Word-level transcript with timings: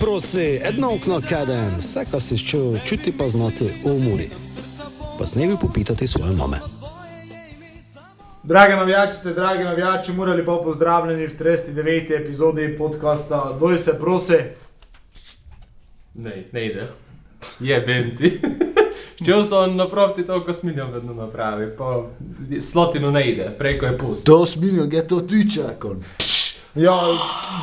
Prosi, 0.00 0.60
edno 0.62 0.94
okno 0.94 1.20
kaden, 1.28 1.76
vse, 1.78 2.04
kar 2.10 2.20
si 2.20 2.38
čutil, 2.38 2.78
čuti 2.84 3.12
pa 3.18 3.28
znati 3.28 3.64
v 3.84 3.98
muri. 4.02 4.30
Pa 5.18 5.26
snevi 5.26 5.56
popitati 5.60 6.06
svoje 6.06 6.32
mame. 6.32 6.56
Drage 8.42 8.76
navijačice, 8.76 9.34
dragi 9.34 9.64
navijači, 9.64 10.12
morali 10.12 10.44
pa 10.44 10.60
pozdravljeni 10.64 11.26
v 11.26 11.38
39. 11.38 12.20
epizodi 12.20 12.76
podcasta 12.78 13.56
Doj 13.60 13.78
se 13.78 13.98
prosi. 13.98 14.38
Ne, 16.14 16.44
ne 16.52 16.66
ide. 16.66 16.86
Je 17.60 17.80
benti. 17.80 18.40
Šel 19.24 19.44
sem 19.44 19.76
naproti 19.76 20.26
to, 20.26 20.44
ko 20.44 20.52
smiljam 20.52 20.92
vedno 20.92 21.14
napravi, 21.14 21.76
pa 21.78 22.04
slotino 22.60 23.10
ne 23.10 23.30
ide, 23.30 23.50
preko 23.58 23.86
je 23.86 23.98
pust. 23.98 24.26
To 24.26 24.46
smiljo, 24.46 24.88
je 24.92 25.08
to 25.08 25.20
ti 25.20 25.50
čakon. 25.54 26.04
Ja, 26.76 27.00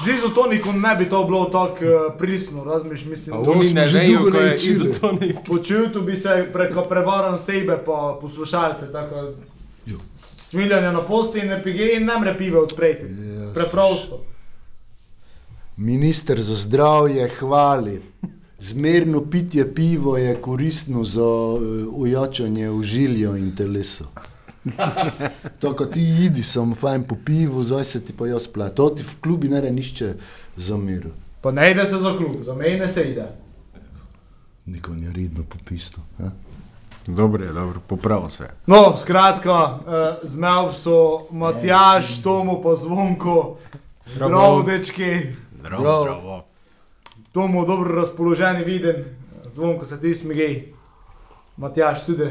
z 0.06 0.18
izotonikom 0.18 0.82
ne 0.82 0.96
bi 0.96 1.10
to 1.10 1.24
bilo 1.24 1.46
tako 1.46 1.86
uh, 1.86 2.18
prisno, 2.18 2.64
razmiš, 2.64 3.06
mislim. 3.06 3.44
To 3.44 3.52
oni 3.52 3.74
ne 3.74 3.88
že 3.88 3.98
vejo, 3.98 4.32
ko 4.32 4.38
je 4.38 4.56
izotonik. 4.56 5.36
Počutil 5.48 6.02
bi 6.02 6.16
se 6.16 6.50
preko 6.54 6.82
prevaran 6.82 7.38
sebe 7.38 7.78
pa 7.86 8.18
poslušalce, 8.22 8.92
tako 8.92 9.34
smiljanje 10.54 10.92
na 10.92 11.02
posti 11.02 11.40
in 11.40 11.52
epige 11.52 11.94
in 11.96 12.06
ne 12.06 12.20
mre 12.20 12.38
pive 12.38 12.60
odpreti. 12.60 13.06
Yes. 13.06 13.54
Preprosto. 13.54 14.26
Minister 15.78 16.42
za 16.42 16.56
zdravje 16.56 17.30
hvali. 17.30 18.02
Zmerno 18.60 19.30
pitje 19.30 19.74
pivo 19.74 20.18
je 20.18 20.36
koristno 20.42 21.04
za 21.04 21.22
uh, 21.22 21.60
ujačanje 21.92 22.70
užilja 22.70 23.38
in 23.38 23.56
telesa. 23.56 24.06
To, 25.60 25.74
ko 25.76 25.86
ti 25.86 26.02
idi, 26.26 26.44
sem 26.44 26.76
fajn 26.76 27.04
po 27.04 27.16
pivu, 27.26 27.64
zdaj 27.64 27.86
se 27.86 28.06
ti 28.06 28.14
pa 28.14 28.28
jaz 28.28 28.48
plati. 28.48 28.76
To 28.76 28.90
ti 28.90 29.04
v 29.04 29.20
klubi 29.22 29.50
ne 29.50 29.72
nišče 29.72 30.14
zamiru. 30.58 31.12
Pa 31.42 31.52
ne 31.52 31.72
ide 31.72 31.86
se 31.86 31.98
za 31.98 32.18
klub, 32.18 32.44
za 32.44 32.56
mene 32.56 32.88
se 32.88 33.04
ide. 33.04 33.28
Nikoli 34.66 34.98
ni 34.98 35.12
redno 35.14 35.44
popisno. 35.50 36.04
a? 36.20 36.30
Dobro 37.08 37.44
je, 37.44 37.52
dobro, 37.52 37.80
popravi 37.88 38.30
se. 38.30 38.50
No, 38.68 38.96
skratka, 38.98 39.54
uh, 39.54 39.80
zmev 40.24 40.72
so 40.74 41.28
Matjaš, 41.32 42.22
Tomo 42.24 42.62
pa 42.62 42.76
Zvonko, 42.76 43.58
zdravo 44.16 44.62
dečki, 44.64 45.22
Zdravo, 45.60 45.82
Zdravo. 45.82 46.46
Tomo 47.32 47.66
dobro 47.66 47.96
razpoloženi 47.96 48.64
viden, 48.64 49.04
Zvonko 49.46 49.86
se 49.86 50.02
ti 50.02 50.16
smigej, 50.16 50.74
Matjaš 51.58 52.06
tudi. 52.06 52.30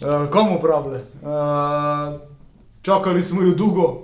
Uh, 0.00 0.30
komu 0.30 0.60
pravile? 0.60 1.00
Uh, 1.22 2.20
čakali 2.82 3.22
smo 3.22 3.42
jo 3.42 3.54
dolgo, 3.54 4.02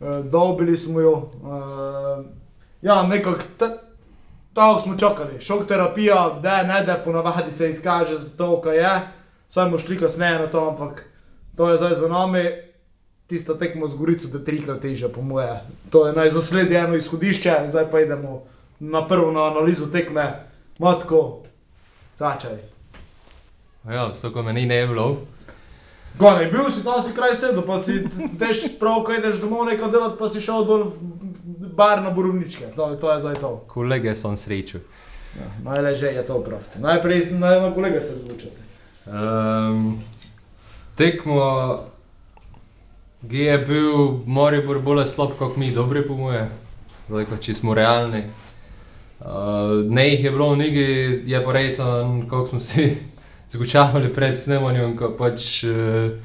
uh, 0.00 0.24
dobili 0.24 0.76
smo 0.76 1.00
jo. 1.00 1.12
Uh, 1.12 2.24
ja, 2.82 3.02
nekako 3.02 3.38
ta- 3.58 3.78
tako 4.52 4.80
smo 4.80 4.96
čakali. 4.96 5.40
Šok 5.40 5.66
terapija, 5.66 6.38
da 6.42 6.62
ne 6.62 6.82
da, 6.82 6.94
ponavadi 6.94 7.50
se 7.50 7.70
izkaže 7.70 8.16
za 8.16 8.28
to, 8.36 8.60
kar 8.60 8.74
je. 8.74 9.08
Saj 9.48 9.64
bomo 9.64 9.78
šli 9.78 9.98
kasneje 9.98 10.38
na 10.38 10.46
to, 10.46 10.68
ampak 10.68 11.04
to 11.56 11.70
je 11.70 11.76
zdaj 11.76 11.94
za 11.94 12.08
nami. 12.08 12.44
Tista 13.26 13.58
tekmo 13.58 13.88
z 13.88 13.94
Gorico, 13.96 14.28
da 14.28 14.38
je 14.38 14.44
trikrat 14.44 14.80
težja, 14.80 15.08
po 15.08 15.22
moje. 15.22 15.60
To 15.90 16.06
je 16.06 16.12
naj 16.12 16.30
zasledi 16.30 16.74
eno 16.74 16.94
izhodišče, 16.96 17.56
zdaj 17.68 17.90
pa 17.90 18.00
idemo 18.00 18.42
na 18.80 19.08
prvo 19.08 19.30
na 19.32 19.44
analizo 19.44 19.86
tekme. 19.86 20.46
Matko, 20.78 21.42
začaj. 22.16 22.75
Ja, 23.90 24.14
s 24.14 24.20
tako 24.20 24.42
me 24.42 24.52
ni 24.52 24.66
ne 24.66 24.86
bilo. 24.86 25.16
Gone, 26.18 26.46
bil 26.50 26.70
si 26.74 26.84
tam 26.84 27.02
si 27.02 27.12
kraj 27.14 27.34
sedel, 27.36 27.62
pa 27.66 27.78
si 27.78 28.00
tež 28.40 28.78
prav, 28.80 29.02
ko 29.04 29.12
ideš 29.12 29.40
domov 29.42 29.66
nekaj 29.68 29.92
delati, 29.92 30.16
pa 30.18 30.28
si 30.32 30.40
šel 30.40 30.64
dol 30.64 30.88
v 30.88 31.16
v 31.60 31.68
bar 31.74 32.02
na 32.02 32.10
borovničke. 32.10 32.64
To, 32.76 32.96
to 32.96 33.12
je 33.12 33.20
zdaj 33.20 33.34
to. 33.34 33.64
Kolege 33.68 34.16
sem 34.16 34.36
srečal. 34.36 34.80
Ja, 35.36 35.48
Najleže 35.64 36.06
je 36.06 36.22
to 36.26 36.40
prosto. 36.40 36.80
Najprej 36.80 37.30
naj 37.36 37.60
na 37.60 37.74
kolega 37.74 38.00
se 38.00 38.16
zvučate. 38.16 38.60
Um, 39.06 40.00
tekmo, 40.96 41.84
ki 43.28 43.36
je 43.38 43.58
bil 43.58 44.24
Moribor 44.26 44.80
bolj 44.80 45.06
slab 45.06 45.36
kot 45.38 45.56
mi, 45.56 45.70
dobri 45.72 46.02
po 46.06 46.16
moje, 46.16 46.48
zdaj 47.08 47.28
pa 47.28 47.36
če 47.36 47.54
smo 47.54 47.74
realni. 47.74 48.24
Uh, 49.20 49.84
ne 49.88 50.08
jih 50.10 50.24
je 50.24 50.30
bilo 50.30 50.56
nigi, 50.56 50.88
je 51.24 51.44
pa 51.44 51.52
res, 51.52 51.76
kako 52.28 52.46
smo 52.46 52.60
si 52.60 52.96
zgučavali 53.50 54.12
pred 54.14 54.36
snemanjem, 54.36 54.96
ko 54.96 55.12
pač 55.18 55.64
uh, 55.64 56.16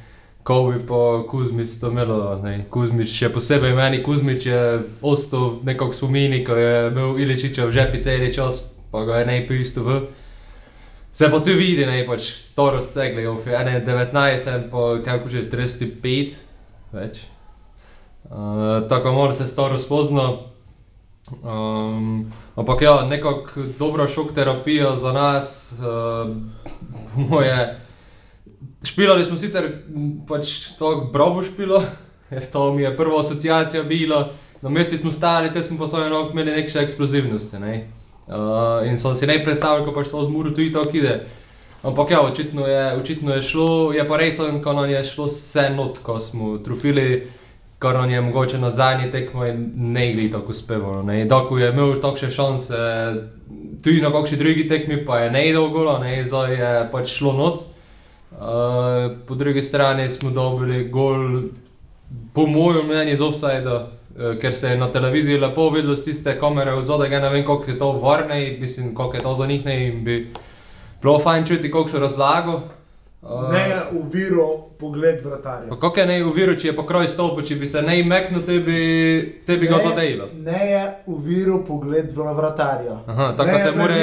Kovi 0.43 0.79
pa 0.87 1.23
Kuzmič 1.29 1.79
to 1.79 1.91
imelo. 1.91 2.39
ne. 2.43 2.65
Kuzmič, 2.69 3.11
še 3.13 3.29
posebej 3.29 3.75
meni 3.77 4.01
Kuzmič 4.03 4.45
je 4.45 4.61
ostal 5.01 5.61
nekako 5.63 5.93
spomini, 5.93 6.41
ko 6.43 6.57
je 6.57 6.89
bil 6.89 7.19
Iličičev 7.21 7.69
v 7.69 7.75
žepi 7.77 8.01
cel 8.01 8.25
čas, 8.33 8.73
pa 8.91 9.05
ga 9.05 9.21
je 9.21 9.29
najprej 9.29 9.61
isto 9.61 9.85
v. 9.85 10.01
Se 11.13 11.29
pa 11.29 11.39
tu 11.43 11.53
vidi, 11.53 11.85
ne 11.85 12.01
pač 12.07 12.31
starost 12.39 12.95
segle, 12.95 13.27
v 13.27 13.45
19, 13.45 14.71
pa 14.71 14.81
kako 15.05 15.29
že 15.29 15.49
35 15.51 16.33
več. 16.91 17.27
Uh, 18.31 18.87
tako 18.89 19.13
mora 19.13 19.33
se 19.33 19.47
starost 19.47 19.89
pozna. 19.89 20.47
Um, 21.43 22.33
ampak 22.55 22.81
ja, 22.81 23.05
nekako 23.05 23.61
dobra 23.79 24.07
šok 24.07 24.33
terapija 24.33 24.95
za 24.97 25.11
nas, 25.11 25.73
uh, 25.77 26.31
moje. 27.29 27.79
Špilali 28.83 29.25
smo 29.25 29.37
sicer 29.37 29.67
pač 30.27 30.73
to 30.79 31.09
bravo 31.13 31.43
špilo, 31.43 31.83
ker 32.29 32.45
to 32.51 32.73
mi 32.73 32.83
je 32.83 32.97
prva 32.97 33.19
asociacija 33.19 33.83
bila. 33.83 34.31
Na 34.61 34.69
mestu 34.69 34.97
smo 34.97 35.11
stali, 35.11 35.53
te 35.53 35.63
smo 35.63 35.77
pa 35.77 35.87
svoje 35.87 36.09
rok 36.09 36.33
imeli 36.33 36.51
neke 36.51 36.79
eksplozivnosti. 36.79 37.59
Ne? 37.59 37.87
Uh, 38.27 38.87
in 38.87 38.97
sem 38.97 39.15
si 39.15 39.27
ne 39.27 39.43
predstavljal, 39.43 39.85
kako 39.85 39.99
pač 39.99 40.09
to 40.11 40.25
z 40.25 40.29
muru 40.29 40.53
tudi 40.53 40.73
tako 40.73 40.97
ide. 40.97 41.21
Ampak 41.83 42.11
ja, 42.11 42.21
očitno 42.21 42.67
je, 42.67 42.93
očitno 42.93 43.33
je 43.33 43.41
šlo, 43.41 43.93
je 43.93 44.07
pa 44.07 44.17
res, 44.17 44.37
ko 44.63 44.73
nam 44.73 44.89
je 44.89 45.01
šlo 45.03 45.25
vse 45.25 45.69
not, 45.73 45.97
ko 46.05 46.19
smo 46.19 46.57
trofili, 46.61 47.27
kar 47.81 47.97
nam 47.97 48.09
je 48.09 48.21
mogoče 48.21 48.59
na 48.61 48.69
zadnji 48.69 49.11
tekmo 49.11 49.45
in 49.45 49.71
ne 49.75 50.11
gli 50.13 50.29
tako 50.31 50.53
uspevalo. 50.53 51.01
Doko 51.25 51.57
je 51.57 51.71
imel 51.73 51.95
takšne 52.01 52.31
šanse, 52.31 52.77
tudi 53.83 54.01
na 54.01 54.11
kakšni 54.11 54.37
drugi 54.37 54.67
tekmi 54.67 55.05
pa 55.05 55.19
je 55.19 55.31
ne 55.31 55.47
idel 55.49 55.69
golo, 55.69 55.97
ne, 55.99 56.23
zdaj 56.25 56.53
je 56.53 56.71
pač 56.91 57.15
šlo 57.17 57.33
not. 57.33 57.63
Uh, 58.31 59.11
po 59.27 59.35
drugi 59.35 59.61
strani 59.61 60.09
smo 60.09 60.29
dobili 60.31 60.85
gol, 60.89 61.49
po 62.33 62.45
mojem 62.47 62.87
mnenju, 62.87 63.13
iz 63.13 63.21
offsajda, 63.21 63.75
uh, 63.77 64.37
ker 64.41 64.55
se 64.55 64.69
je 64.69 64.77
na 64.77 64.87
televiziji 64.91 65.37
lepo 65.37 65.69
videlo 65.69 65.97
z 65.97 66.05
tiste 66.05 66.37
kamere 66.39 66.73
od 66.73 66.87
zadaj, 66.87 67.09
ne 67.09 67.29
vem, 67.29 67.45
koliko 67.45 67.71
je 67.71 67.79
to 67.79 67.91
varne, 67.91 68.57
mislim, 68.59 68.95
koliko 68.95 69.17
je 69.17 69.23
to 69.23 69.35
za 69.35 69.47
njih 69.47 69.65
ne 69.65 69.87
in 69.87 70.03
bi 70.03 70.33
bilo 71.01 71.19
fajn 71.19 71.45
čuti, 71.45 71.71
koliko 71.71 71.89
so 71.89 71.99
razlago. 71.99 72.61
Uh, 73.21 73.53
Ne 73.53 73.81
uviro 73.91 74.57
pogled 74.79 75.21
vratarja. 75.25 75.69
Pa 75.69 75.79
kako 75.79 75.99
je 75.99 76.05
ne 76.05 76.25
uviro, 76.25 76.55
če 76.55 76.67
je 76.67 76.75
pokroj 76.75 77.07
stolpa, 77.07 77.43
če 77.43 77.55
bi 77.55 77.67
se 77.67 77.81
ne 77.81 78.03
meknil, 78.03 78.41
te 78.41 78.59
bi, 78.59 78.77
te 79.45 79.57
bi 79.57 79.67
ga 79.67 79.77
Ne- 79.77 79.83
zadejalo. 79.83 80.29
Ne 80.35 80.71
je 80.71 80.81
uviro 81.05 81.59
pogled 81.67 82.11
vratarja. 82.15 82.97
Aha, 83.07 83.33
tako 83.37 83.59
se 83.59 83.71
mora 83.71 83.95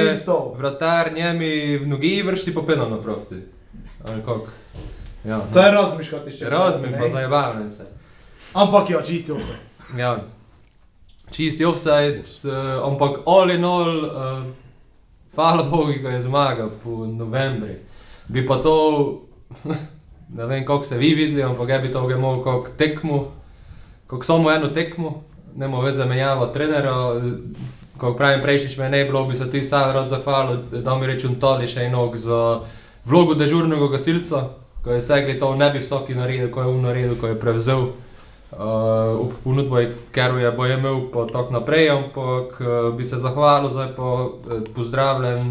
vratar 0.56 1.12
njemi 1.12 1.76
v 1.76 1.86
nogi 1.86 2.22
vršiti 2.22 2.54
po 2.54 2.62
peno 2.62 2.88
naproti. 2.88 3.34
Ali 4.08 4.22
kako? 4.22 4.46
Ja, 5.24 5.46
Saj 5.46 5.70
razmišljati 5.70 6.30
še. 6.30 6.48
Razumem, 6.48 6.92
ne? 6.92 6.98
pa 6.98 7.08
zabavnem 7.08 7.70
se. 7.70 7.86
Ampak 8.54 8.90
ja, 8.90 9.02
čisti 9.02 9.32
vse. 9.32 9.58
Ja. 9.98 10.16
Čisti 11.30 11.64
offside, 11.64 12.22
uh, 12.44 12.86
ampak 12.86 13.18
all 13.26 13.50
in 13.50 13.64
all, 13.64 14.04
uh, 14.04 14.44
hvala 15.34 15.62
Bogu, 15.62 15.92
ko 16.02 16.08
je 16.08 16.20
zmagal 16.20 16.70
po 16.84 17.06
novembri. 17.06 17.87
Bi 18.28 18.46
pa 18.46 18.58
to, 18.62 18.74
ne 20.36 20.46
vem, 20.46 20.66
kako 20.66 20.84
se 20.84 20.98
vi 20.98 21.14
videli, 21.14 21.42
ampak 21.42 21.68
jaz 21.68 21.82
bi 21.82 21.92
to 21.92 22.10
imel 22.10 22.42
kot 22.44 22.70
tekmo, 22.76 23.24
kot 24.06 24.24
samo 24.24 24.50
eno 24.52 24.68
tekmo, 24.68 25.22
ne 25.56 25.68
morem 25.68 25.88
več 25.88 25.96
zamenjava 25.96 26.52
trenera. 26.52 26.94
Ko 27.98 28.12
pravim, 28.14 28.42
prejšič 28.44 28.76
me 28.78 28.90
ne 28.92 29.00
bilo, 29.04 29.24
bi 29.26 29.36
se 29.36 29.48
ti 29.50 29.64
sam 29.64 29.90
rad 29.90 30.08
zahvalil, 30.08 30.60
da 30.70 30.94
mi 30.94 31.08
rečem 31.08 31.34
toli 31.40 31.66
še 31.66 31.88
enog 31.88 32.14
za 32.16 32.60
vlogo 33.08 33.34
dežurnega 33.34 33.88
gasilca, 33.90 34.44
ko 34.84 34.92
je 34.94 35.00
segli 35.02 35.34
to, 35.40 35.54
ne 35.58 35.70
bi 35.74 35.82
vsaki 35.82 36.14
naredil, 36.14 36.52
ko 36.54 36.62
je 36.62 36.70
um 36.70 36.84
naredil, 36.84 37.16
ko 37.18 37.32
je 37.32 37.40
prevzel. 37.40 37.88
Uh, 38.48 39.18
ob 39.20 39.34
ponudbo, 39.44 39.80
ker 40.14 40.38
je 40.40 40.50
bo 40.56 40.64
imel 40.64 41.02
pa 41.12 41.26
tako 41.28 41.58
naprej, 41.58 41.90
ampak 41.92 42.54
uh, 42.62 42.68
bi 42.96 43.04
se 43.06 43.18
zahvalil, 43.20 43.68
zdaj 43.74 43.90
pa 43.96 44.06
uh, 44.24 44.62
pozdravljen 44.74 45.50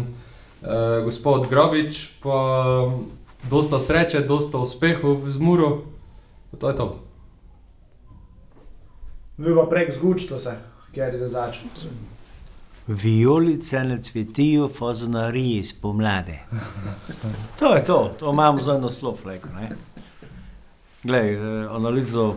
uh, 0.62 1.04
gospod 1.04 1.48
Grobič, 1.48 2.20
pa 2.22 2.38
dosta 3.50 3.80
sreče, 3.80 4.20
dosta 4.20 4.58
uspehov 4.58 5.30
z 5.30 5.38
Muro, 5.38 5.82
to 6.58 6.68
je 6.68 6.76
to. 6.76 6.88
Vi 9.38 9.54
pa 9.54 9.66
prek 9.70 9.92
zgučite 9.94 10.38
se, 10.38 10.56
ker 10.94 11.14
je 11.14 11.28
začne. 11.28 11.70
Vijolice 12.88 13.84
ne 13.84 14.02
cvetijo, 14.02 14.68
fazonariji 14.68 15.64
spomladi. 15.64 16.38
To 17.58 17.74
je 17.74 17.84
to, 17.84 18.14
to 18.18 18.32
imamo 18.32 18.58
za 18.58 18.80
rekel. 19.24 19.50
ne. 19.60 19.68
Glej, 21.02 21.34
eh, 21.34 21.68
analizo 21.70 22.34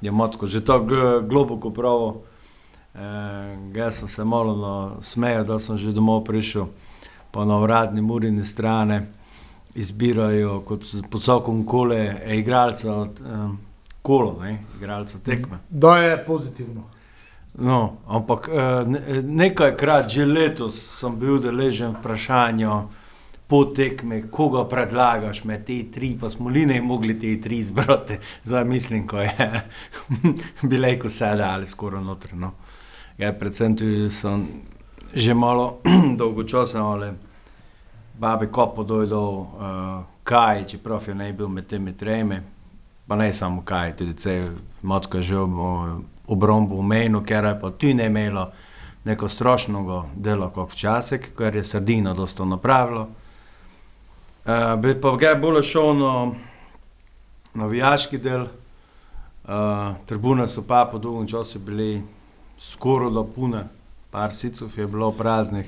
je 0.00 0.12
matko 0.12 0.46
že 0.46 0.64
tako 0.64 0.94
eh, 0.94 1.22
globoko 1.22 1.70
pravo. 1.70 2.22
Uh, 2.94 3.00
jaz 3.76 3.98
sem 3.98 4.08
se 4.08 4.24
malo 4.24 4.56
no, 4.56 5.02
smejal, 5.02 5.44
da 5.44 5.58
sem 5.58 5.78
že 5.78 5.92
domov 5.92 6.24
prišel, 6.24 6.66
pa 7.32 7.44
na 7.44 7.58
uradni 7.58 8.02
murini 8.02 8.44
strani 8.44 9.00
izbirajo 9.74 10.60
kot 10.60 10.84
posokom 11.10 11.66
kole, 11.66 12.16
e, 12.24 12.38
igralca 12.38 12.96
um, 12.96 13.58
kolo, 14.02 14.38
ne, 14.42 14.58
igralca 14.76 15.18
tekme. 15.18 15.58
Da 15.70 15.96
je 15.98 16.24
pozitivno. 16.26 16.82
No, 17.54 17.96
ampak 18.08 18.48
uh, 18.48 18.88
ne, 18.88 19.22
nekajkrat 19.22 20.08
že 20.08 20.24
letos 20.26 20.76
sem 21.00 21.16
bil 21.20 21.38
deležen 21.40 21.92
vprašanja 22.00 22.82
po 23.46 23.64
tekmi, 23.64 24.22
koga 24.30 24.64
predlagaš 24.68 25.42
med 25.44 25.66
te 25.68 25.82
tri, 25.92 26.14
pa 26.20 26.30
smo 26.32 26.50
li 26.50 26.64
ne 26.66 26.80
mogli 26.82 27.18
te 27.20 27.34
tri 27.40 27.58
izbrati, 27.58 28.16
za 28.50 28.64
mislim, 28.64 29.06
ko 29.06 29.20
je 29.20 29.62
bile, 30.70 30.98
ko 30.98 31.08
se 31.08 31.34
da 31.36 31.50
ali 31.54 31.66
skoraj 31.66 32.04
notrno. 32.04 32.46
No. 32.46 32.52
Ja, 33.18 33.32
predvsem 33.32 33.76
tudi 33.76 34.10
sem 34.10 34.46
že 35.14 35.34
malo 35.34 35.78
dolgočasen, 36.18 36.80
ali 36.80 37.10
babi 38.18 38.46
kopo 38.46 38.84
dojdol, 38.84 39.34
uh, 39.34 39.48
kaj, 40.24 40.64
čeprav 40.64 41.08
je 41.08 41.14
ne 41.14 41.32
bil 41.32 41.48
med 41.48 41.66
temi 41.66 41.96
tremi, 41.96 42.40
pa 43.06 43.16
ne 43.16 43.32
samo 43.32 43.62
kaj, 43.64 43.96
tudi 43.96 44.14
cel 44.14 44.44
motko 44.82 45.22
že 45.22 45.38
ob, 45.38 45.50
obrombo 46.26 46.76
v 46.76 46.82
menu, 46.82 47.22
ker 47.24 47.44
je 47.44 47.58
pa 47.60 47.70
tudi 47.70 47.94
ne 47.94 48.06
imelo 48.06 48.50
neko 49.04 49.28
strošnogo 49.28 50.04
delo 50.14 50.50
kot 50.50 50.70
včasih, 50.72 51.32
ker 51.36 51.56
je 51.56 51.64
sardina 51.64 52.14
dosto 52.14 52.44
napravilo. 52.44 53.08
Uh, 54.44 54.80
bi 54.80 54.94
pa 55.00 55.16
ga 55.16 55.34
bolj 55.34 55.62
šel 55.62 55.94
na 55.98 56.12
navijaški 57.54 58.18
del, 58.18 58.46
uh, 59.44 59.94
tribune 60.06 60.46
so 60.48 60.62
pa 60.62 60.86
po 60.90 60.98
dolgem 60.98 61.28
času 61.28 61.58
bili 61.58 62.02
skoraj 62.58 63.10
do 63.10 63.24
pune, 63.24 63.64
par 64.12 64.34
sicov 64.34 64.78
je 64.78 64.86
bilo 64.86 65.12
praznih 65.12 65.66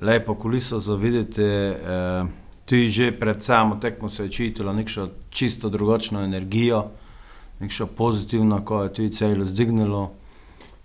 lepo 0.00 0.34
kuliso 0.34 0.78
za 0.78 0.94
videti. 0.94 1.42
Eh, 1.42 2.24
tudi 2.64 2.90
že 2.90 3.12
pred 3.12 3.42
samo 3.42 3.76
tekmo 3.76 4.08
se 4.08 4.22
je 4.22 4.30
čutilo 4.30 4.72
neko 4.72 5.08
čisto 5.30 5.68
drugačno 5.68 6.24
energijo, 6.24 6.90
neko 7.60 7.86
pozitivno, 7.86 8.64
ko 8.64 8.82
je 8.82 8.92
tudi 8.92 9.12
celo 9.12 9.44
zdignilo. 9.44 10.12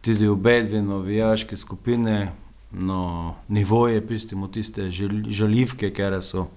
Tudi 0.02 0.28
obe 0.28 0.62
dve 0.64 0.82
novijaške 0.82 1.56
skupine, 1.56 2.32
no, 2.72 3.36
nivoje, 3.48 4.08
pustimo 4.08 4.48
tiste 4.48 4.92
žalivke, 5.30 5.90
ker 5.94 6.22
so 6.22 6.48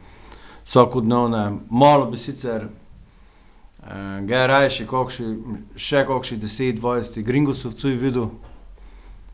vsakodnevne. 0.64 1.58
Malo 1.70 2.10
bi 2.10 2.16
sicer, 2.16 2.64
eh, 2.64 4.20
ga 4.26 4.36
je 4.36 4.46
raje 4.46 4.70
še 4.70 6.04
kakšni 6.06 6.38
10-20 6.38 7.22
gringosovcev 7.22 7.96
videl, 7.96 8.28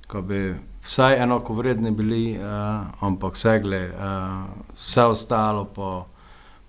ko 0.06 0.22
bi 0.22 0.54
vsaj 0.84 1.22
enako 1.22 1.54
vredni 1.54 1.90
bili, 1.90 2.38
uh, 2.38 2.86
ampak 3.00 3.36
segle, 3.36 3.88
uh, 3.90 4.74
vse 4.74 5.02
ostalo 5.02 5.64
pa 5.64 6.04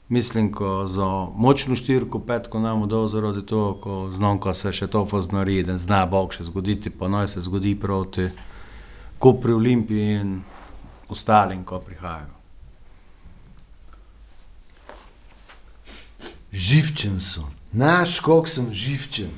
mislim, 0.09 0.51
ko 0.51 0.87
za 0.87 1.27
močno 1.35 1.75
štirko, 1.75 2.19
petko 2.19 2.59
nam 2.59 2.87
dol 2.89 3.07
zaradi 3.07 3.45
to, 3.45 3.79
ko 3.83 4.11
znam, 4.11 4.39
ko 4.39 4.53
se 4.53 4.71
še 4.71 4.87
to 4.87 5.05
poznori, 5.05 5.63
da 5.63 5.77
zna 5.77 6.05
Bog 6.05 6.33
še 6.33 6.45
zgoditi, 6.45 6.89
pa 6.89 7.07
naj 7.07 7.27
se 7.33 7.41
zgodi 7.41 7.75
proti 7.79 8.29
Kopri 9.19 9.53
Olimpiji 9.53 10.19
in 10.21 10.39
ostalim, 11.09 11.63
ko 11.63 11.79
prihajajo. 11.79 12.33
Živčen 16.51 17.19
so, 17.19 17.43
naš, 17.71 18.19
koliko 18.23 18.47
sem 18.47 18.69
živčen. 18.71 19.31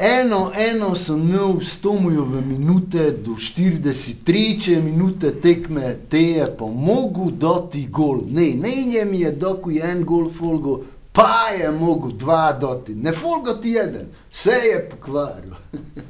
Eno, 0.00 0.52
eno 0.54 0.94
sem 0.94 1.20
imel 1.20 1.60
100 1.60 2.40
minute 2.46 3.10
do 3.10 3.32
43 3.32 4.80
minute 4.80 5.32
tekme, 5.40 5.96
te 6.08 6.22
je 6.22 6.46
pa 6.58 6.66
mogel 6.66 7.30
dati 7.30 7.88
gol. 7.90 8.20
Ne, 8.30 8.54
ne, 8.54 8.84
njem 8.86 9.14
je 9.14 9.32
doku 9.32 9.70
en 9.70 10.04
gol 10.04 10.30
folgo, 10.30 10.84
pa 11.12 11.50
je 11.58 11.70
mogel 11.72 12.12
dva 12.12 12.52
dati. 12.52 12.94
Ne 12.94 13.12
folgo 13.12 13.54
ti 13.54 13.70
jeden, 13.70 14.06
vse 14.30 14.50
je 14.50 14.88
pokvaril. 14.90 15.58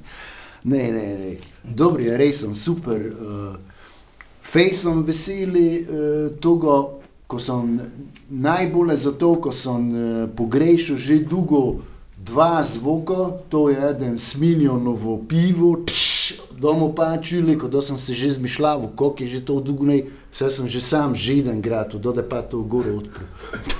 ne, 0.73 0.93
ne, 0.93 1.07
ne. 1.19 1.37
Dobro 1.65 2.03
je, 2.03 2.17
res 2.17 2.45
sem 2.45 2.55
super. 2.55 3.01
Uh, 3.01 3.57
Fej 4.43 4.75
sem 4.75 5.03
veseli 5.05 5.69
uh, 5.81 6.37
toga, 6.41 6.83
ko 7.27 7.39
sem 7.41 7.79
najbolje 8.29 8.97
zato, 8.97 9.35
ko 9.41 9.53
sem 9.53 9.93
uh, 9.93 10.29
pogrešal 10.37 10.97
že 10.97 11.25
dolgo 11.25 11.81
dva 12.25 12.65
zvoka, 12.65 13.31
to 13.49 13.69
je 13.71 13.97
en 14.01 14.19
smiljonovo 14.19 15.25
pivo, 15.29 15.85
domo 16.59 16.95
pa 16.95 17.17
čuli, 17.23 17.59
kot 17.59 17.71
da 17.71 17.83
sem 17.83 17.99
se 17.99 18.15
že 18.15 18.31
zmišljal, 18.31 18.89
koliko 18.97 19.23
je 19.23 19.29
že 19.29 19.45
to 19.45 19.61
dugne, 19.61 20.03
vse 20.33 20.51
sem 20.51 20.69
že 20.69 20.81
sam 20.81 21.15
židen 21.15 21.61
grad, 21.63 21.95
da 21.95 22.13
da 22.13 22.23
pa 22.29 22.43
to 22.43 22.63
gore 22.63 22.93
odprl. 22.93 23.25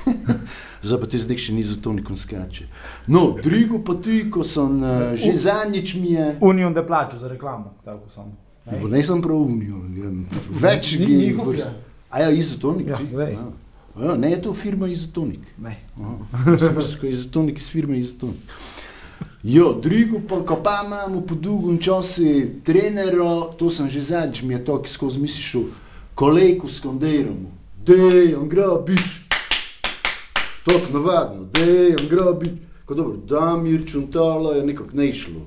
Zdaj 0.83 1.01
pa 1.01 1.07
ti 1.07 1.19
zdaj 1.19 1.39
še 1.43 1.53
ni 1.53 1.63
za 1.63 1.75
to 1.83 1.93
nikom 1.93 2.17
skače. 2.17 2.69
No, 3.07 3.35
drugo 3.43 3.83
pa 3.83 3.99
tudi, 3.99 4.31
ko 4.31 4.45
sem 4.47 4.79
uh, 4.79 5.11
že 5.19 5.35
zadnjič 5.35 5.95
mi 5.95 6.13
je... 6.15 6.37
Union 6.41 6.75
da 6.75 6.87
plaču 6.87 7.19
za 7.19 7.29
reklamo, 7.29 7.75
tako 7.85 8.07
sem. 8.11 8.31
Ne, 8.71 8.79
ne 8.87 9.03
sem 9.03 9.23
prav 9.23 9.43
Union, 9.43 10.27
več 10.51 10.93
ni 10.99 11.17
njihov. 11.17 11.51
A 12.11 12.23
ja, 12.23 12.31
izotonik? 12.31 12.89
Ja, 12.89 13.01
Ja, 14.03 14.17
ne 14.17 14.31
je 14.31 14.43
to 14.43 14.55
firma 14.55 14.89
Izotonik. 14.89 15.41
Ne. 15.59 15.77
Izotonik 17.03 17.59
iz 17.59 17.71
firme 17.71 17.99
Izotonik. 17.99 18.53
Jo, 19.43 19.73
drugo 19.83 20.21
pa, 20.29 20.45
ko 20.45 20.57
pa 20.63 20.83
imamo 20.87 21.21
po 21.21 21.35
dolgem 21.35 21.79
času 21.79 22.23
trenero, 22.65 23.55
to 23.59 23.71
sem 23.71 23.89
že 23.89 24.01
zadnjič 24.01 24.43
mi 24.43 24.55
je 24.55 24.65
to, 24.65 24.83
ki 24.83 24.91
skozi 24.91 25.19
misliš, 25.19 25.57
kolegu 26.15 26.69
s 26.69 26.81
konderom. 26.81 27.47
Dej, 27.87 28.35
on 28.35 28.49
grabiš. 28.49 29.27
Tok 30.65 30.91
navadno, 30.93 31.47
dej, 31.55 31.97
on 32.01 32.09
grabiš. 32.09 32.68
Ko 32.89 32.95
dobro, 32.95 33.17
Damir 33.29 33.87
Čuntala 33.87 34.55
je 34.57 34.67
nekako 34.67 34.97
ne 34.97 35.09
išlo. 35.09 35.41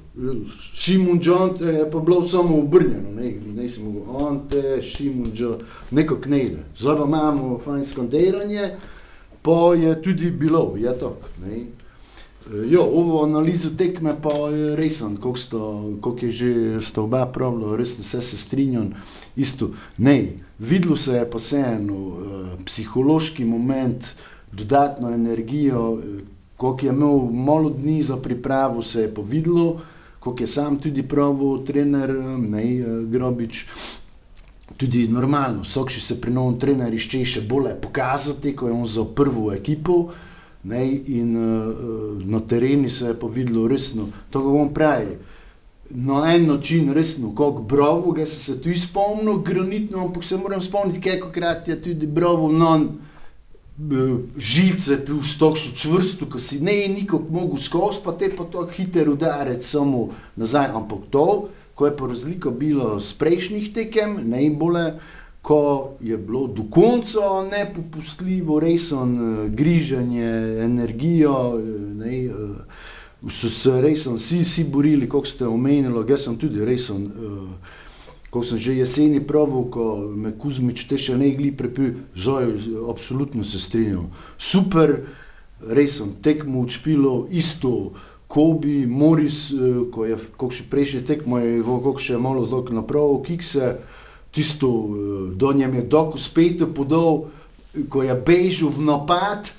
Šimun 0.74 1.20
Džante 1.20 1.66
je 1.66 1.92
pa 1.92 2.00
bilo 2.00 2.22
samo 2.22 2.58
obrnjeno, 2.60 3.12
ne, 3.16 3.32
ne 3.56 3.68
si 3.68 3.82
mogel 3.82 4.28
Ante, 4.28 4.82
Šimun 4.82 5.32
Džante, 5.34 5.66
nekako 5.92 6.30
ne 6.30 6.44
ide. 6.44 6.60
Zdaj 6.78 6.98
pa 6.98 7.06
imamo 7.08 7.60
fajn 7.64 7.86
skonderanje, 7.86 8.70
pa 9.42 9.74
je 9.74 10.02
tudi 10.02 10.32
bilo, 10.32 10.76
je 10.78 10.94
ne. 11.46 11.66
Jo, 12.70 12.82
ovo 12.82 13.24
analizo 13.24 13.70
tekme 13.78 14.14
pa 14.22 14.34
je 14.34 14.76
resen, 14.76 15.18
koliko 15.18 16.26
je 16.26 16.32
že 16.32 16.82
sta 16.82 17.02
oba 17.02 17.26
pravila, 17.26 17.78
resno 17.78 18.04
vse 18.04 18.22
se 18.22 18.38
strinjam, 18.38 18.94
isto, 19.36 19.72
ne, 19.98 20.34
videlo 20.60 20.96
se 20.96 21.14
je 21.14 21.30
pa 21.30 21.38
vseeno, 21.38 21.98
uh, 21.98 22.18
psihološki 22.66 23.46
moment, 23.46 24.06
dodatno 24.52 25.10
energijo, 25.10 25.98
Koliko 26.62 26.86
je 26.86 26.94
imel 26.94 27.32
malo 27.32 27.70
dni 27.70 28.04
za 28.04 28.18
pripravo, 28.18 28.84
se 28.84 29.02
je 29.02 29.14
povedalo, 29.14 29.82
koliko 30.20 30.44
je 30.44 30.48
sam 30.48 30.78
tudi 30.78 31.04
pravil, 31.04 31.64
trener 31.66 32.14
ne, 32.38 32.66
Grobič. 33.10 33.66
Tudi 34.78 35.08
normalno, 35.08 35.66
vsak 35.66 35.90
še 35.90 36.02
se 36.02 36.20
pri 36.22 36.32
novem 36.32 36.60
trenerju 36.62 37.02
išče 37.02 37.24
še 37.26 37.42
bolje 37.50 37.74
pokazati, 37.82 38.54
ko 38.56 38.70
je 38.70 38.78
on 38.78 38.86
za 38.88 39.06
prvo 39.06 39.50
ekipo. 39.54 39.98
Ne, 40.64 40.86
in 40.86 41.34
uh, 41.34 42.22
na 42.30 42.40
terenu 42.46 42.90
se 42.90 43.10
je 43.10 43.18
povedalo 43.18 43.66
resno, 43.68 44.12
to 44.30 44.46
ga 44.46 44.54
bom 44.54 44.70
pravi. 44.74 45.18
Na 45.90 46.28
en 46.36 46.46
način 46.48 46.94
resno, 46.94 47.34
kot 47.36 47.66
brovo, 47.68 48.14
ga 48.14 48.26
se 48.30 48.60
tudi 48.62 48.78
spomnil, 48.78 49.42
granitno, 49.42 50.06
ampak 50.06 50.24
se 50.24 50.38
moram 50.38 50.62
spomniti, 50.62 51.02
kako 51.10 51.34
krat 51.34 51.68
je 51.68 51.82
tudi 51.82 52.08
brovo 52.08 52.52
non 52.54 52.92
živce, 54.38 55.06
pil 55.06 55.24
stokšno 55.24 55.76
čvrsto, 55.76 56.26
ko 56.30 56.40
si 56.40 56.60
ne 56.62 56.88
nikog 56.88 57.32
mogel 57.32 57.58
skozi, 57.58 58.00
pa 58.04 58.12
te 58.14 58.30
pa 58.36 58.44
to 58.44 58.66
hiter 58.68 59.10
udarec 59.10 59.66
samo 59.66 60.10
nazaj, 60.36 60.70
ampak 60.76 61.08
to, 61.10 61.50
ko 61.76 61.86
je 61.86 61.98
pa 61.98 62.08
razlika 62.08 62.50
bilo 62.50 63.00
s 63.00 63.14
prejšnjih 63.14 63.74
tekem, 63.74 64.20
najbolje, 64.30 65.00
ko 65.42 65.92
je 66.02 66.18
bilo 66.18 66.48
do 66.48 66.64
konca 66.70 67.42
nepopustljivo, 67.52 68.60
resen 68.60 69.18
griženje, 69.56 70.62
energijo, 70.62 71.58
ne, 71.98 72.30
so 73.30 73.50
se 73.50 73.82
resen 73.82 74.16
vsi, 74.16 74.44
vsi 74.44 74.64
borili, 74.64 75.10
kot 75.10 75.28
ste 75.28 75.48
omenili, 75.48 76.06
jaz 76.10 76.28
sem 76.28 76.38
tudi 76.38 76.66
resen, 76.66 77.06
uh, 77.06 77.50
ko 78.32 78.44
sem 78.48 78.58
že 78.58 78.80
jeseni 78.80 79.20
pravil, 79.20 79.68
ko 79.68 80.08
me 80.16 80.32
Kuzmič 80.32 80.88
te 80.88 80.96
še 80.96 81.20
ne 81.20 81.28
igli 81.28 81.52
prepil, 81.52 82.00
zoj, 82.16 82.56
absolutno 82.88 83.44
se 83.44 83.60
strinjam. 83.60 84.08
Super, 84.40 85.04
res 85.60 86.00
sem 86.00 86.16
tekmo 86.24 86.64
učpilo, 86.64 87.28
isto, 87.30 87.92
Kobi, 88.32 88.88
Moris, 88.88 89.52
eh, 89.52 89.84
ko 89.92 90.08
je, 90.08 90.16
ko 90.40 90.48
še 90.48 90.64
prejšnji 90.72 91.04
tekmo 91.04 91.44
je, 91.44 91.60
ko 91.60 92.00
še 92.00 92.16
malo 92.16 92.48
dok 92.48 92.72
napravil, 92.72 93.20
kikse, 93.28 93.76
tisto, 94.32 94.70
eh, 94.88 95.36
do 95.36 95.52
njem 95.52 95.76
je 95.76 95.84
dok 95.92 96.16
uspete 96.16 96.66
podal, 96.72 97.28
ko 97.92 98.04
je 98.04 98.16
bežal 98.16 98.72
v 98.72 98.88
napad, 98.88 99.52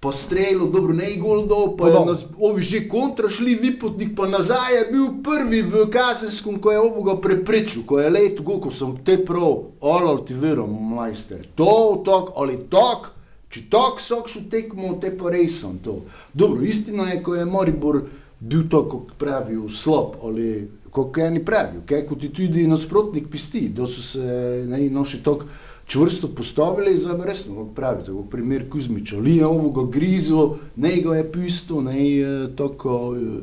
pa 0.00 0.12
strelil, 0.12 0.70
dobro, 0.70 0.94
ne 0.94 1.10
gol 1.18 1.46
dol, 1.50 1.72
pa 1.76 1.88
je 1.90 2.04
nas, 2.06 2.24
ovi 2.38 2.62
že 2.62 2.84
kontra 2.88 3.28
šli, 3.28 3.56
vipotnik 3.58 4.14
pa 4.16 4.28
nazaj 4.30 4.76
je 4.76 4.84
bil 4.92 5.08
prvi 5.26 5.62
v 5.62 5.88
Kazenskom, 5.90 6.60
ko 6.62 6.72
je 6.72 6.78
ovoga 6.78 7.16
preprečil, 7.20 7.82
ko 7.82 7.98
je 7.98 8.10
let 8.10 8.40
go, 8.40 8.60
ko 8.62 8.70
sem 8.70 8.94
te 9.04 9.18
prav, 9.18 9.74
olal 9.80 10.22
ti 10.24 10.38
verom, 10.38 10.70
majster, 10.94 11.42
to, 11.58 11.98
tok, 12.06 12.30
ali 12.38 12.60
tok, 12.70 13.10
če 13.50 13.66
tok 13.72 13.98
sok 14.00 14.30
šel 14.30 14.46
tekmo, 14.52 14.94
te 15.02 15.10
pa 15.10 15.34
res 15.34 15.58
sem 15.64 15.78
to. 15.82 16.04
Dobro, 16.30 16.62
istina 16.62 17.10
je, 17.10 17.22
ko 17.22 17.34
je 17.34 17.48
Moribor 17.48 18.04
bil 18.38 18.68
to, 18.70 18.84
kot 18.86 19.16
pravijo, 19.18 19.66
slab, 19.66 20.20
ali 20.22 20.68
kot 20.94 21.18
eni 21.18 21.42
pravijo, 21.44 21.82
kaj 21.88 22.06
kot 22.06 22.22
ti 22.22 22.30
tudi 22.30 22.68
nasprotnik 22.70 23.26
pisti, 23.32 23.66
da 23.74 23.90
so 23.90 24.04
se 24.04 24.22
ne, 24.68 24.84
no, 24.94 25.02
še 25.02 25.24
tako 25.26 25.50
čvrsto 25.88 26.28
postavili, 26.28 26.92
pa 27.18 27.24
resno, 27.24 27.54
kot 27.56 27.74
pravite, 27.74 28.12
kot 28.12 28.30
primer 28.30 28.68
Kuzmiča, 28.70 29.16
ali 29.16 29.36
je 29.36 29.46
ovoga 29.46 29.88
grizo, 29.90 30.42
ne 30.76 31.00
ga 31.00 31.16
je 31.16 31.26
pisto, 31.32 31.80
ne 31.80 31.96
je 32.10 32.56
tako 32.56 33.16
eh, 33.16 33.40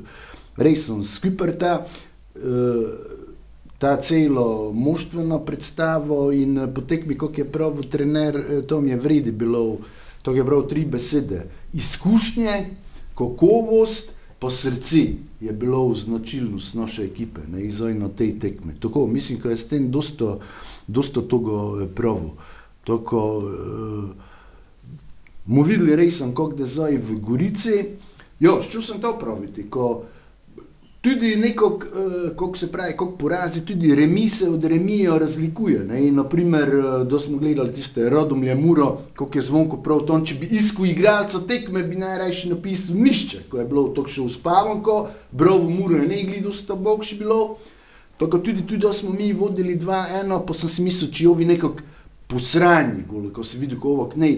resno 0.58 1.04
skupaj 1.04 1.58
ta. 1.58 1.86
eh, 2.36 3.16
Ta 3.76 3.98
celo 3.98 4.72
moštveno 4.74 5.40
predstavo 5.40 6.32
in 6.32 6.58
eh, 6.58 6.68
potek 6.74 7.06
mi, 7.06 7.18
kako 7.18 7.34
je 7.38 7.46
prav 7.46 7.82
trener, 7.84 8.36
eh, 8.38 8.62
to 8.62 8.82
mi 8.82 8.90
je 8.90 8.98
vredi 8.98 9.32
bilo, 9.32 9.78
to 10.22 10.32
je 10.32 10.46
prav 10.46 10.62
tri 10.64 10.86
besede. 10.86 11.42
Izkušnje, 11.74 12.70
kakovost, 13.16 14.14
pa 14.40 14.50
srce 14.50 14.98
je 15.42 15.52
bilo 15.54 15.94
značilnost 15.94 16.74
naše 16.74 17.04
ekipe, 17.04 17.42
ne 17.52 17.66
izojno 17.66 18.08
te 18.10 18.40
tekme. 18.40 18.74
Tako, 18.80 19.08
mislim, 19.08 19.40
da 19.44 19.50
je 19.50 19.58
s 19.58 19.68
tem 19.68 19.92
dosta, 19.92 20.38
dosta 20.88 21.22
toga 21.22 21.84
eh, 21.84 21.88
pravo. 21.96 22.36
Tako, 22.84 23.38
uh, 23.38 24.10
mu 25.46 25.62
videli 25.62 25.96
resem, 25.96 26.36
kako 26.36 26.54
da 26.54 26.66
zdaj 26.66 26.98
v 26.98 27.20
Gorici. 27.20 27.84
Jo, 28.40 28.62
što 28.62 28.82
sem 28.82 29.02
to 29.02 29.18
praviti, 29.20 29.70
ko 29.70 30.04
tudi 31.02 31.36
neko, 31.36 31.66
uh, 31.66 32.30
kako 32.30 32.58
se 32.58 32.72
pravi, 32.72 32.92
kako 32.92 33.12
porazi, 33.18 33.66
tudi 33.66 33.96
remise 33.96 34.50
od 34.50 34.64
remijo 34.64 35.18
razlikuje. 35.18 35.80
Ne? 35.80 36.08
In, 36.08 36.16
naprimer, 36.16 36.70
da 37.10 37.20
smo 37.20 37.38
gledali 37.38 37.74
tiste 37.74 38.10
Rodomlje 38.10 38.56
Muro, 38.56 38.98
kako 39.14 39.38
je 39.38 39.42
zvonko 39.42 39.78
prav 39.78 40.06
to, 40.06 40.22
če 40.26 40.36
bi 40.36 40.46
iskal 40.52 40.86
igralca 40.86 41.40
tekme, 41.48 41.84
bi 41.84 41.96
najrajši 41.96 42.50
napisal 42.50 42.96
nišče, 42.96 43.48
ko 43.50 43.58
je 43.58 43.66
bilo 43.66 43.88
to 43.88 44.06
še 44.08 44.22
uspavanko, 44.22 45.08
brovo 45.32 45.70
Muro 45.70 45.98
je 45.98 46.08
ne 46.08 46.24
gledal, 46.24 46.54
sta 46.54 46.76
bog 46.76 47.04
še 47.04 47.18
bilo. 47.18 47.58
Tako 48.18 48.38
tudi, 48.38 48.62
tudi 48.62 48.82
da 48.82 48.94
smo 48.94 49.10
mi 49.10 49.34
vodili 49.34 49.76
2-1, 49.80 50.46
pa 50.48 50.54
sem 50.54 50.70
si 50.70 50.84
mislil, 50.84 51.12
če 51.12 51.28
ovi 51.28 51.46
nekako 51.46 51.84
posranji, 52.32 53.04
goli, 53.10 53.32
ko 53.34 53.44
si 53.44 53.60
videl, 53.60 53.80
kako 53.80 54.22
ne. 54.22 54.32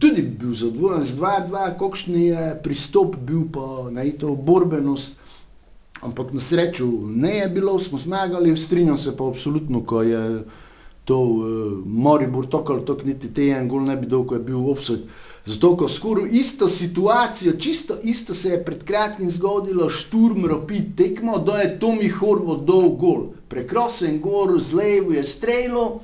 Tudi 0.00 0.22
bi 0.22 0.30
bil 0.40 0.54
zadovoljen 0.54 1.04
z 1.04 1.18
2-2, 1.20 1.66
kakšen 1.80 2.16
je 2.22 2.48
pristop 2.62 3.16
bil 3.16 3.44
pa 3.52 3.90
na 3.92 4.04
to 4.18 4.34
borbenost. 4.34 5.20
Ampak 6.04 6.34
na 6.36 6.40
srečo 6.40 6.84
ne 7.08 7.38
je 7.38 7.48
bilo, 7.48 7.78
smo 7.78 7.98
zmagali, 7.98 8.56
strinjam 8.56 8.98
se 8.98 9.16
pa 9.16 9.28
absolutno, 9.28 9.80
ko 9.84 10.02
je 10.02 10.44
to 11.04 11.16
uh, 11.20 11.44
Moribor 11.86 12.46
tako 12.46 12.72
ali 12.72 12.84
tako 12.84 13.02
niti 13.04 13.32
te 13.34 13.48
en 13.48 13.68
gol 13.68 13.84
ne 13.84 13.96
bi 13.96 14.06
dal, 14.06 14.24
ko 14.26 14.34
je 14.34 14.40
bil 14.40 14.68
offset. 14.70 15.00
Zato, 15.46 15.76
ko 15.76 15.88
skoraj 15.88 16.30
isto 16.32 16.68
situacijo, 16.68 17.52
čisto 17.52 17.98
isto 18.02 18.34
se 18.34 18.48
je 18.48 18.64
pred 18.64 18.84
kratkim 18.84 19.30
zgodilo, 19.30 19.90
šturm 19.90 20.46
ropi 20.46 20.80
tekmo, 20.96 21.38
da 21.38 21.58
je 21.60 21.78
Tomi 21.78 22.08
Horvo 22.08 22.56
dol 22.56 22.88
gol. 22.96 23.26
Prekrosen 23.48 24.20
gor, 24.20 24.56
z 24.60 24.72
levo 24.72 25.12
je 25.12 25.24
strelo, 25.24 26.00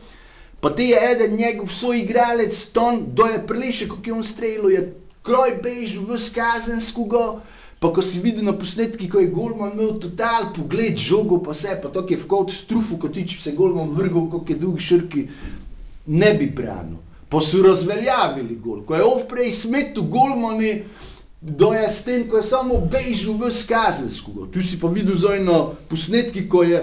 pa 0.60 0.70
te 0.70 0.84
je 0.84 1.00
eden 1.12 1.36
njegov 1.36 1.72
soigralec, 1.72 2.66
Ton, 2.72 3.04
da 3.16 3.32
je 3.32 3.46
priliše, 3.46 3.88
kako 3.88 4.02
je 4.04 4.12
on 4.12 4.24
strelo, 4.24 4.68
je 4.68 4.84
kroj 5.22 5.56
bežal 5.62 6.04
v 6.04 6.20
skazenskoga. 6.20 7.40
Pa 7.80 7.88
ko 7.88 8.02
si 8.04 8.20
videl 8.20 8.44
na 8.44 8.52
posnetki, 8.52 9.08
ko 9.08 9.22
je 9.24 9.32
Golman 9.32 9.72
imel 9.72 9.94
total 9.96 10.50
pogled, 10.52 11.00
žogo 11.00 11.38
pa 11.40 11.56
vse, 11.56 11.78
pa 11.80 11.88
to 11.88 12.04
je 12.04 12.18
v 12.20 12.26
kot 12.28 12.52
strufu, 12.52 12.98
kot 13.00 13.16
ti, 13.16 13.24
če 13.24 13.38
bi 13.38 13.42
se 13.42 13.56
Golman 13.56 13.88
vrgel, 13.96 14.28
kot 14.28 14.52
je 14.52 14.56
dolgi 14.60 14.84
širki, 14.84 15.22
ne 16.12 16.34
bi 16.36 16.50
branil. 16.52 17.00
Pa 17.30 17.40
so 17.40 17.62
razveljavili 17.62 18.56
gol. 18.58 18.82
Ko 18.84 18.94
je 18.94 19.04
ovprej 19.04 19.52
smetu 19.52 20.02
Golmani, 20.02 20.82
da 21.40 21.74
je 21.74 21.88
s 21.88 22.04
tem, 22.04 22.28
ko 22.28 22.36
je 22.36 22.42
samo 22.42 22.80
bežal 22.90 23.38
v 23.40 23.50
skazensko. 23.50 24.48
Tu 24.52 24.60
si 24.60 24.80
pa 24.80 24.88
videl 24.88 25.16
zojno 25.16 25.74
posnetki, 25.88 26.48
ko 26.48 26.62
je 26.62 26.82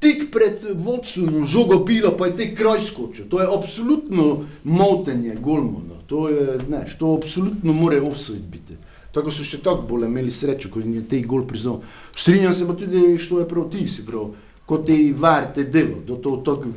tik 0.00 0.30
pred 0.32 0.64
vodstvom 0.74 1.44
žogo 1.46 1.78
bilo, 1.84 2.16
pa 2.16 2.26
je 2.26 2.36
te 2.36 2.48
kroj 2.54 2.80
skočil. 2.80 3.28
To 3.28 3.40
je 3.40 3.48
absolutno 3.58 4.44
motenje 4.64 5.36
Golmana. 5.40 6.00
To 6.06 6.28
je, 6.28 6.58
ne, 6.68 6.84
to 6.98 7.14
absolutno 7.14 7.72
more 7.72 8.00
offside 8.00 8.44
biti. 8.50 8.76
Tako 9.14 9.30
so 9.30 9.46
še 9.46 9.62
tako 9.62 9.86
bolj 9.88 10.08
imeli 10.08 10.32
srečo, 10.34 10.68
ko 10.72 10.82
jim 10.82 10.96
je 10.98 11.04
te 11.08 11.20
gol 11.22 11.46
priznal. 11.46 11.80
Strinjam 12.16 12.54
se 12.54 12.66
pa 12.66 12.74
tudi, 12.74 13.18
što 13.18 13.38
je 13.40 13.48
prav 13.48 13.68
ti, 13.70 13.86
si 13.88 14.02
prav, 14.06 14.32
kot 14.66 14.86
te 14.86 14.96
varte 15.16 15.64
delo, 15.64 16.00
da 16.06 16.18
to 16.20 16.36
tako, 16.44 16.72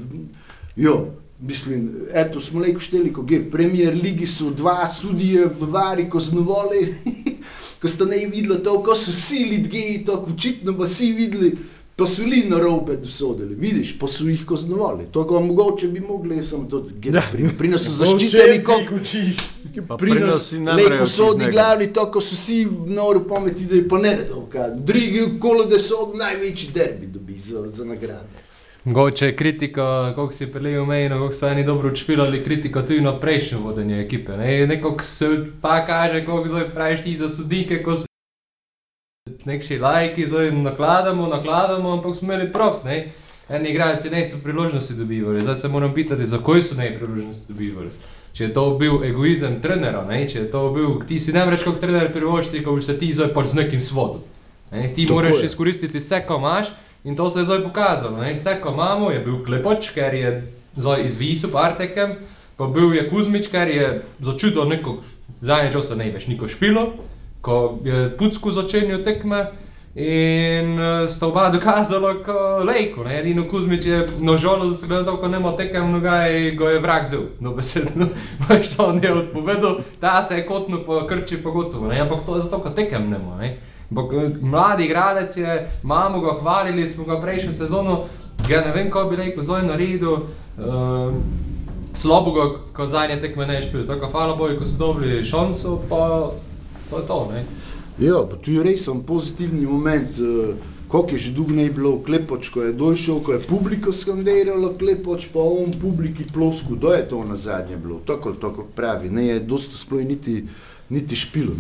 jo, 0.76 0.98
mislim, 1.39 1.91
eto, 2.13 2.41
smo 2.41 2.60
lejko 2.60 2.79
šteli, 2.79 3.13
ko 3.13 3.25
je 3.29 3.39
v 3.39 3.51
premier 3.51 3.96
ligi 3.96 4.27
so 4.27 4.50
dva 4.50 4.88
sudije 4.88 5.46
v 5.46 5.72
vari, 5.72 6.10
ko 6.10 6.20
znovali, 6.20 6.96
ko 7.82 7.88
sta 7.88 8.06
ne 8.06 8.25
videla 8.25 8.58
to, 8.63 8.79
ko 8.84 8.96
so 8.96 9.12
vsi 9.12 9.46
lidgeji, 9.46 10.06
tako 10.06 10.34
očitno 10.34 10.77
pa 10.77 10.86
vsi 10.86 11.12
videli, 11.13 11.51
pa 11.96 12.08
so 12.08 12.25
li 12.25 12.44
na 12.50 12.60
robe 12.60 12.98
dosodili, 12.98 13.56
vidiš, 13.56 14.00
pa 14.00 14.08
so 14.08 14.25
jih 14.25 14.46
kaznovali. 14.46 15.06
Tako 15.13 15.39
mogoče 15.41 15.88
bi 15.88 16.00
mogli, 16.00 16.46
samo 16.46 16.65
to, 16.70 16.86
ja. 17.03 17.24
pri, 17.32 17.50
pri 17.58 17.70
nas 17.70 17.86
so 17.86 17.94
zaščiteni, 18.01 18.63
kot 18.63 18.82
Pa 19.88 19.98
pri 19.98 20.13
nas, 20.20 20.48
si 20.50 20.60
ne 20.60 20.74
lejko 20.74 20.89
morejo 20.89 21.06
sodi 21.06 21.29
čutnega. 21.29 21.51
glavni, 21.51 21.88
to, 21.94 22.06
ko 22.12 22.22
so 22.22 22.36
vsi 22.36 22.65
nori 22.86 23.20
pameti, 23.29 23.65
da 23.65 23.75
je 23.75 23.88
pa 23.89 24.00
ne 24.01 24.15
da 24.15 24.24
dolga. 24.29 24.70
Drugi 24.74 25.25
kolo, 25.41 25.65
da 25.70 25.79
so 25.79 26.12
največji 26.17 26.70
derbi 26.74 27.08
dobi 27.13 27.39
za, 27.39 27.62
za 27.70 27.86
nagrade. 27.86 28.47
Mogoče 28.88 29.36
kritika, 29.36 30.13
kako 30.15 30.32
si 30.32 30.48
prelejal 30.51 30.86
mejno, 30.86 31.15
kako 31.20 31.34
so 31.34 31.48
eni 31.48 31.63
dobro 31.63 31.91
učpilali 31.91 32.44
kritiko 32.44 32.82
tudi 32.82 33.01
na 33.01 33.12
prejšnjo 33.12 33.60
vodenje 33.60 34.01
ekipe. 34.01 34.38
Ne? 34.38 34.67
Nekako 34.67 35.03
se 35.03 35.46
pa 35.62 35.86
kaže, 35.86 36.25
kako 36.25 36.48
zdaj 36.48 36.70
praviš 36.70 37.03
ti 37.03 37.15
za 37.15 37.29
sodnike, 37.29 37.84
ko 37.84 37.96
so 37.96 38.06
nekši 39.46 39.79
lajki, 39.79 40.27
zdaj 40.27 40.51
nakladamo, 40.51 41.27
nakladamo, 41.27 41.91
ampak 41.91 42.15
smo 42.15 42.34
imeli 42.34 42.53
prav. 42.53 42.79
Ne? 42.86 43.12
Eni 43.50 43.70
igralci 43.70 44.10
ne 44.10 44.25
so 44.25 44.38
priložnosti 44.44 44.94
dobivali, 44.94 45.41
zdaj 45.41 45.56
se 45.56 45.67
moram 45.67 45.94
pitati, 45.94 46.25
zakaj 46.25 46.62
so 46.62 46.75
ne 46.75 46.96
priložnosti 46.96 47.53
dobivali. 47.53 47.89
Če 48.34 48.44
je 48.44 48.53
to 48.53 48.70
bil 48.79 49.03
egoizem 49.03 49.62
trenera, 49.62 50.06
ne? 50.06 50.24
če 50.27 50.39
je 50.39 50.51
to 50.51 50.72
bil, 50.72 51.01
ti 51.08 51.20
si 51.20 51.36
ne 51.36 51.44
več 51.46 51.67
kot 51.67 51.79
trener 51.84 52.08
privošči, 52.13 52.63
ko 52.63 52.79
se 52.82 52.98
ti 52.98 53.12
zdaj 53.13 53.34
pač 53.36 53.51
z 53.51 53.63
nekim 53.65 53.82
svodom. 53.82 54.24
Ne? 54.72 54.88
Ti 54.96 55.03
Tako 55.03 55.20
moraš 55.20 55.41
je. 55.44 55.46
izkoristiti 55.46 56.00
vse, 56.00 56.24
ko 56.27 56.39
imaš, 56.39 56.72
in 57.08 57.16
to 57.16 57.30
se 57.30 57.40
je 57.40 57.46
zdaj 57.46 57.64
pokazalo. 57.64 58.18
Ne? 58.18 58.34
Vse, 58.36 58.58
ko 58.62 58.74
imamo, 58.76 59.12
je 59.12 59.20
bil 59.24 59.40
Klepoč, 59.46 59.94
ker 59.96 60.14
je 60.14 60.32
zdaj 60.76 61.06
izvisel 61.06 61.50
partekem, 61.50 62.18
pa 62.60 62.68
bil 62.68 62.92
je 62.94 63.08
Kuzmič, 63.10 63.48
ker 63.48 63.72
je 63.72 64.02
začutil 64.20 64.68
neko 64.68 64.98
zadnje 65.42 65.72
časa 65.72 65.96
ne 65.96 66.10
več 66.12 66.28
niko 66.28 66.50
špilo, 66.52 66.90
ko 67.42 67.80
je 67.86 68.10
Pucku 68.18 68.52
začenjal 68.52 69.06
tekme. 69.08 69.48
In 69.98 70.76
uh, 70.78 71.08
sta 71.10 71.26
oba 71.26 71.48
dokazala, 71.50 72.12
ko 72.22 72.62
lejko, 72.62 73.02
ne, 73.08 73.16
edino 73.18 73.48
Kuzmič 73.50 73.86
je 73.90 74.04
nožolo, 74.22 74.68
da 74.70 74.76
se 74.78 74.86
gleda 74.86 75.08
to, 75.08 75.16
ko 75.18 75.28
nema 75.28 75.56
tekem 75.58 75.90
nogaj, 75.90 76.52
go 76.60 76.70
je 76.70 76.84
vrag 76.84 77.08
zel, 77.10 77.24
no 77.42 77.56
besedno, 77.58 78.12
veš 78.46 78.76
to 78.76 78.86
on 78.92 79.02
je 79.02 79.14
odpovedal, 79.24 79.80
ta 79.98 80.20
se 80.24 80.38
je 80.38 80.46
kotno 80.46 80.84
po 80.86 81.00
krči 81.10 81.42
pogotovo, 81.42 81.90
ne, 81.90 81.98
ampak 82.04 82.28
to 82.30 82.38
je 82.38 82.46
zato, 82.46 82.60
ko 82.62 82.70
tekem 82.78 83.10
ne. 83.10 83.50
Eh, 83.91 84.29
mladi 84.41 84.86
igralec 84.86 85.38
je, 85.38 85.70
imamo 85.84 86.20
ga, 86.20 86.32
hvalili 86.41 86.88
smo 86.88 87.03
ga 87.03 87.22
prejšnjo 87.22 87.53
sezono, 87.53 88.03
ga 88.50 88.62
ne 88.62 88.72
vem, 88.72 88.91
ko 88.91 89.03
bi 89.03 89.15
rekel, 89.15 89.44
zoj 89.44 89.63
naredil, 89.63 90.12
uh, 90.12 91.13
slabo 91.94 92.32
ga, 92.32 92.50
kot 92.74 92.89
zadnje 92.89 93.22
tekme 93.22 93.48
ne 93.48 93.62
špil, 93.63 93.86
tako 93.88 94.08
hvala 94.12 94.36
boju, 94.36 94.60
ko 94.60 94.65
so 94.65 94.77
dobili 94.77 95.24
šanso, 95.25 95.79
pa 95.89 96.32
to 96.89 96.98
je 96.98 97.08
to, 97.08 97.20
ne. 97.32 97.46
Ja, 98.00 98.22
pa 98.29 98.36
tu 98.36 98.51
je 98.51 98.63
res 98.63 98.89
pozitivni 99.08 99.65
moment, 99.65 100.20
uh, 100.20 100.56
koliko 100.88 101.15
je 101.15 101.17
že 101.17 101.32
dolgo 101.32 101.56
ne 101.56 101.70
bilo 101.70 101.98
klepoč, 102.03 102.50
ko 102.50 102.67
je 102.67 102.74
došel, 102.74 103.24
ko 103.24 103.34
je 103.34 103.39
publika 103.39 103.91
skandirala 103.91 104.74
klepoč, 104.79 105.29
pa 105.34 105.39
on 105.39 105.72
publiki 105.82 106.27
plosku, 106.34 106.75
da 106.75 106.96
je 107.00 107.10
to 107.10 107.24
na 107.24 107.36
zadnje 107.36 107.77
bilo, 107.77 108.01
tako 108.06 108.29
ali 108.29 108.39
tako 108.41 108.67
pravi, 108.75 109.10
ne 109.10 109.27
je 109.27 109.39
dosta 109.39 109.77
sploh 109.77 110.03
niti, 110.03 110.44
niti 110.89 111.15
špilo, 111.15 111.53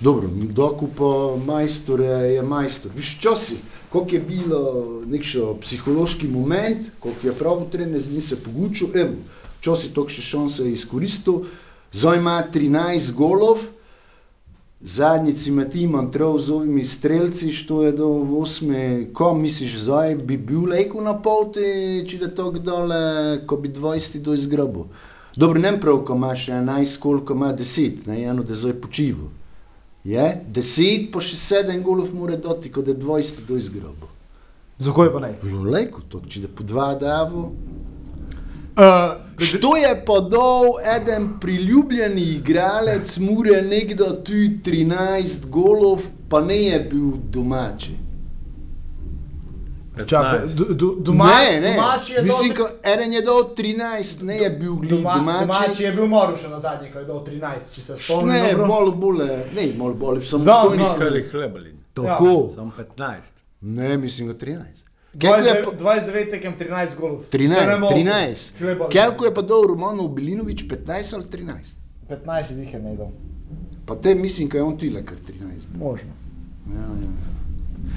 dobro, 0.00 0.28
doku 0.32 0.88
pa 0.96 1.36
majstor 1.44 2.00
je, 2.00 2.42
majstor, 2.42 2.92
viš 2.96 3.18
časi, 3.20 3.56
koliko 3.88 4.14
je 4.14 4.20
bilo 4.20 4.84
nekšo 5.06 5.54
psihološki 5.60 6.28
moment, 6.28 6.90
koliko 6.98 7.26
je 7.26 7.32
prav 7.32 7.64
trener 7.72 8.00
z 8.00 8.12
njim 8.12 8.20
se 8.20 8.36
pogučil, 8.36 8.88
evo, 8.94 9.14
časi 9.60 9.94
toliko 9.94 10.12
še 10.12 10.22
šanse 10.22 10.66
je 10.66 10.72
izkoristil, 10.72 11.46
zdaj 11.92 12.18
ima 12.18 12.42
13 12.52 13.12
golov, 13.14 13.64
Zadnjici 14.84 15.50
Matij 15.50 15.86
Montrov 15.88 16.38
z 16.38 16.50
ovimi 16.52 16.84
strelci, 16.84 17.52
što 17.52 17.82
je 17.82 17.92
do 17.92 18.08
osme, 18.36 19.06
ko 19.12 19.32
misliš 19.34 19.78
zdaj, 19.80 20.14
bi 20.14 20.36
bil 20.36 20.66
lejko 20.68 21.00
na 21.00 21.14
poti, 21.16 22.04
če 22.04 22.18
da 22.20 22.28
to 22.28 22.50
dole, 22.60 22.98
ko 23.46 23.56
bi 23.56 23.72
20 23.72 24.20
do 24.20 24.34
izgrobu. 24.34 24.84
Dobro, 25.36 25.60
ne 25.60 25.80
prav, 25.80 26.04
ko 26.04 26.14
imaš 26.14 26.46
11, 26.46 26.98
koliko 26.98 27.32
ima 27.32 27.52
10, 27.52 28.06
ne, 28.06 28.22
eno, 28.22 28.42
da 28.42 28.54
zdaj 28.54 28.74
počivo. 28.80 29.30
Je, 30.04 30.44
10, 30.52 31.10
pa 31.12 31.20
še 31.20 31.36
7 31.36 31.82
golov 31.82 32.12
mora 32.14 32.36
doti, 32.36 32.72
kot 32.72 32.88
je 32.88 32.94
20 32.94 33.46
do 33.48 33.56
izgrobo. 33.56 34.10
Zakaj 34.78 35.12
pa 35.12 35.20
ne? 35.20 35.32
Bilo 35.42 35.62
lejko, 35.70 36.02
to, 36.08 36.20
če 36.28 36.44
da 36.44 36.48
po 36.48 36.66
dva 36.66 36.94
davo. 36.94 37.50
Uh, 38.74 39.24
Što 39.38 39.76
je 39.76 40.04
podal 40.06 40.62
eden 40.96 41.28
priljubljeni 41.40 42.22
igralec, 42.22 43.18
mure 43.18 43.62
nekdo 43.62 44.04
tu 44.04 44.32
13 44.32 45.46
golov, 45.46 46.06
pa 46.28 46.40
ne 46.40 46.58
je 46.62 46.80
bil 46.90 47.10
domači. 47.30 48.03
Čakaj, 49.96 50.38
15. 50.40 50.56
do, 50.56 50.74
do, 50.74 50.94
doma, 51.00 51.24
ne, 51.26 51.60
ne. 51.60 51.74
domači 51.74 52.12
je 52.12 52.22
Mislim, 52.22 52.54
ko 52.54 52.68
eden 52.84 53.12
je 53.12 53.22
dal 53.22 53.54
13, 53.56 54.22
ne 54.22 54.36
je 54.36 54.50
bil 54.50 54.74
glih 54.74 54.90
doma, 54.90 55.14
domači. 55.14 55.46
domači 55.46 55.82
je 55.82 55.92
bil 55.92 56.06
moral 56.06 56.36
še 56.36 56.48
na 56.48 56.58
zadnji, 56.58 56.90
ko 56.92 56.98
je 56.98 57.04
dal 57.04 57.24
13, 57.24 57.74
če 57.74 57.82
se 57.82 57.96
spomnim. 57.96 58.34
Ne, 58.34 58.54
bolj, 58.56 59.18
ne, 59.54 59.72
malo 59.78 59.94
bolj, 59.94 60.20
Znam, 60.20 60.40
samostojni. 60.40 60.76
znam. 60.76 60.86
Iskali 60.86 61.22
hlebelin. 61.22 61.76
Tako. 61.94 62.50
Sam 62.54 62.72
15. 62.72 63.32
Ne, 63.60 63.96
mislim, 63.96 64.28
da 64.28 64.34
13. 64.36 64.84
Kako 65.14 65.36
je 65.36 65.64
pa, 65.64 65.70
29 65.70 66.30
tekem 66.30 66.54
13 66.54 66.96
golov. 66.96 67.22
Se 67.22 67.38
ne 67.38 67.46
13, 67.46 67.78
motim. 67.78 67.98
13. 67.98 68.52
Hleba- 68.60 68.88
Koliko 68.92 69.24
je 69.24 69.34
pa 69.34 69.42
dal 69.42 69.62
Romanov 69.62 70.08
Bilinovič, 70.08 70.64
15 70.64 71.14
ali 71.14 71.24
13? 71.24 71.76
15 72.08 72.58
jih 72.58 72.72
je 72.72 72.80
ne 72.80 72.96
dal. 72.96 73.10
Pa 73.86 73.94
te 73.94 74.14
mislim, 74.14 74.48
da 74.48 74.58
je 74.58 74.62
on 74.62 74.78
tudi 74.78 75.04
kar 75.04 75.18
13. 75.18 75.70
Možno. 75.78 76.10
Ja, 76.66 76.80
ja. 76.80 77.33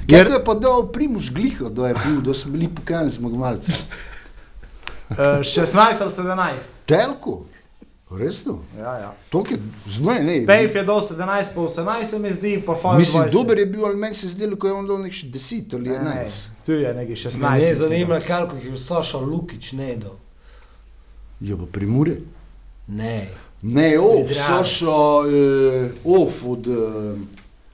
Koliko 0.09 0.33
je 0.33 0.43
pa 0.45 0.53
dal 0.53 0.91
Primož 0.91 1.29
Gliho, 1.31 1.69
da 1.69 1.87
je 1.87 1.95
bil, 2.05 2.21
da 2.21 2.33
smo 2.33 2.51
bili 2.51 2.67
pokani 2.75 3.09
zmagovalci? 3.09 3.71
Uh, 5.09 5.15
16 5.17 6.01
ali 6.01 6.11
17. 6.11 6.53
Telko? 6.85 7.45
Resno? 8.11 8.59
Ja, 8.77 8.97
ja. 8.97 9.15
To 9.29 9.43
je 9.49 9.57
znoj, 9.87 10.23
ne. 10.23 10.45
Pejf 10.45 10.75
je 10.75 10.83
dal 10.83 11.01
17, 11.01 11.45
pa 11.55 11.61
18 11.61 12.03
se 12.03 12.19
mi 12.19 12.33
zdi, 12.33 12.63
pa 12.65 12.75
Fajn. 12.75 12.97
Mislim, 12.97 13.23
dober 13.31 13.59
je 13.59 13.65
bil, 13.65 13.85
ali 13.85 13.95
meni 13.95 14.13
se 14.13 14.27
zdelo, 14.27 14.55
ko 14.55 14.67
je 14.67 14.73
on 14.73 14.87
dal 14.87 14.99
nek 14.99 15.13
10 15.13 15.75
ali 15.75 15.89
Ne, 15.89 15.95
11. 15.95 16.03
ne, 16.03 16.31
tu 16.65 16.71
je 16.71 16.93
nekaj 16.93 17.15
16. 17.15 17.37
Me 17.37 17.49
ne 17.49 17.55
mislim. 17.55 17.75
zanima, 17.75 18.19
koliko 18.27 18.55
jih 18.55 18.65
je 18.65 18.77
Saša 18.77 19.17
Lukič 19.17 19.71
ne 19.71 19.95
dal. 19.95 20.15
Ja, 21.41 21.57
pa 21.57 21.65
primure. 21.71 22.15
Ne. 22.87 23.27
Ne, 23.61 23.99
of, 23.99 24.25
Pridravi. 24.25 24.47
Saša, 24.47 24.99
eh, 25.31 25.89
of 26.05 26.45
od 26.45 26.67
eh, 26.67 27.19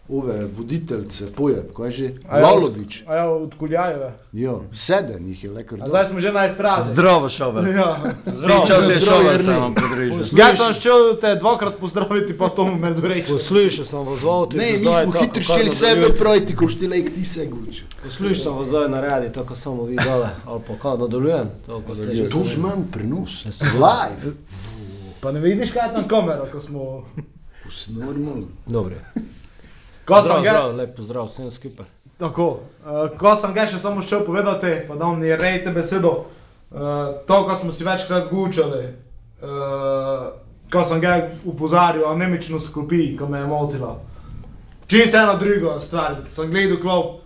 ove 0.10 0.40
voditeljce, 0.58 1.32
pojeb, 1.32 1.74
kaj 1.78 1.92
že? 1.92 2.10
A 2.30 2.38
ja, 2.38 2.44
Lalovič. 2.44 3.04
A 3.08 3.16
ja, 3.16 3.30
od 3.30 3.56
Kuljajeve. 3.56 4.14
Ja, 4.34 4.56
sedem 4.74 5.28
jih 5.28 5.44
je 5.44 5.50
lekar. 5.50 5.80
A 5.82 5.90
zdaj 5.90 6.06
smo 6.06 6.20
že 6.20 6.32
na 6.32 6.44
estradi. 6.46 6.90
Zdravo, 6.92 7.30
šovel. 7.30 7.68
Ja. 7.68 7.98
Zdravo, 8.26 8.66
čas 8.68 8.90
je 8.90 9.00
Zdravo, 9.00 9.18
šovel, 9.18 9.32
Jernej. 9.32 9.46
sem 9.46 9.62
vam 9.62 9.76
podrežil. 9.76 10.40
Jaz 10.40 10.58
sem 10.58 10.74
šel 10.74 11.16
te 11.22 11.36
dvakrat 11.36 11.80
pozdraviti, 11.80 12.38
pa 12.38 12.50
to 12.50 12.66
mu 12.66 12.76
me 12.78 12.94
doreče. 12.94 13.32
Poslušal 13.32 13.86
sem 13.86 14.00
vas 14.00 14.22
v 14.22 14.30
avtu. 14.30 14.58
Ne, 14.58 14.72
mi 14.72 14.80
smo 14.80 15.12
hitro 15.12 15.44
kar 15.48 15.60
šli 15.60 15.70
sebe 15.72 16.10
projti, 16.20 16.56
ko 16.56 16.68
štilej 16.68 17.14
ti 17.16 17.26
se 17.26 17.46
guči. 17.46 17.84
Poslušal 18.04 18.44
sem 18.44 18.58
vas 18.60 18.68
zdaj 18.68 18.90
na 18.90 19.02
radi, 19.02 19.32
tako 19.32 19.56
samo 19.56 19.84
vi 19.84 19.96
dole, 19.96 20.30
ali 20.46 20.62
pa 20.68 20.74
kaj 20.82 20.98
nadaljujem. 20.98 21.48
To 21.66 21.82
pa 21.88 21.96
se 21.96 22.16
že 22.16 22.28
To 22.28 22.44
že 22.44 22.60
imam 22.60 22.88
prenos. 22.92 23.46
Ja, 23.46 23.52
Live. 23.72 24.36
Pa 25.22 25.32
ne 25.32 25.40
vidiš, 25.40 25.72
kaj 25.72 25.88
je 25.88 25.94
tam 25.94 26.08
kamera, 26.08 26.44
ko 26.52 26.60
smo... 26.60 27.06
Normalno. 27.88 28.48
Dobro. 28.68 28.96
Ko 30.06 30.22
sem 30.22 30.44
ga... 30.44 30.52
zdrav, 30.52 30.76
lep 30.76 30.96
pozdrav 30.96 31.28
vsem 31.28 31.52
skupaj. 31.52 31.86
Tako, 32.18 32.60
uh, 32.86 33.18
ko 33.20 33.36
sem 33.36 33.54
ga 33.56 33.66
še 33.68 33.80
samo 33.80 34.04
šel 34.04 34.26
povedati, 34.28 34.84
pa 34.88 34.98
da 35.00 35.10
ne 35.16 35.36
rejte 35.40 35.72
besedo, 35.72 36.12
uh, 36.72 36.80
to, 37.28 37.40
ko 37.48 37.56
smo 37.56 37.72
si 37.72 37.88
večkrat 37.88 38.28
gučali, 38.32 38.84
uh, 39.42 40.28
ko 40.72 40.84
sem 40.84 41.02
ga 41.02 41.16
upozoril, 41.46 42.06
a 42.10 42.16
nemično 42.20 42.60
sklopi, 42.60 43.16
ko 43.18 43.28
me 43.32 43.40
je 43.40 43.48
motila. 43.48 43.96
Čisto 44.88 45.18
ena 45.18 45.38
druga 45.40 45.80
stvar, 45.82 46.22
sem 46.28 46.52
gledal 46.52 46.82
klop. 46.84 47.20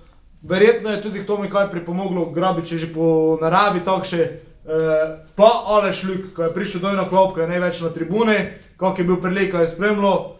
Verjetno 0.47 0.93
je 0.93 1.01
tudi 1.01 1.25
to 1.25 1.39
mi 1.41 1.49
kaj 1.49 1.71
pripomoglo, 1.71 2.29
grabič 2.31 2.71
je 2.71 2.77
že 2.85 2.93
po 2.93 3.37
naravi 3.41 3.81
takše. 3.83 4.29
Uh, 4.67 5.25
pa 5.35 5.49
Aleš 5.65 6.03
Luk, 6.03 6.31
ko 6.35 6.45
je 6.45 6.53
prišel 6.53 6.81
dol 6.81 6.95
na 6.95 7.09
klop, 7.09 7.33
ko 7.33 7.41
je 7.41 7.49
največ 7.49 7.81
na 7.81 7.89
tribuni, 7.89 8.37
kako 8.77 9.01
je 9.01 9.07
bil 9.07 9.21
prelej, 9.21 9.51
ko 9.51 9.65
je 9.65 9.73
spremljal. 9.73 10.36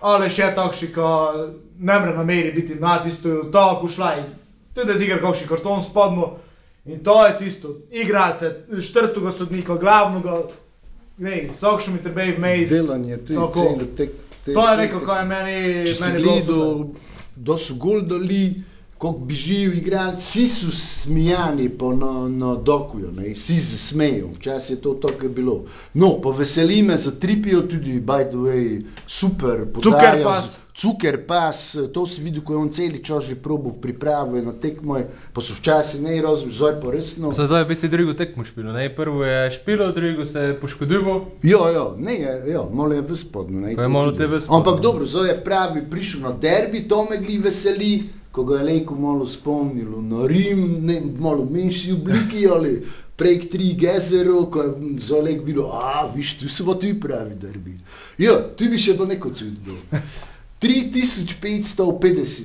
Ali 0.00 0.30
še 0.30 0.52
takšni, 0.54 0.88
ki 0.88 1.06
ne 1.80 1.98
more 1.98 2.12
na 2.12 2.24
meri 2.24 2.52
biti 2.52 2.74
na 2.76 2.98
tisto, 2.98 3.28
tako 3.44 3.88
šlaj. 3.88 4.22
Tudi 4.72 4.94
z 4.94 5.02
igr, 5.02 5.18
kakšen 5.20 5.48
karton 5.48 5.82
spadno. 5.82 6.36
In 6.86 7.00
to 7.00 7.26
je 7.26 7.38
tisto, 7.38 7.68
igralce, 7.92 8.48
štrtuga 8.80 9.28
sodnika, 9.30 9.74
glavnega, 9.76 10.42
ne, 11.18 11.48
sakšo 11.52 11.90
mi 11.90 11.98
tebe 11.98 12.24
v 12.28 12.38
mejs. 12.38 12.70
Delanje, 12.70 13.16
to 13.18 13.32
je 13.32 13.38
celo 13.52 13.86
tek. 13.92 14.10
te- 14.44 14.54
To 14.54 14.60
je 14.62 14.70
cel 14.70 14.78
tek- 14.78 15.04
kar 15.04 15.18
je 15.18 15.24
meni, 15.26 15.58
meni 15.74 15.84
bilo 15.84 15.98
super. 15.98 16.22
gledal, 16.22 16.86
da 17.36 17.56
so 17.58 17.74
gol 17.76 18.00
dali, 18.02 18.62
kako 18.98 19.18
bežijo 19.18 19.72
igralci, 19.72 20.22
vsi 20.22 20.48
so 20.48 20.70
smijani 20.70 21.68
po 21.68 21.92
na, 21.92 22.28
na 22.28 22.54
dokuju, 22.54 23.12
ne, 23.12 23.30
vsi 23.34 23.60
se 23.60 23.78
smejijo, 23.78 24.28
včasih 24.36 24.76
je 24.76 24.82
to 24.82 24.94
tako 24.94 25.22
je 25.24 25.28
bilo. 25.28 25.64
No, 25.94 26.20
pa 26.22 26.30
veseli 26.30 26.82
me 26.82 26.96
za 26.96 27.10
tripijo 27.10 27.60
tudi, 27.60 28.00
by 28.00 28.24
the 28.28 28.36
way, 28.36 28.82
super 29.06 29.66
podaja. 29.74 30.12
Cukerpas. 30.12 30.58
Cukerpas, 30.78 31.76
to 31.92 32.06
si 32.06 32.22
videl, 32.22 32.42
ko 32.46 32.52
je 32.52 32.58
on 32.58 32.68
celi 32.70 33.02
čas 33.02 33.24
že 33.26 33.34
probal 33.34 33.72
v 33.74 33.80
pripravi 33.82 34.42
na 34.46 34.52
tekmo, 34.54 34.94
pa 35.34 35.42
so 35.42 35.54
včasih 35.58 35.98
ne 36.02 36.22
razumeli, 36.22 36.54
zdaj 36.54 36.76
pa 36.78 36.92
resno. 36.94 37.32
Zdaj, 37.34 37.46
zdaj 37.46 37.64
bi 37.64 37.76
si 37.76 37.88
drugo 37.90 38.14
tekmo 38.14 38.44
špilo. 38.46 38.70
Ne? 38.72 38.86
Prvo 38.94 39.24
je 39.24 39.50
špilo, 39.50 39.90
drugo 39.92 40.26
se 40.26 40.38
je 40.38 40.54
poškodoval. 40.54 41.20
Ja, 41.42 41.70
ja, 41.74 41.86
ne, 41.98 42.14
ja, 42.46 42.62
malo 42.70 42.94
je 42.94 43.02
Pa 43.02 43.42
je 43.66 43.74
to 43.74 43.88
malo 43.88 44.12
te 44.12 44.26
ves 44.26 44.44
spodnje. 44.44 44.58
Ampak 44.58 44.82
dobro, 44.82 45.06
zdaj 45.06 45.28
je 45.28 45.36
pravi, 45.44 45.82
prišel 45.90 46.20
na 46.20 46.32
derbi, 46.32 46.86
to 46.88 47.06
me 47.10 47.18
gli 47.18 47.38
veseli, 47.42 48.17
ko 48.38 48.44
ga 48.44 48.58
je 48.58 48.64
Lejko 48.64 48.94
malo 48.94 49.26
spomnilo 49.26 49.98
na 50.02 50.26
Rim, 50.26 50.60
ne, 50.86 51.00
malo 51.18 51.42
v 51.42 51.50
manjši 51.52 51.92
obliki 51.92 52.46
ali 52.46 52.76
prek 53.16 53.48
tri 53.50 53.72
gezero, 53.74 54.44
ko 54.46 54.62
je 54.62 54.70
za 55.02 55.18
Lejk 55.18 55.42
bilo, 55.42 55.70
a, 55.74 56.06
viš, 56.14 56.36
tu 56.38 56.48
se 56.48 56.62
bo 56.62 56.74
tu 56.74 56.86
pravi 57.00 57.34
derbi. 57.34 57.74
Ja, 58.18 58.36
tu 58.54 58.68
bi 58.70 58.78
še 58.78 58.94
pa 58.94 59.04
neko 59.04 59.32
cudil. 59.34 59.74
3550 60.62 61.34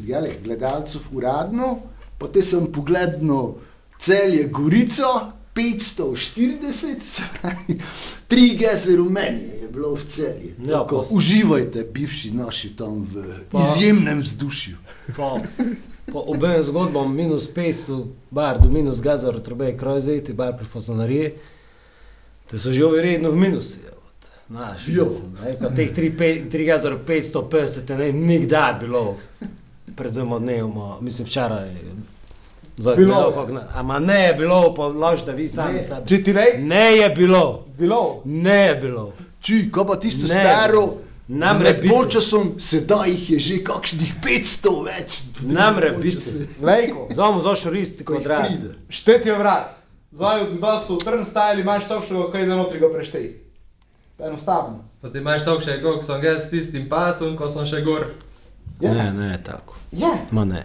gale, 0.06 0.34
gledalcev 0.44 1.02
uradno, 1.12 1.80
potem 2.18 2.44
sem 2.44 2.66
pogledal 2.66 3.54
celje 4.00 4.48
Gorico, 4.50 5.14
540, 5.54 6.74
se 7.14 7.22
pravi, 7.36 7.78
tri 8.28 8.56
geze 8.58 8.96
rumeni 8.96 9.62
je 9.62 9.70
bilo 9.70 9.94
v 9.94 10.06
celji. 10.06 10.56
Ja, 10.60 10.82
Tako, 10.82 11.04
pa 11.04 11.16
uživajte, 11.16 11.86
bivši 11.94 12.32
naši 12.32 12.74
tam 12.74 13.06
v 13.06 13.22
Pa- 13.52 13.62
izjemnem 13.62 14.20
vzdušju. 14.20 14.78
Po, 15.10 15.40
po 16.08 16.20
obem 16.28 16.64
zgodbam 16.64 17.12
minus 17.12 17.48
500, 17.48 17.98
bar 18.32 18.60
do 18.60 18.70
minus 18.70 19.02
gazar, 19.02 19.40
treba 19.40 19.66
je 19.66 19.78
kraj 19.78 20.00
zajeti, 20.02 20.34
bar 20.34 20.58
pri 20.58 20.66
fazanariji, 20.66 21.32
te 22.48 22.60
so 22.60 22.72
že 22.72 22.84
verjetno 22.86 23.32
v 23.32 23.36
minusu. 23.38 23.78
Znaš, 24.50 24.88
mislim, 24.88 25.08
ne, 25.44 25.56
pa 25.60 25.70
teh 25.70 25.92
3 25.92 26.66
gazar 26.66 26.94
550 26.98 27.86
te 27.86 27.98
ne 27.98 28.12
nikdar 28.14 28.80
bilo 28.80 29.16
pred 29.96 30.14
dvema 30.14 30.40
dnevoma, 30.40 30.98
mislim 31.02 31.26
včeraj. 31.26 31.70
Zdaj, 32.78 32.96
Bilo 32.96 33.32
bilo, 33.32 33.46
je. 33.48 33.54
ne, 33.54 33.62
ama 33.74 34.00
ne 34.00 34.20
je 34.22 34.34
bilo, 34.34 34.74
pa 34.74 34.88
lažite 34.88 35.32
vi 35.32 35.50
sami 35.50 35.74
Ne. 35.74 35.82
sebi. 35.82 36.08
Če 36.08 36.24
ti 36.24 36.34
rej, 36.34 36.58
Ne 36.60 36.96
je 36.96 37.10
bilo, 37.10 37.66
bilo. 37.78 38.22
ne 38.26 38.56
je 38.58 38.76
bilo. 38.76 39.14
Čuj, 39.42 39.72
ko 39.72 39.86
pa 39.86 39.96
tisto 39.96 40.22
Ne. 40.24 40.42
staro, 40.42 40.94
Namre 41.34 41.74
biti. 41.74 41.90
polčasom, 41.90 42.60
sedaj 42.60 43.10
jih 43.10 43.30
je 43.30 43.40
že 43.40 43.64
kakšnih 43.64 44.14
500 44.22 44.74
več. 44.86 45.22
Namre 45.42 45.92
biti. 45.92 46.48
Lejko, 46.62 47.08
Zamo 47.12 47.42
zašel 47.42 47.72
risti 47.72 48.06
Ko 48.06 48.20
pride. 48.20 48.76
šteti 48.90 49.30
je 49.30 49.38
vrat. 49.38 49.76
Zdaj, 50.12 50.42
od 50.42 50.52
v 50.54 50.98
trn 51.06 51.26
stajali, 51.26 51.62
imaš 51.62 51.88
sakšo, 51.88 52.30
kaj 52.32 52.46
da 52.46 52.56
notri 52.56 52.80
ga 52.80 52.90
preštej. 52.90 53.34
Enostavno. 54.20 54.86
Pa 55.02 55.10
ti 55.10 55.18
imaš 55.18 55.46
tako 55.46 55.62
še, 55.62 55.82
kot 55.82 56.06
sem 56.06 56.24
jaz 56.24 56.46
s 56.46 56.50
tistim 56.50 56.86
pasom, 56.90 57.34
ko 57.38 57.50
sem 57.50 57.66
še 57.66 57.82
gor. 57.82 58.06
Ja. 58.80 58.94
Ne, 58.94 59.14
ne, 59.14 59.40
tako. 59.44 59.76
Je. 59.92 60.12
Ma 60.32 60.46
ne. 60.46 60.64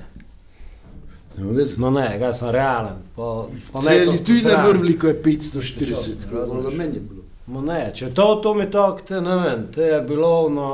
No 1.77 1.91
ne, 1.91 2.19
jaz 2.21 2.39
sem 2.39 2.51
realen. 2.51 2.99
Pa, 3.17 3.47
pa 3.73 3.81
ne 3.81 3.87
Celi 3.87 4.05
sem 4.05 4.25
tu 4.25 4.33
ne 4.33 4.39
sposoben. 4.39 4.67
vrvli, 4.67 4.99
ko 4.99 5.07
je 5.07 5.23
540, 5.23 6.29
Razumeš. 6.31 6.63
bilo 6.63 6.71
meni 6.71 6.95
je 6.95 7.01
bilo. 7.01 7.18
Ma 7.49 7.61
ne, 7.61 7.91
če 7.95 8.11
to, 8.15 8.35
to 8.43 8.55
mi 8.55 8.71
tako, 8.71 9.01
te 9.09 9.21
ne 9.21 9.37
vem, 9.37 9.67
te 9.75 9.83
je 9.83 10.01
bilo 10.01 10.49
na... 10.53 10.71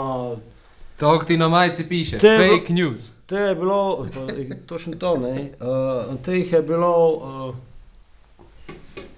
To 0.98 1.18
ti 1.26 1.36
na 1.36 1.48
majici 1.48 1.84
piše, 1.88 2.18
Te 2.18 2.36
fake 2.38 2.72
news. 2.72 3.10
Te 3.26 3.36
je 3.36 3.54
bilo, 3.54 4.06
pa, 4.14 4.26
točno 4.66 4.94
to, 4.98 5.16
ne, 5.18 5.50
uh, 5.60 6.16
te 6.24 6.34
jih 6.38 6.52
je 6.52 6.62
bilo, 6.62 6.90
uh, 7.12 7.54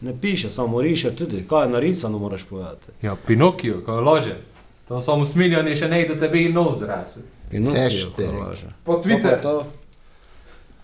ne 0.00 0.14
piše, 0.20 0.50
samo 0.50 0.80
riše 0.82 1.16
tudi, 1.16 1.44
kaj 1.48 1.64
je 1.64 1.70
narisano, 1.72 2.18
moraš 2.18 2.44
povedati. 2.44 2.92
Ja, 3.02 3.16
Pinokio, 3.26 3.80
ko 3.86 4.00
lože. 4.00 4.36
To 4.88 5.00
samo 5.00 5.26
smiljani 5.26 5.76
še 5.76 5.88
ne 5.88 6.04
do 6.08 6.14
tebe 6.14 6.42
in 6.44 6.54
nos 6.54 6.78
zrasel. 6.78 7.22
Pinokio, 7.50 7.82
Hashtag. 7.82 8.12
ko 8.16 8.44
laže. 8.44 8.68
Po 8.84 8.92
To 8.92 8.98
pa 8.98 9.02
Twitter. 9.08 9.42
to. 9.42 9.66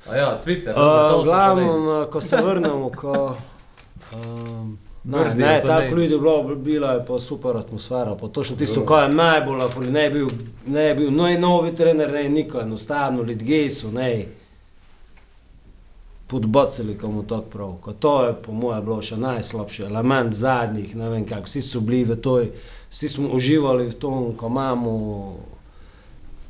A 0.09 0.17
ja, 0.17 0.41
Twitter. 0.45 0.75
Uh, 0.75 1.25
glavno, 1.25 2.09
ko 2.13 2.21
se 2.21 2.37
vrnemo, 2.37 2.91
ko, 2.91 3.37
um, 4.15 4.79
Ne, 5.05 5.35
ne, 5.35 5.61
tako 5.67 5.81
ne. 5.81 5.91
ljudi 5.91 6.15
je 6.15 6.19
bilo, 6.19 6.55
bila 6.55 6.93
je 6.93 7.07
pa 7.07 7.19
super 7.19 7.57
atmosfera, 7.57 8.17
pa 8.21 8.29
točno 8.29 8.57
tisto, 8.57 8.87
kar 8.87 9.11
je 9.11 9.15
najbolj, 9.15 9.63
afoli, 9.63 9.91
ne 9.91 10.03
je 10.03 10.11
bil, 10.11 10.29
ne 10.67 10.83
je 10.83 10.95
bil, 10.95 11.11
no 11.11 11.29
je 11.29 11.39
novi 11.39 11.75
trener, 11.75 12.13
ne 12.13 12.23
je 12.23 12.29
niko, 12.29 12.61
enostavno, 12.61 13.23
ljudje 13.23 13.71
so, 13.71 13.91
ne, 13.91 14.27
podbacili, 16.27 16.99
komu 16.99 17.23
tako 17.23 17.43
prav, 17.43 17.73
ko 17.81 17.93
to 17.93 18.25
je 18.27 18.35
po 18.43 18.53
moje 18.53 18.83
bilo 18.83 19.03
še 19.03 19.17
najslabši 19.17 19.83
element 19.83 20.35
zadnjih, 20.35 20.95
ne 20.97 21.09
vem 21.09 21.27
kako, 21.29 21.51
vsi 21.51 21.61
so 21.63 21.81
bili 21.81 22.05
v 22.05 22.17
toj, 22.17 22.47
vsi 22.91 23.09
smo 23.09 23.29
uživali 23.37 23.91
v 23.91 23.99
tom, 24.01 24.31
ko 24.37 24.47
imamo, 24.47 24.95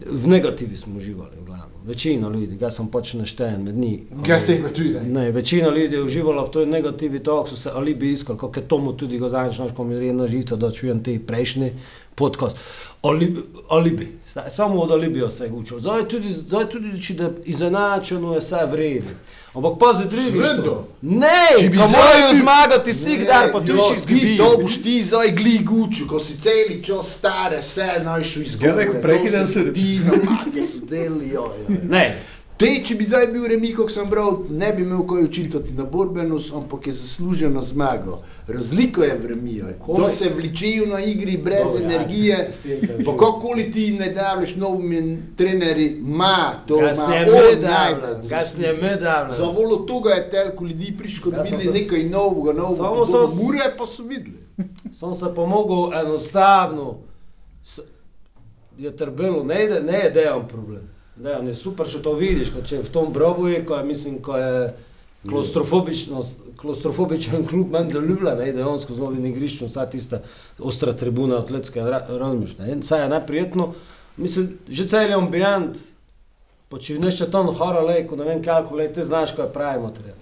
v 0.06 0.28
negativi 0.28 0.76
smo 0.76 0.96
uživali, 0.96 1.36
v 1.40 1.44
glavnem, 1.44 1.80
večina 1.84 2.28
ljudi, 2.28 2.56
ga 2.56 2.70
sem 2.70 2.88
pač 2.88 3.14
naštejen 3.14 3.64
med 3.64 3.76
njih. 3.78 4.00
Ga 4.26 4.40
sebe 4.40 4.70
tudi, 4.74 4.94
ne. 5.08 5.30
Večina 5.30 5.68
ljudi 5.68 5.96
je 5.96 6.02
uživala 6.02 6.44
v 6.44 6.50
toj 6.50 6.66
negativi 6.66 7.18
tok, 7.18 7.48
so 7.48 7.56
se 7.56 7.70
alibi 7.74 8.12
iskali, 8.12 8.38
kako 8.38 8.60
je 8.60 8.68
tomu 8.68 8.92
tudi 8.92 9.18
ga 9.18 9.28
zadnjič, 9.28 9.58
naš, 9.58 9.74
ko 9.76 9.84
mi 9.84 9.94
je 9.94 10.12
na 10.12 10.26
živce, 10.26 10.56
da 10.56 10.70
čujem 10.70 11.02
te 11.02 11.18
prejšnji 11.26 11.72
podcast. 12.14 12.56
Alibi, 13.02 13.40
alibi. 13.68 14.08
Samo 14.26 14.80
od 14.80 14.90
alibija 14.90 15.30
se 15.30 15.44
je 15.44 15.52
učil. 15.52 15.80
Zdaj 15.80 16.08
tudi, 16.08 16.32
zdaj 16.32 16.68
tudi, 16.70 17.00
če 17.02 17.14
da 17.14 17.30
izenačeno 17.44 18.34
je 18.34 18.40
vse 18.40 18.66
vredno. 18.70 19.16
Ampak 19.54 19.72
pazi 19.78 20.04
drugi. 20.06 20.30
Seveda. 20.32 20.54
što. 20.54 20.88
Ne, 21.02 21.28
Če 21.58 21.68
bi 21.68 21.78
ti- 21.78 21.84
zmagati 22.34 22.90
vsi 22.90 23.18
dan, 23.18 23.48
pa 23.52 23.60
ti, 23.60 23.66
zgubijo. 23.98 24.44
To 24.46 24.58
boš 24.58 24.76
ti 24.76 25.02
zdaj 25.02 25.30
gli 25.30 25.58
gučil, 25.60 26.06
ko 26.08 26.20
si 26.20 26.34
celi 26.36 26.84
čas 26.84 27.08
stare, 27.08 27.58
vse 27.58 27.88
znaš 28.00 28.26
izgubiti. 28.28 28.56
Gledaj, 28.58 28.86
ko 28.86 28.92
prekidam 29.02 29.46
se- 29.46 29.72
Ti 29.72 30.00
napake 30.00 30.62
so 30.62 30.78
deli, 30.80 31.28
jo, 31.28 31.42
jo. 31.60 31.76
Ne, 31.84 32.22
Te, 32.62 32.80
če 32.80 32.94
bi 32.94 33.04
zdaj 33.04 33.26
bil 33.26 33.46
remi, 33.46 33.72
kot 33.74 33.90
sem 33.90 34.06
bral, 34.06 34.28
ne 34.48 34.68
bi 34.72 34.82
imel 34.82 35.00
kaj 35.04 35.24
učitati 35.24 35.72
na 35.72 35.82
borbenost, 35.84 36.52
ampak 36.52 36.86
je 36.86 36.92
zasluženo 36.94 37.62
zmago. 37.62 38.18
Razlika 38.48 39.02
je 39.02 39.16
v 39.16 39.26
remiju. 39.26 39.66
Kdo 39.88 40.10
se 40.10 40.28
vličijo 40.30 40.86
na 40.86 41.00
igri 41.02 41.36
brez 41.38 41.64
Dobro, 41.64 41.80
ja, 41.80 41.84
energije, 41.86 42.36
pa 42.46 42.68
živim. 42.68 43.18
kakoli 43.18 43.70
ti 43.70 43.92
ne 43.92 44.08
daviš 44.10 44.54
novim 44.56 45.08
trenerji, 45.36 45.88
ima 45.98 46.36
to, 46.66 46.78
ima 46.78 46.90
davljam. 47.56 48.20
Za 49.32 49.44
volo 49.46 49.76
toga 49.78 50.10
je 50.10 50.30
toliko 50.30 50.64
ljudi 50.64 50.94
prišlo, 50.98 51.32
Ja, 51.32 51.38
da 51.38 51.44
se- 51.44 51.70
nekaj 51.72 52.02
novega, 52.04 52.52
Samo 52.54 52.86
novega, 52.86 53.06
sem 53.06 53.14
novega 53.14 53.26
s- 53.28 53.36
mure 53.36 53.58
pa 53.78 53.86
so 53.88 54.02
videli. 54.04 54.38
Sem 54.92 55.14
se 55.16 55.26
pomogel 55.34 56.00
enostavno, 56.00 56.98
s, 57.64 57.80
je 58.78 58.96
trbelo, 58.96 59.44
ne, 59.44 59.54
je- 59.56 59.82
ne 59.82 59.98
je 59.98 60.10
dejan 60.12 60.48
problem. 60.48 60.91
Dejan 61.16 61.48
je 61.48 61.54
super, 61.54 61.86
če 61.88 62.00
to 62.02 62.14
vidiš, 62.16 62.50
ko 62.54 62.62
če 62.64 62.78
je 62.78 62.86
v 62.86 62.92
tom 62.92 63.12
brobu, 63.12 63.50
ko 63.68 63.76
je, 63.76 63.84
mislim, 63.84 64.18
ko 64.24 64.36
je 64.40 64.74
klaustrofobičen 66.56 67.44
klub 67.46 67.70
meni 67.72 67.92
deluje, 67.92 68.34
ne, 68.38 68.52
dejansko 68.52 68.94
z 68.96 69.02
novim 69.02 69.26
igriščem, 69.28 69.68
vsa 69.68 69.84
tista 69.90 70.22
ostra 70.58 70.92
tribuna 70.92 71.38
atletske, 71.42 71.82
ra- 71.84 72.06
razumeš, 72.08 72.56
ne, 72.58 72.72
in 72.72 72.82
saj 72.82 73.04
je 73.04 73.08
neprijetno, 73.12 73.68
mislim, 74.16 74.48
že 74.68 74.88
cel 74.88 75.10
je 75.10 75.18
ambient, 75.18 75.78
pa 76.72 76.80
če 76.80 76.98
nešče 76.98 77.28
ton 77.30 77.52
hora 77.54 77.84
lejko, 77.84 78.16
ne 78.16 78.24
vem 78.24 78.42
kako, 78.42 78.80
lej, 78.80 78.92
te 78.96 79.04
znaš, 79.04 79.36
ko 79.36 79.44
je 79.44 79.52
pravi 79.52 79.82
material. 79.84 80.16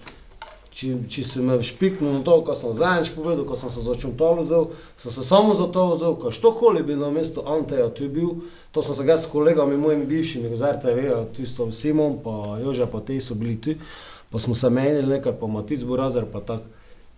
Če, 0.71 0.93
če 1.11 1.23
si 1.27 1.41
me 1.43 1.57
špiknil 1.59 2.13
na 2.13 2.21
to, 2.23 2.37
ko 2.47 2.53
sem 2.55 2.71
zadnjič 2.71 3.09
povedal, 3.11 3.43
ko 3.43 3.57
sem 3.59 3.67
se 3.67 3.81
začel 3.83 4.13
to 4.15 4.27
vzel, 4.39 4.69
sem 4.95 5.11
se 5.11 5.23
samo 5.27 5.51
za 5.51 5.65
to 5.67 5.89
vzel, 5.91 6.15
ko 6.15 6.31
što 6.31 6.53
koli 6.55 6.83
bi 6.87 6.95
na 6.95 7.09
mestu 7.11 7.43
Anteja 7.43 7.89
tu 7.91 8.07
bil, 8.07 8.29
to 8.71 8.79
sem 8.79 8.95
se 8.95 9.03
ga 9.03 9.17
s 9.19 9.27
kolegami, 9.27 9.75
mojimi 9.77 10.07
bivšimi, 10.07 10.55
z 10.55 10.71
RTV, 10.77 11.09
tisto 11.35 11.67
Simon, 11.75 12.21
pa 12.23 12.55
Joža, 12.63 12.87
pa 12.87 13.01
te 13.03 13.19
so 13.19 13.35
bili 13.35 13.57
tu, 13.59 13.75
pa 14.31 14.39
smo 14.39 14.55
se 14.55 14.69
menili 14.71 15.11
nekaj, 15.11 15.35
pa 15.41 15.47
Matic 15.51 15.83
Burazer, 15.83 16.23
pa 16.31 16.39
tako. 16.39 16.63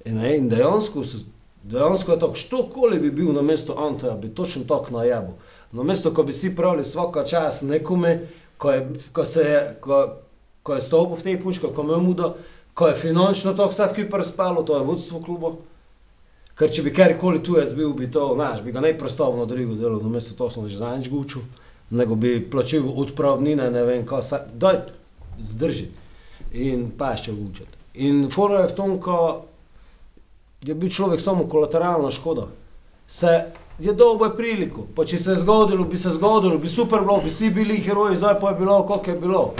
In, 0.05 0.17
ne, 0.17 0.33
in 0.37 0.49
dejansko, 0.49 1.05
so- 1.05 1.21
dejansko 1.63 2.11
je 2.11 2.19
tako, 2.19 2.35
što 2.35 2.63
koli 2.73 2.99
bi 2.99 3.11
bil 3.11 3.29
na 3.37 3.45
mestu 3.45 3.77
Anteja, 3.77 4.17
bi 4.17 4.33
točno 4.33 4.63
tako 4.65 4.97
najabil. 4.97 5.37
Na 5.71 5.83
mesto, 5.83 6.09
ko 6.09 6.25
bi 6.25 6.33
si 6.33 6.55
pravili 6.55 6.83
svaka 6.83 7.21
čas 7.23 7.61
nekome, 7.61 8.27
ko 8.57 8.71
je, 8.71 8.89
ko 9.13 9.25
se 9.25 9.41
je, 9.41 9.61
ko, 9.81 10.01
ko 10.63 10.73
je 10.73 10.81
stopil 10.81 11.15
v 11.21 11.23
tej 11.23 11.39
puški, 11.43 11.69
ko 11.75 11.83
me 11.83 11.93
je 11.93 12.01
mudo, 12.01 12.33
ko 12.73 12.87
je 12.87 12.95
finančno 12.95 13.53
to 13.53 13.67
vse 13.69 13.87
skupaj 13.93 14.23
spalo, 14.23 14.63
to 14.63 14.77
je 14.77 14.83
vodstvo 14.83 15.21
kluba. 15.21 15.53
Ker 16.57 16.69
če 16.69 16.83
bi 16.85 16.93
karkoli 16.93 17.41
tu 17.43 17.57
jaz 17.57 17.73
bil, 17.73 17.93
bi 17.97 18.11
to, 18.11 18.33
znaš, 18.35 18.61
bi 18.61 18.71
ga 18.71 18.81
najprostavno 18.81 19.45
drugo 19.49 19.75
delo, 19.75 19.99
namesto 20.01 20.35
to 20.37 20.49
sem 20.53 20.67
že 20.67 20.77
zadnjič 20.77 21.09
gučil, 21.09 21.41
nego 21.89 22.15
bi 22.15 22.37
plačil 22.51 22.85
odpravnine, 22.85 23.71
ne 23.71 23.83
vem, 23.83 24.05
kaj 24.05 24.21
se, 24.21 24.39
daj, 24.53 24.83
zdrži. 25.39 25.89
In 26.53 26.91
pa 26.97 27.15
še 27.17 27.33
gučati. 27.33 27.81
In 28.05 28.27
fora 28.29 28.61
je 28.61 28.69
v 28.69 28.77
tom, 28.77 28.99
ko 29.01 29.17
je 30.61 30.75
bil 30.77 30.89
človek 30.89 31.21
samo 31.21 31.47
kolateralna 31.49 32.11
škoda. 32.13 32.47
Se 33.07 33.33
je 33.79 33.89
je 33.89 34.35
priliko, 34.37 34.85
pa 34.95 35.05
če 35.05 35.19
se 35.19 35.31
je 35.31 35.39
zgodilo, 35.41 35.85
bi 35.85 35.97
se 35.97 36.11
zgodilo, 36.11 36.57
bi 36.57 36.69
super 36.69 37.01
bilo, 37.01 37.21
bi 37.23 37.29
vsi 37.29 37.49
bili 37.49 37.81
heroji, 37.81 38.17
zdaj 38.17 38.39
pa 38.39 38.49
je 38.49 38.55
bilo, 38.55 38.85
kako 38.87 39.09
je 39.09 39.17
bilo. 39.19 39.53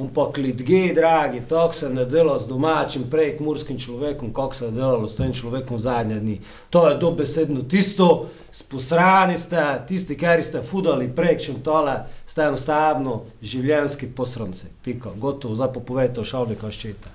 Ampak 0.00 0.38
ljudje, 0.38 0.94
dragi, 0.94 1.42
tako 1.48 1.74
se 1.74 1.88
ne 1.88 2.04
dela 2.04 2.38
z 2.38 2.48
domačim, 2.48 3.02
prej 3.10 3.36
murskim 3.40 3.78
človekom, 3.78 4.32
kako 4.32 4.54
se 4.54 4.64
je 4.64 4.70
delalo 4.70 5.08
s 5.08 5.16
tem 5.16 5.32
človekom 5.32 5.78
zadnje 5.78 6.20
dni. 6.20 6.40
To 6.70 6.88
je 6.88 6.96
dobesedno 6.96 7.62
tisto, 7.68 8.26
sposrani 8.52 9.36
ste, 9.36 9.60
tisti, 9.88 10.16
ki 10.16 10.42
ste 10.42 10.62
fudali 10.62 11.10
prek 11.16 11.42
čem 11.42 11.60
tole, 11.60 11.98
ste 12.26 12.42
enostavno 12.48 13.22
življenjski 13.42 14.08
posranci. 14.16 14.72
Pika, 14.84 15.10
gotovo, 15.16 15.54
zdaj 15.54 15.72
pa 15.74 15.80
povejte 15.80 16.20
o 16.20 16.24
šavnika 16.24 16.70
ščeta. 16.70 17.12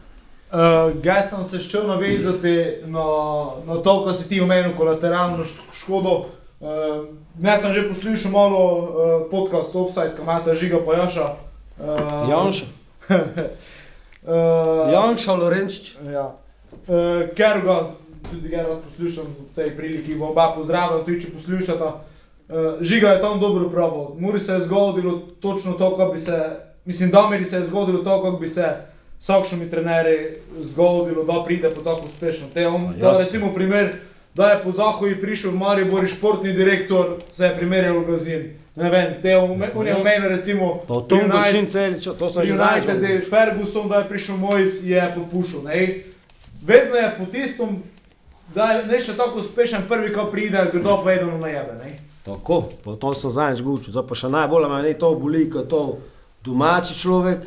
Uh, 0.55 0.93
Jaz 1.03 1.29
sem 1.29 1.43
se 1.43 1.59
šel 1.59 1.87
navezati 1.87 2.85
na, 2.85 3.05
na 3.65 3.81
to, 3.81 4.03
kar 4.05 4.13
si 4.13 4.29
ti 4.29 4.41
omenil, 4.41 4.75
kolateralno 4.77 5.43
šk- 5.43 5.73
škodo. 5.73 6.13
Uh, 6.61 7.09
jaz 7.41 7.61
sem 7.61 7.73
že 7.73 7.87
poslušal 7.89 8.31
malo 8.31 8.61
uh, 8.61 8.85
podcast 9.31 9.75
Offside, 9.75 10.13
ki 10.15 10.21
ima 10.21 10.39
ta 10.45 10.53
žiga 10.55 10.79
pojaša. 10.85 11.33
Uh, 11.75 12.29
Janša, 12.29 12.65
Uh, 13.09 14.91
Janša 14.93 15.33
Lorenčič. 15.33 15.97
Ja. 16.11 16.35
Uh, 16.87 17.29
ker 17.35 17.61
ga 17.65 17.85
tudi 18.31 18.49
ga 18.49 18.65
poslušam 18.83 19.25
v 19.25 19.55
tej 19.55 19.75
priliki, 19.77 20.15
v 20.15 20.23
oba 20.23 20.53
pozdravljam, 20.55 21.05
tudi 21.05 21.21
če 21.21 21.33
poslušata. 21.37 21.89
Uh, 22.45 22.81
žiga 22.81 23.15
je 23.15 23.21
tam 23.21 23.39
dobro 23.39 23.69
pravo. 23.69 24.15
Muri 24.19 24.39
se 24.39 24.53
je 24.53 24.65
zgodilo 24.65 25.21
točno 25.39 25.73
to, 25.73 25.95
kot 25.95 26.13
bi 26.13 26.19
se, 26.19 26.39
mislim, 26.85 27.09
da 27.09 27.29
mi 27.29 27.45
se 27.45 27.57
je 27.57 27.69
zgodilo 27.69 28.03
to, 28.03 28.21
kot 28.21 28.39
bi 28.39 28.47
se 28.47 28.75
sakšnimi 29.19 29.69
trenerji 29.69 30.37
zgodilo, 30.61 31.23
da 31.23 31.43
pride 31.45 31.69
po 31.69 31.81
tako 31.81 32.05
uspešno. 32.05 32.47
Te, 32.53 32.67
on, 32.67 32.93
da, 32.99 33.15
recimo 33.17 33.53
primer, 33.53 33.95
da 34.35 34.49
je 34.49 34.63
po 34.63 34.71
Zahoji 34.71 35.21
prišel 35.21 35.51
v 35.51 35.57
Maribor 35.57 36.07
športni 36.07 36.53
direktor, 36.53 37.17
se 37.31 37.45
je 37.45 37.55
primerjal 37.57 37.99
v 37.99 38.05
Gazin. 38.11 38.64
Ne 38.75 38.89
vem, 38.89 39.21
te 39.21 39.37
on 39.37 39.61
je 39.61 39.95
omenil 39.95 40.29
recimo 40.29 40.83
Pa 40.87 40.93
v 40.93 41.07
tom 41.07 41.07
pri 41.07 41.17
United- 41.17 41.33
način 41.33 41.65
celičo, 41.65 42.13
to 42.13 42.29
že 42.29 42.39
United, 42.39 42.57
zadnjič. 42.57 43.09
je 43.09 43.21
Ferguson, 43.21 43.89
da 43.89 43.95
je 43.95 44.09
prišel 44.09 44.37
Mojs, 44.37 44.83
je 44.83 45.13
popušil. 45.15 45.63
Ne? 45.63 46.03
Vedno 46.61 46.95
je 46.95 47.15
po 47.17 47.25
tistom, 47.25 47.83
da 48.55 48.63
je 48.65 48.85
nešto 48.85 49.13
tako 49.13 49.39
uspešen, 49.39 49.83
prvi, 49.89 50.13
ko 50.13 50.25
pride, 50.25 50.69
kdo 50.73 50.97
pa 50.97 51.03
vedno 51.03 51.37
najebe. 51.37 51.73
Ne? 51.73 51.95
Tako, 52.25 52.69
pa 52.83 52.95
to 52.95 53.13
sem 53.13 53.31
zadnjič 53.31 53.61
gučil, 53.61 53.91
zdaj 53.91 54.03
pa 54.03 54.15
še 54.15 54.29
najbolj 54.29 54.67
me 54.67 54.93
to 54.93 55.15
boli, 55.15 55.49
kot 55.49 55.67
to 55.67 55.99
domači 56.43 56.97
človek, 56.97 57.39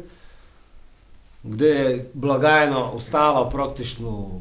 kde 1.42 1.68
je 1.68 2.10
blagajno 2.14 2.92
ostala 2.94 3.50
praktično 3.50 4.40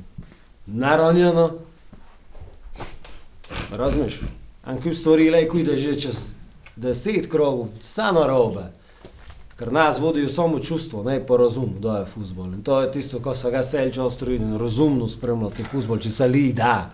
naranjena. 0.67 1.51
Razumeš? 3.71 4.19
Anki 4.63 4.93
stvari 4.93 5.29
lejko 5.29 5.57
ide 5.57 5.77
že 5.77 5.99
čez 5.99 6.36
deset 6.77 7.29
krogov, 7.31 7.67
vse 7.79 8.11
narobe. 8.13 8.71
Ker 9.57 9.73
nas 9.73 9.99
vodijo 9.99 10.29
samo 10.29 10.59
čustvo, 10.59 11.03
ne 11.03 11.25
pa 11.25 11.37
razum, 11.37 11.75
da 11.81 11.97
je 11.97 12.05
futbol. 12.05 12.53
In 12.53 12.61
to 12.63 12.81
je 12.81 12.91
tisto, 12.91 13.19
ko 13.19 13.35
se 13.35 13.51
ga 13.51 13.63
selča 13.63 14.03
ostrojiti 14.03 14.43
in 14.43 14.57
razumno 14.57 15.07
spremljati 15.07 15.63
futbol, 15.71 15.97
če 15.97 16.09
se 16.09 16.27
li 16.27 16.53
da. 16.53 16.91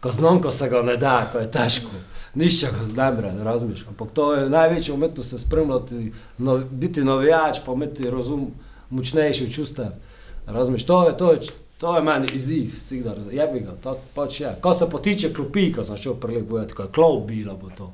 Ko 0.00 0.12
znam, 0.12 0.40
ko 0.42 0.52
se 0.52 0.68
ga 0.68 0.82
ne 0.82 0.96
da, 0.96 1.28
ko 1.32 1.38
je 1.38 1.50
težko. 1.50 1.90
Nišče 2.34 2.66
ga 2.78 2.86
znam, 2.86 3.16
ne 3.36 3.44
razumeš. 3.44 3.84
Ampak 3.88 4.08
to 4.14 4.34
je 4.34 4.48
največja 4.48 4.94
umetnost 4.94 5.30
se 5.30 5.38
spremljati, 5.38 6.12
no, 6.38 6.58
biti 6.70 7.04
navijač, 7.04 7.60
pa 7.66 7.72
imeti 7.72 8.10
razum 8.10 8.46
močnejši 8.90 9.44
od 9.44 9.52
čustev. 9.52 9.90
Razumeš, 10.46 10.86
to 10.86 11.08
je, 11.08 11.16
to 11.16 11.32
je, 11.32 11.40
to 11.78 11.96
je 11.96 12.02
meni 12.02 12.26
izziv, 12.34 12.70
sigda, 12.80 13.14
je 13.30 13.46
bi 13.52 13.60
ga, 13.60 13.74
to 13.82 13.98
pač 14.14 14.40
je. 14.40 14.54
Ko 14.60 14.74
se 14.74 14.88
potiče 14.90 15.32
klopi, 15.34 15.72
ko 15.72 15.84
sem 15.84 15.96
šel 15.96 16.14
prelep 16.14 16.48
povedati, 16.48 16.74
ko 16.74 16.82
je 16.82 16.92
klop 16.94 17.26
bilo, 17.26 17.56
bo 17.56 17.68
to. 17.76 17.92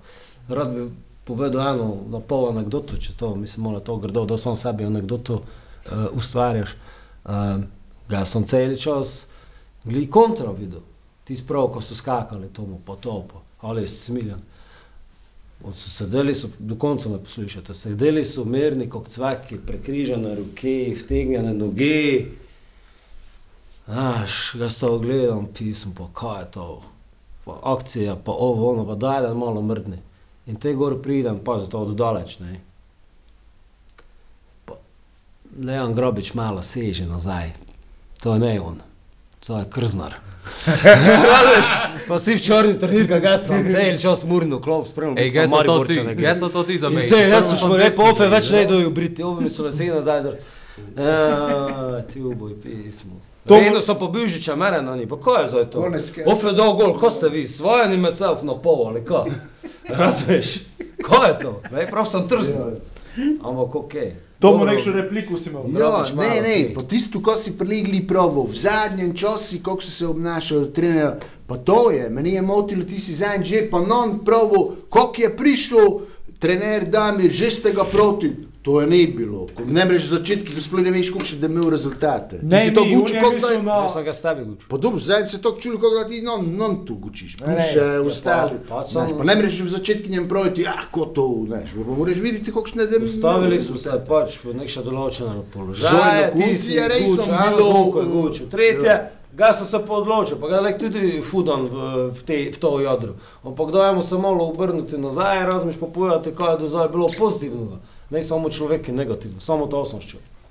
Bi 0.48 0.86
povedal 1.24 1.74
eno 1.74 1.96
na 2.08 2.20
pol 2.20 2.48
anegdoto, 2.50 2.96
če 3.00 3.16
to, 3.16 3.34
mislim, 3.36 3.64
malo 3.64 3.80
to 3.80 3.96
grdo, 3.96 4.24
da 4.24 4.38
sam 4.38 4.56
sebi 4.56 4.84
anegdoto 4.84 5.34
uh, 5.34 6.06
ustvarjaš. 6.12 6.76
Uh, 7.24 7.64
ga 8.08 8.24
sem 8.28 8.44
cel 8.44 8.76
čas 8.76 9.26
gledal 9.84 10.10
kontra 10.10 10.52
videl. 10.52 10.80
Ti 11.24 11.36
sprav, 11.36 11.70
ko 11.72 11.80
so 11.80 11.96
skakali 11.96 12.48
tomu 12.52 12.80
po 12.84 12.96
topu, 12.96 13.40
ali 13.60 13.82
je 13.82 13.88
smiljen. 13.88 14.40
Od 15.64 15.76
so 15.76 15.90
sedeli, 15.90 16.34
so, 16.34 16.48
do 16.58 16.76
konca 16.76 17.08
me 17.08 17.18
poslušate, 17.18 17.74
sedeli 17.74 18.24
so 18.24 18.44
mirni 18.44 18.88
kot 18.90 19.08
cvaki, 19.08 19.58
prekrižene 19.66 20.34
roke, 20.34 20.92
vtegnjene 21.00 21.54
noge. 21.54 22.26
Znaš, 23.86 24.52
ga 24.58 24.68
sto 24.68 24.98
gledam, 24.98 25.46
pisem, 25.46 25.94
pa 25.96 26.08
kaj 26.12 26.42
je 26.42 26.50
to, 26.50 26.82
pa 27.44 27.58
akcija, 27.62 28.16
pa 28.16 28.32
ovo, 28.32 28.70
ono, 28.72 28.86
pa 28.86 28.94
daj, 28.94 29.22
da 29.22 29.34
malo 29.34 29.62
mrdne. 29.62 29.98
In 30.46 30.56
te 30.56 30.72
gor 30.72 30.98
pridem, 30.98 31.38
pa 31.38 31.58
zato 31.58 31.78
od 31.78 31.94
daleč, 31.94 32.38
ne. 32.38 32.60
Pa 34.64 34.74
Leon 35.58 35.94
Grobič 35.94 36.34
malo 36.34 36.62
seže 36.62 37.06
nazaj, 37.06 37.52
to 38.20 38.32
je 38.32 38.40
ne 38.40 38.60
on, 38.60 38.76
to 39.40 39.58
je 39.58 39.64
krznar. 39.66 40.14
Razumeš? 40.66 41.68
Pa 42.08 42.18
si 42.18 42.34
v 42.34 42.40
črni 42.42 42.74
trenirka, 42.76 43.16
ga 43.18 43.38
sem 43.38 43.64
cel 43.64 43.96
čas 43.96 44.24
murno 44.24 44.58
klop 44.60 44.84
spremljal, 44.84 45.16
Ej, 45.18 45.30
gaj 45.32 45.48
so 45.48 45.62
to 45.62 45.84
ti, 45.84 45.96
gaj 46.14 46.34
so 46.36 46.48
to 46.50 46.62
ti 46.62 46.76
za 46.78 46.88
me. 46.90 47.06
te, 47.06 47.16
jaz 47.22 47.48
sem 47.48 47.58
šel 47.58 47.72
repo, 47.78 48.02
ofe 48.04 48.28
več 48.28 48.50
ne 48.50 48.66
dojo 48.66 48.90
briti, 48.90 49.22
ove 49.22 49.40
mi 49.40 49.48
so 49.48 49.64
veseli 49.64 49.88
nazaj. 49.90 50.22
zar- 50.22 50.36
Ja, 50.98 52.02
ti 52.02 52.20
uboj 52.20 52.52
pismo. 52.60 53.16
To- 53.46 53.54
Vedno 53.56 53.80
so 53.80 53.94
po 53.94 54.08
Bižiča 54.08 54.52
mene 54.54 54.82
na 54.82 54.96
njih, 54.96 55.08
pa 55.08 55.16
ko 55.16 55.36
je 55.36 55.48
zdaj 55.48 55.64
to? 55.66 55.80
Kaj? 55.82 56.24
Ofe 56.26 56.52
dol 56.52 56.74
gol, 56.74 56.92
ko 56.94 57.10
ste 57.10 57.28
vi, 57.28 57.46
svoje 57.46 57.88
ni 57.88 57.96
med 57.96 58.12
self 58.12 58.42
na 58.42 58.54
pol, 58.54 58.88
ali 58.88 59.00
ko? 59.00 59.24
Razumeš? 59.88 60.54
Ko 61.04 61.24
je 61.24 61.38
to? 61.38 61.62
Prav 61.90 62.06
sem 62.06 62.28
trznil. 62.28 62.78
Ampak 63.42 63.74
okej. 63.74 64.14
To 64.38 64.58
mu 64.58 64.64
nekšo 64.64 64.92
repliko 64.92 65.38
si 65.38 65.48
imel. 65.48 65.62
Ja, 65.80 65.90
malo 65.90 66.04
ne, 66.20 66.40
ne, 66.42 66.56
po 66.74 66.82
tisto, 66.82 67.22
ko 67.24 67.36
si 67.36 67.54
prilegli 67.56 68.02
probo, 68.06 68.44
v 68.44 68.52
zadnjem 68.52 69.14
času, 69.16 69.62
kako 69.64 69.80
si 69.82 69.90
se 69.90 70.06
obnašal, 70.06 70.66
trener, 70.74 71.16
pa 71.46 71.56
to 71.56 71.90
je, 71.90 72.10
meni 72.10 72.34
je 72.34 72.42
motilo, 72.42 72.84
ti 72.84 73.00
si 73.00 73.14
zadnji 73.14 73.44
že 73.44 73.62
pa 73.70 73.80
non 73.80 74.20
probo, 74.24 74.74
kako 74.92 75.22
je 75.22 75.36
prišel 75.36 75.86
trener 76.38 76.84
Damir, 76.84 77.32
že 77.32 77.50
ste 77.50 77.72
ga 77.72 77.88
proti. 77.88 78.53
To 78.64 78.80
je 78.80 78.86
ne 78.86 79.06
bilo. 79.08 79.44
Ko 79.48 79.62
ne 79.68 79.84
mreš 79.84 80.06
začetki, 80.08 80.54
ko 80.54 80.60
sploh 80.62 80.80
ne 80.80 80.90
veš, 80.90 81.10
koliko 81.12 81.26
še 81.26 81.36
da 81.36 81.46
imel 81.46 81.66
rezultate. 81.68 82.38
Ti 82.38 82.46
Ne, 82.46 82.62
si 82.62 82.72
to 82.72 82.80
ni, 82.82 82.94
gučil, 82.94 83.16
je 83.16 83.20
kako 83.20 83.32
mislil 83.34 83.50
zdaj. 83.50 83.62
na- 83.62 83.74
Jaz 83.78 83.92
sem 83.92 84.04
ga 84.04 84.12
s 84.12 84.22
tebi 84.22 84.44
gučil. 84.44 84.66
Pa 84.68 84.76
dobro, 84.78 84.98
zdaj 85.00 85.26
se 85.26 85.38
to 85.38 85.50
čuli, 85.54 85.76
kako 85.76 85.94
da 85.94 86.04
ti 86.04 86.20
non, 86.22 86.40
non 86.54 86.78
tu 86.80 86.94
gučiš, 86.96 87.34
Ne, 87.34 87.44
plus 87.44 87.58
ne, 87.58 87.66
še 87.68 87.78
ja, 87.78 88.00
ostali. 88.02 88.56
pa- 88.60 88.84
pa 88.84 89.04
Ne, 89.04 89.12
Pa 89.14 89.24
ne 89.24 89.34
mreš 89.36 89.60
v 89.60 89.68
začetku 89.70 90.08
njem 90.08 90.24
proti, 90.26 90.64
ah, 90.66 90.80
ko 90.90 91.04
to, 91.06 91.26
ne, 91.46 91.60
pa 91.76 91.92
moraš 91.92 92.16
videti, 92.18 92.48
kakšne 92.50 92.86
dem. 92.86 93.04
Stavili 93.06 93.60
smo 93.60 93.76
se 93.78 94.00
pač 94.02 94.38
v 94.38 94.54
nekša 94.54 94.80
določena 94.82 95.34
položaja. 95.46 95.90
Zorno 95.90 96.24
ti 96.24 96.32
Kunci 96.38 96.58
si 96.58 96.72
je 96.72 96.88
res 96.88 97.04
gučil, 97.04 97.34
bilo- 97.50 97.92
je 97.94 98.06
gučil. 98.06 98.46
Tretje, 98.48 98.94
ga 99.34 99.52
sem 99.52 99.66
se 99.66 99.78
pa 99.78 99.92
odločil, 99.94 100.36
pa 100.38 100.48
ga 100.48 100.60
lek 100.62 100.78
tudi 100.78 101.20
fudan 101.22 101.62
v, 101.64 101.76
v, 102.10 102.22
te, 102.22 102.48
v 102.48 102.56
to 102.56 102.80
jadro. 102.80 103.12
Ampak 103.42 103.68
dajmo 103.70 104.00
se 104.02 104.16
malo 104.16 104.48
obrniti 104.48 104.96
nazaj, 104.96 105.44
razmiš 105.44 105.76
pa 105.76 105.86
povedati, 105.86 106.32
kaj 106.32 106.48
je 106.50 106.58
do 106.58 106.68
zdaj 106.70 106.88
bilo 106.88 107.08
pozitivnega. 107.10 107.92
Ne 108.14 108.22
samo 108.22 108.50
človek 108.50 108.88
je 108.88 108.94
negativno, 108.94 109.40
samo 109.40 109.66
to. 109.66 109.84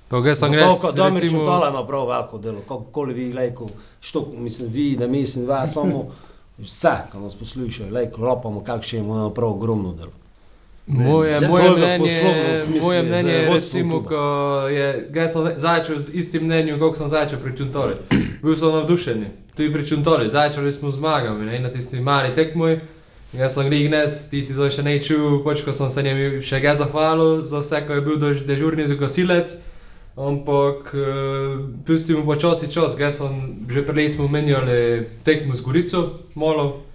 Ko 0.09 0.21
ga 0.21 0.35
sem 0.35 0.51
Zato, 0.51 0.71
res, 0.71 0.81
ko 0.81 0.91
Damir 0.91 1.23
recimo, 1.23 1.41
Čutala 1.41 1.69
ima 1.69 1.85
prav 1.87 2.07
veliko 2.07 2.37
delo, 2.37 2.61
kakoli 2.67 3.13
vi, 3.13 3.33
lejko, 3.33 3.67
što, 4.01 4.27
mislim, 4.37 4.69
vi, 4.71 4.97
ne 4.99 5.07
mislim, 5.07 5.47
vas, 5.47 5.73
samo 5.73 6.11
vse, 6.57 6.91
ko 7.11 7.19
nas 7.19 7.35
poslušajo, 7.35 7.89
lejko, 7.91 8.21
lopamo, 8.21 8.63
kakšen 8.63 9.05
ima 9.05 9.29
prav 9.33 9.49
ogromno 9.49 9.93
delo. 9.93 10.11
Moje, 10.87 11.39
Ne, 11.39 11.47
moje 11.47 11.69
mnenje, 11.69 12.09
smislu 12.65 12.87
moje 12.87 12.97
je 12.97 13.03
mnenje 13.03 13.31
je 13.31 13.53
recimo, 13.53 14.03
ko 14.03 14.21
je, 14.67 15.07
ga 15.09 15.27
sem 15.27 15.47
začel 15.55 15.99
z 15.99 16.13
istim 16.13 16.43
mnenjem, 16.43 16.79
kot 16.79 16.97
sem 16.97 17.09
začel 17.09 17.39
pri 17.39 17.57
Čuntoli. 17.57 17.95
Bil 18.43 18.57
sem 18.59 18.71
navdušen, 18.71 19.25
tudi 19.55 19.73
pri 19.73 19.85
Čuntoli, 19.87 20.29
začeli 20.29 20.73
smo 20.73 20.91
zmagami, 20.91 21.45
ne, 21.45 21.59
na 21.59 21.71
tisti 21.71 22.01
mali 22.01 22.35
tekmoj. 22.35 22.79
Jaz 23.33 23.53
sem 23.53 23.69
Rignes, 23.69 24.27
ti 24.29 24.43
si 24.45 24.53
zdaj 24.53 24.75
še 24.75 24.83
ne 24.85 24.91
čul, 25.01 25.39
pač 25.41 25.63
ko 25.65 25.73
sem 25.73 25.89
se 25.89 26.03
njemu 26.05 26.41
še 26.45 26.59
ga 26.61 26.75
zahvalil 26.77 27.41
za 27.49 27.63
vse, 27.63 27.79
ko 27.87 27.97
je 27.97 28.03
bil 28.05 28.19
dož, 28.21 28.43
dežurni 28.45 28.85
zagosilec. 28.85 29.55
Ampak 30.13 30.91
uh, 30.93 31.63
pustimo 31.81 32.21
počasi 32.27 32.69
čas, 32.69 32.93
ga 32.93 33.09
sem 33.09 33.65
že 33.65 33.81
prej 33.81 34.13
smo 34.13 34.29
menjali 34.29 35.09
tekmo 35.25 35.57
z 35.57 35.65
Gorico, 35.65 36.01
malo. 36.37 36.85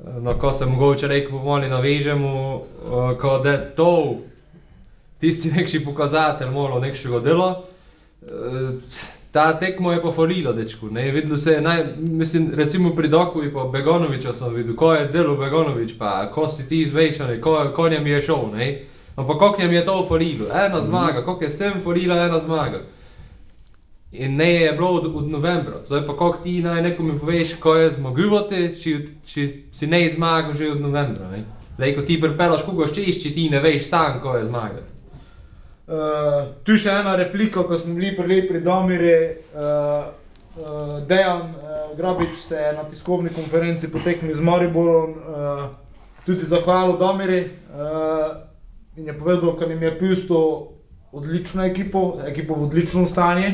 No, 0.00 0.36
ko 0.36 0.52
se 0.52 0.68
mogoče 0.68 1.08
rekel, 1.08 1.32
pomoli 1.32 1.72
navežemo, 1.72 2.32
uh, 2.60 3.16
ko 3.16 3.38
da 3.40 3.56
to, 3.56 4.20
tisti 5.16 5.48
nekši 5.56 5.80
pokazatelj, 5.80 6.52
malo 6.52 6.76
nekšega 6.84 7.24
dela. 7.24 7.64
Uh, 8.20 8.76
ta 9.32 9.58
tekmo 9.58 9.92
je 9.92 10.02
pa 10.02 10.12
falilo, 10.12 10.52
dečku. 10.52 10.90
Ne, 10.90 11.10
videlo 11.10 11.36
se 11.36 11.52
je, 11.52 11.60
naj, 11.60 11.84
mislim, 11.98 12.50
recimo 12.54 12.94
pri 12.96 13.08
Doku 13.08 13.42
in 13.42 13.52
pa 13.54 13.64
Begonoviča 13.64 14.34
sem 14.34 14.54
videl, 14.54 14.76
ko 14.76 14.94
je 14.94 15.08
delo 15.08 15.36
Begonovič, 15.36 15.94
pa 15.98 16.30
ko 16.32 16.48
si 16.48 16.68
ti 16.68 16.80
izvešal, 16.82 17.40
ko, 17.40 17.72
ko 17.76 17.88
njem 17.88 18.06
je 18.06 18.22
šel, 18.22 18.50
ne. 18.54 18.80
Ampak 19.16 19.38
koliko 19.38 19.62
njem 19.62 19.72
je 19.72 19.84
to 19.84 20.06
falilo, 20.08 20.46
ena 20.66 20.82
zmaga, 20.82 21.24
koliko 21.24 21.44
je 21.44 21.50
sem 21.50 21.82
falila, 21.84 22.24
ena 22.24 22.40
zmaga. 22.40 22.82
In 24.12 24.36
ne 24.36 24.54
je 24.54 24.72
bilo 24.72 24.88
od, 24.88 25.12
od 25.14 25.28
novembra, 25.28 25.84
zdaj 25.84 26.06
pa 26.06 26.12
kako 26.12 26.38
ti 26.42 26.62
naj 26.62 26.82
nekomu 26.82 27.18
poveš, 27.18 27.54
ko 27.54 27.74
je 27.74 27.90
zmaguvati, 27.90 28.68
če, 28.82 28.98
če 29.26 29.48
si 29.72 29.86
ne 29.86 30.10
zmagal 30.10 30.54
že 30.54 30.72
od 30.72 30.80
novembra. 30.80 31.30
Ne? 31.30 31.44
Lej, 31.78 31.94
ko 31.94 32.02
ti 32.02 32.18
pripelaš 32.20 32.66
koga 32.66 32.88
ščeš, 32.90 33.22
če 33.22 33.30
ti 33.34 33.50
ne 33.50 33.60
veš 33.62 33.86
sam, 33.86 34.18
ko 34.20 34.34
je 34.36 34.44
zmagati. 34.44 34.99
Uh, 35.90 36.44
tu 36.62 36.76
še 36.78 36.92
ena 37.00 37.16
replika, 37.18 37.64
ko 37.66 37.74
smo 37.74 37.96
bili 37.96 38.12
pri, 38.14 38.44
pri 38.46 38.60
Domiri. 38.62 39.14
Uh, 39.50 40.06
uh, 40.54 41.00
Dejan 41.02 41.50
uh, 41.50 41.96
Grabič 41.98 42.36
se 42.38 42.54
je 42.54 42.72
na 42.76 42.84
tiskovni 42.86 43.32
konferenci 43.34 43.90
potekmi 43.90 44.34
z 44.34 44.40
Mariborom 44.40 45.16
uh, 45.18 45.64
tudi 46.24 46.46
zahvalil 46.46 46.94
Domiri 46.98 47.40
uh, 47.42 48.36
in 48.96 49.06
je 49.06 49.18
povedal, 49.18 49.56
da 49.58 49.66
jim 49.66 49.82
je 49.82 49.98
pusto 49.98 50.38
odlično 51.12 51.64
ekipo, 51.64 52.20
ekipo 52.26 52.54
v 52.54 52.70
odličnem 52.70 53.06
stanju, 53.06 53.50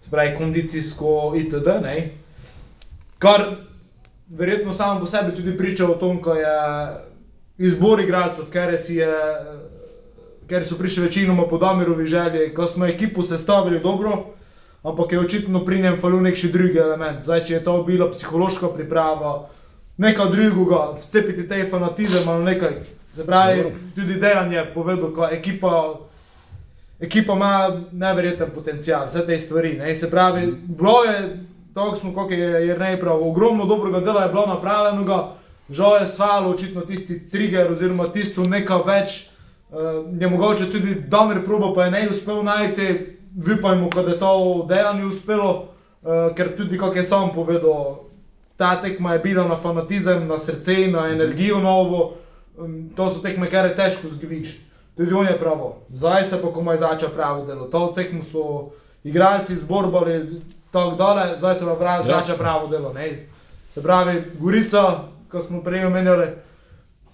se 0.00 0.10
pravi 0.10 0.34
kondicijsko 0.36 1.34
itd. 1.36 1.78
Ne? 1.82 2.10
Kar 3.18 3.44
verjetno 4.28 4.72
samo 4.72 5.00
po 5.00 5.06
sebi 5.06 5.34
tudi 5.34 5.56
priča 5.56 5.86
o 5.86 5.94
tom, 5.94 6.22
ko 6.22 6.34
je 6.34 6.58
izbor 7.58 8.00
igralcev, 8.00 8.50
ker 8.50 8.78
si 8.78 8.96
je 8.98 9.14
ker 10.52 10.66
so 10.68 10.76
prišli 10.76 11.06
večinoma 11.06 11.46
po 11.48 11.58
Damirovi 11.58 12.06
želji, 12.06 12.54
ko 12.54 12.66
smo 12.66 12.86
ekipo 12.86 13.22
sestavili 13.22 13.80
dobro, 13.80 14.24
ampak 14.82 15.12
je 15.12 15.20
očitno 15.20 15.64
pri 15.64 15.80
njem 15.80 15.96
falil 16.00 16.20
nek 16.20 16.36
še 16.36 16.50
drugi 16.52 16.76
element. 16.78 17.24
Zdaj, 17.24 17.44
če 17.48 17.54
je 17.54 17.60
to 17.64 17.78
bila 17.86 18.10
psihološka 18.12 18.68
priprava, 18.74 19.46
nekaj 19.96 20.28
drugega, 20.34 20.82
vcepiti 21.00 21.46
te 21.48 21.62
fanatizem 21.70 22.28
ali 22.28 22.44
nekaj. 22.44 22.76
Se 23.12 23.24
pravi, 23.26 23.64
tudi 23.96 24.20
Dejan 24.20 24.52
je 24.52 24.66
povedal, 24.74 25.12
da 25.16 25.30
ekipa, 25.32 25.72
ekipa 27.00 27.32
ima 27.32 27.54
neverjeten 27.92 28.52
potencial, 28.52 29.08
vse 29.08 29.24
te 29.26 29.38
stvari. 29.38 29.78
Ne? 29.80 29.96
Se 29.96 30.10
pravi, 30.10 30.52
bilo 30.52 30.98
je, 31.08 31.18
tako 31.74 31.96
smo, 31.96 32.12
kot 32.14 32.30
je 32.30 32.66
Jrnej 32.68 33.00
prav, 33.00 33.24
ogromno 33.24 33.64
dobrega 33.64 34.04
dela 34.04 34.28
je 34.28 34.32
bilo 34.36 34.46
napravljenega, 34.52 35.20
žal 35.70 36.00
je 36.00 36.06
svalo 36.12 36.52
očitno 36.52 36.80
tisti 36.80 37.22
trigger 37.30 37.72
oziroma 37.72 38.12
tisto 38.12 38.44
nekaj 38.44 38.84
več, 38.86 39.20
je 40.20 40.28
mogoče 40.28 40.70
tudi 40.70 40.94
Damir 41.08 41.44
proba, 41.44 41.72
pa 41.74 41.84
je 41.84 41.90
ne 41.90 42.08
uspel 42.10 42.42
najti, 42.44 43.16
vipajmo, 43.36 43.88
da 43.94 44.00
je 44.00 44.18
to 44.18 44.66
dejanju 44.68 45.08
uspelo, 45.08 45.68
uh, 46.02 46.34
ker 46.36 46.56
tudi, 46.56 46.78
kako 46.78 46.94
je 46.94 47.04
sam 47.04 47.32
povedal, 47.34 48.04
ta 48.56 48.80
tekma 48.80 49.12
je 49.12 49.18
bila 49.18 49.48
na 49.48 49.56
fanatizem, 49.56 50.26
na 50.28 50.38
srce, 50.38 50.88
na 50.88 51.08
energijo 51.08 51.60
novo, 51.60 52.14
um, 52.58 52.90
to 52.96 53.08
so 53.10 53.22
tekme, 53.22 53.50
kar 53.50 53.64
je 53.64 53.76
težko 53.76 54.08
zgriš. 54.10 54.60
Tudi 54.96 55.14
on 55.14 55.26
je 55.26 55.38
pravo, 55.38 55.76
zdaj 55.88 56.24
se 56.24 56.42
pa 56.42 56.52
komaj 56.52 56.76
zača 56.76 57.08
pravo 57.08 57.46
delo. 57.46 57.64
To 57.64 57.92
tekmo 57.96 58.22
so 58.22 58.70
igralci 59.04 59.56
zborbali 59.56 60.40
tako 60.70 60.96
dole, 60.96 61.24
zdaj 61.38 61.54
se 61.54 61.64
pa 61.64 61.74
pravi, 61.74 62.04
zača 62.06 62.32
pravo 62.38 62.66
delo. 62.66 62.92
Ne? 62.92 63.26
Se 63.74 63.82
pravi, 63.82 64.22
Gorica, 64.38 65.08
ko 65.28 65.40
smo 65.40 65.62
prej 65.62 65.86
omenjali, 65.86 66.26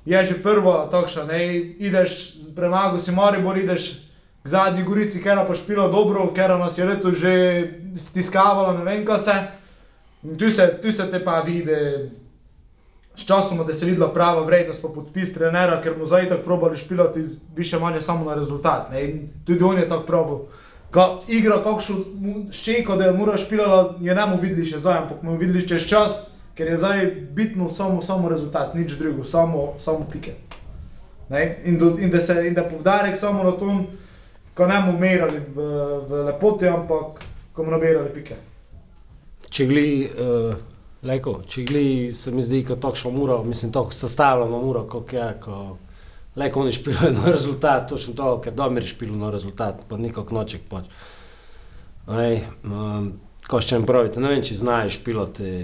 je 0.08 0.24
že 0.24 0.42
prva 0.42 0.88
takšna, 0.88 1.24
ne, 1.28 1.40
ideš, 1.76 2.40
premagal 2.56 2.96
si 2.96 3.12
Maribor, 3.12 3.58
ideš 3.58 4.08
k 4.42 4.48
zadnji 4.48 4.82
Gorici, 4.82 5.20
ker 5.20 5.44
pa 5.44 5.54
špila 5.54 5.88
dobro, 5.92 6.30
ker 6.32 6.56
nas 6.56 6.78
je 6.78 6.84
leto 6.88 7.12
že 7.12 7.32
stiskavala, 7.96 8.72
ne 8.78 8.84
vem 8.84 9.04
kaj 9.04 9.18
se. 9.18 9.36
In 10.24 10.38
tu 10.38 10.48
se, 10.50 10.78
tu 10.82 10.92
se 10.92 11.04
te 11.10 11.20
pa 11.24 11.40
vidi, 11.44 12.08
s 13.18 13.26
časom, 13.26 13.66
da 13.66 13.74
se 13.74 13.86
je 13.86 13.90
videla 13.90 14.12
prava 14.12 14.44
vrednost, 14.46 14.82
pa 14.82 14.88
podpis 14.88 15.34
trenera, 15.34 15.80
ker 15.82 15.98
mu 15.98 16.06
zdaj 16.06 16.28
tako 16.28 16.42
probali 16.42 16.76
špilati 16.76 17.24
više 17.56 17.78
manje 17.78 18.00
samo 18.02 18.24
na 18.24 18.34
rezultat. 18.34 18.90
Ne, 18.90 19.04
in 19.04 19.28
tudi 19.46 19.64
on 19.64 19.78
je 19.78 19.88
tako 19.88 20.06
probal. 20.06 20.40
Ko 20.92 21.20
igra 21.28 21.58
kakšno 21.64 21.96
ščeko, 22.52 22.96
da 22.96 23.04
je 23.04 23.12
mora 23.12 23.36
špilala, 23.36 23.96
je 24.00 24.14
ne 24.14 24.26
mu 24.26 24.38
videli 24.40 24.66
še 24.66 24.78
zdaj, 24.78 25.02
ampak 25.02 25.22
mu 25.22 25.36
videli 25.36 25.66
čez 25.68 25.86
čas, 25.86 26.20
ker 26.58 26.66
je 26.66 26.78
zdaj 26.78 27.06
bitno 27.30 27.72
samo, 27.72 28.02
samo 28.02 28.28
rezultat, 28.28 28.74
nič 28.74 28.92
drugo, 28.98 29.24
samo, 29.24 29.74
samo 29.78 30.06
pike. 30.12 30.32
Ne? 31.30 31.58
In, 31.64 31.78
do, 31.78 31.94
in, 31.98 32.10
da 32.10 32.18
se, 32.18 32.34
in 32.48 32.54
da 32.54 32.64
povdarek 32.66 33.16
samo 33.16 33.44
na 33.44 33.52
tom, 33.54 33.84
ko 34.54 34.66
ne 34.66 34.80
bomo 34.82 34.98
merali 34.98 35.38
v, 35.38 35.66
v 36.08 36.24
lepoti, 36.26 36.66
ampak 36.66 37.22
ko 37.52 37.62
bomo 37.62 37.76
nabirali 37.76 38.10
pike. 38.10 38.38
Če 39.48 39.66
gli, 39.70 39.92
uh, 40.10 40.56
lejko, 41.06 41.36
če 41.46 41.62
gli, 41.68 41.84
se 42.14 42.34
mi 42.34 42.42
zdi, 42.42 42.64
kot 42.66 42.82
takšno 42.82 43.14
muro, 43.14 43.38
mislim, 43.46 43.70
tako 43.72 43.94
sestavljeno 43.94 44.58
muro, 44.64 44.82
kot 44.90 45.14
je, 45.14 45.28
ko 45.44 45.60
lejko 46.42 46.64
oni 46.64 46.74
špilajo 46.74 47.12
na 47.20 47.36
rezultat, 47.36 47.86
točno 47.92 48.16
to, 48.18 48.32
ker 48.42 48.58
Domir 48.58 48.86
špilo 48.86 49.14
na 49.14 49.30
rezultat, 49.30 49.86
pa 49.86 49.96
nikak 49.96 50.34
noček. 50.34 50.66
Ej, 52.18 52.42
um, 52.66 53.12
ko 53.46 53.62
še 53.62 53.78
pravite, 53.86 54.18
ne 54.18 54.34
vem, 54.34 54.42
če 54.42 54.58
znaš 54.58 54.98
piloti 55.06 55.54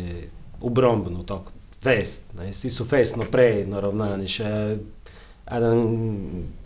obrambno, 0.64 1.22
tako 1.28 1.52
fest, 1.84 2.32
ne, 2.38 2.50
vsi 2.50 2.70
so 2.72 2.86
fest 2.88 3.18
naprej 3.20 3.66
naravnani, 3.68 4.28
še 4.30 4.50
eden, 5.44 5.82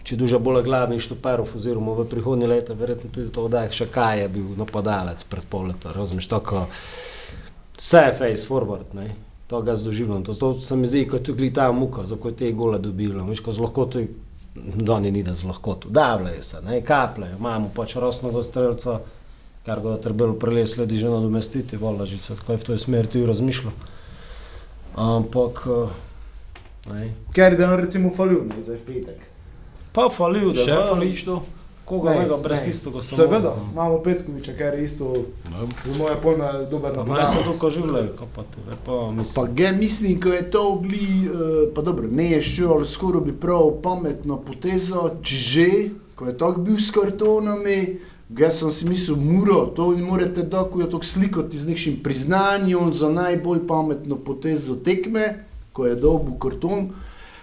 če 0.06 0.18
duža 0.18 0.38
bolj 0.42 0.62
glavni 0.68 1.00
štoperov, 1.02 1.50
oziroma 1.58 1.96
v 1.98 2.06
prihodnje 2.10 2.50
leta, 2.50 2.76
verjetno 2.78 3.10
tudi 3.10 3.32
to 3.34 3.48
odaj, 3.48 3.72
še 3.74 3.88
kaj 3.90 4.22
je 4.22 4.28
bil 4.36 4.52
napadalec 4.60 5.24
pred 5.30 5.48
pol 5.50 5.72
leta, 5.72 5.94
razumeš, 5.96 6.30
tako, 6.30 6.68
vse 7.78 8.04
je 8.06 8.14
face 8.20 8.46
forward, 8.46 8.94
ne, 8.94 9.10
to 9.50 9.62
ga 9.66 9.74
zdoživljam, 9.80 10.22
to, 10.28 10.36
to 10.38 10.54
se 10.62 10.78
mi 10.78 10.90
zdi, 10.90 11.04
kot 11.10 11.26
tudi 11.26 11.50
ta 11.54 11.66
muka, 11.74 12.06
za 12.06 12.20
ko 12.20 12.30
te 12.30 12.52
gole 12.54 12.78
dobilo, 12.78 13.26
veš, 13.26 13.42
ko 13.42 13.56
z 13.56 13.66
lahkoto, 13.66 14.06
doni 14.54 15.10
ni 15.14 15.26
da 15.26 15.34
z 15.34 15.50
lahkoto, 15.50 15.90
davljajo 15.90 16.46
se, 16.46 16.62
ne, 16.62 16.78
kapljajo, 16.86 17.38
imamo 17.38 17.74
pač 17.74 17.98
rosnogo 17.98 18.42
strelca, 18.46 19.00
kar 19.62 19.80
ga 19.80 19.90
je 19.90 20.00
trebalo 20.00 20.32
prele 20.34 20.64
sledi 20.64 20.96
že 20.96 21.06
nadomestiti, 21.06 21.76
vola 21.76 22.04
že 22.04 22.18
se 22.18 22.34
tako 22.34 22.52
je 22.52 22.58
v 22.58 22.64
toj 22.64 22.78
smeri 22.78 23.08
tudi 23.08 23.26
razmišljal. 23.26 23.72
Ampak, 24.94 25.66
eh, 25.66 25.88
ne, 26.88 27.14
Ker 27.32 27.52
je 27.52 27.58
dan 27.58 27.76
recimo 27.76 28.10
falil, 28.10 28.44
ne, 28.44 28.58
zdaj 28.58 28.76
v 28.76 28.84
petek. 28.84 29.20
pa 29.92 30.08
falil, 30.08 30.52
da 30.52 30.60
Še 30.60 30.70
pa- 30.72 30.86
fališ 30.88 31.24
to? 31.24 31.42
Koga 31.84 32.10
Ne, 32.10 32.18
mega 32.20 32.36
brez 32.36 32.60
ne. 32.60 32.64
tistega 32.66 33.00
samo. 33.00 33.16
Seveda, 33.16 33.52
imamo 33.72 33.98
Petkoviča, 33.98 34.52
ker 34.52 34.74
je 34.74 34.84
isto, 34.84 35.24
v 35.80 35.96
moje 35.96 36.16
pojme, 36.16 36.44
dober 36.68 36.92
Pa 36.92 37.00
meni 37.02 37.24
se 37.26 37.38
napadalec. 37.38 37.56
kaživljajo, 37.58 38.10
kaj 38.12 38.28
pa 38.28 38.42
te, 38.44 38.58
pa 38.78 38.92
Pa 38.94 39.10
mislim. 39.10 39.54
ga 39.54 39.72
mislim, 39.72 40.20
ko 40.20 40.28
je 40.28 40.42
to 40.46 40.60
ogli, 40.68 41.00
uh, 41.24 41.32
pa 41.72 41.80
dobro, 41.82 42.04
ne 42.06 42.30
je 42.30 42.42
šel, 42.42 42.70
ali 42.70 42.86
skoraj 42.86 43.20
bi 43.22 43.32
prav 43.34 43.72
pametno 43.80 44.36
potezo, 44.38 45.00
če 45.18 45.36
že, 45.38 45.68
ko 46.14 46.26
je 46.26 46.36
tako 46.36 46.60
bil 46.60 46.76
s 46.76 46.90
kartonami, 46.90 47.98
ga 48.28 48.50
sem 48.50 48.72
si 48.72 48.88
mislil, 48.88 49.16
muro, 49.16 49.66
to 49.76 49.88
vi 49.90 50.02
morate 50.02 50.44
tako 50.50 50.80
jo 50.80 50.86
tako 50.86 51.04
slikati 51.04 51.58
z 51.58 51.68
nekim 51.68 52.00
priznanjem 52.02 52.92
za 52.92 53.08
najbolj 53.08 53.66
pametno 53.66 54.16
potezo 54.16 54.76
tekme, 54.76 55.44
ko 55.72 55.86
je 55.86 55.94
dobil 55.96 56.34
karton, 56.40 56.90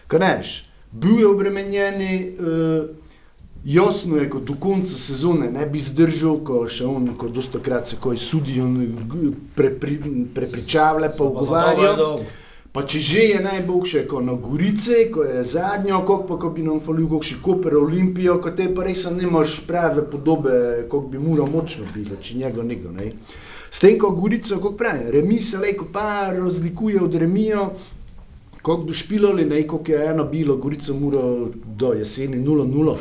kaj 0.08 0.20
neš, 0.20 0.54
bil 0.92 1.20
je 1.20 1.28
obremenjeni, 1.28 2.14
uh, 2.40 3.06
Jasno 3.66 4.18
je, 4.18 4.30
ko 4.30 4.40
do 4.40 4.54
konca 4.60 4.94
sezone 4.94 5.48
ne 5.52 5.66
bi 5.66 5.80
zdržal, 5.82 6.36
ko 6.46 6.68
še 6.70 6.86
on, 6.86 7.08
ko 7.18 7.32
dosta 7.34 7.58
krat 7.60 7.90
se 7.90 7.98
koji 7.98 8.20
sudijo, 8.22 8.68
prepri, 9.58 9.98
prepričavlja 10.36 11.10
pa 11.18 11.24
ugovarjajo. 11.24 12.10
Pa 12.76 12.82
če 12.84 13.00
že 13.00 13.22
je 13.24 13.40
najboljše, 13.40 14.02
ko 14.04 14.20
na 14.20 14.34
Gorice, 14.36 15.06
ko 15.08 15.24
je 15.24 15.46
zadnjo, 15.48 16.02
kako 16.04 16.26
pa 16.28 16.36
ko 16.36 16.50
bi 16.52 16.64
nam 16.64 16.82
falil, 16.84 17.06
kako 17.08 17.24
še 17.24 17.36
Koper 17.40 17.78
Olimpijo, 17.80 18.34
ko 18.44 18.52
te 18.52 18.66
pa 18.76 18.84
res 18.84 19.06
nemaš 19.16 19.62
prave 19.64 20.04
podobe, 20.12 20.58
kako 20.84 21.06
bi 21.14 21.22
mura 21.24 21.46
močno 21.48 21.88
bilo, 21.94 22.20
če 22.20 22.36
njega 22.36 22.66
nekdo 22.68 22.92
ne. 22.92 23.14
S 23.72 23.80
tem, 23.80 23.96
ko 23.96 24.10
Gorico, 24.18 24.58
kako 24.60 24.74
pravi, 24.76 25.08
remi 25.16 25.38
se 25.40 25.62
lejko 25.62 25.88
pa 25.94 26.34
razlikuje 26.36 27.00
od 27.06 27.16
remijo, 27.16 27.70
kako 28.58 28.90
došpilali, 28.90 29.48
ne, 29.48 29.62
kako 29.64 29.96
je 29.96 30.04
eno 30.10 30.28
bilo, 30.28 30.58
Gorica 30.60 30.98
mura 31.00 31.24
do 31.80 31.94
jeseni 31.96 32.42
0-0, 32.44 32.98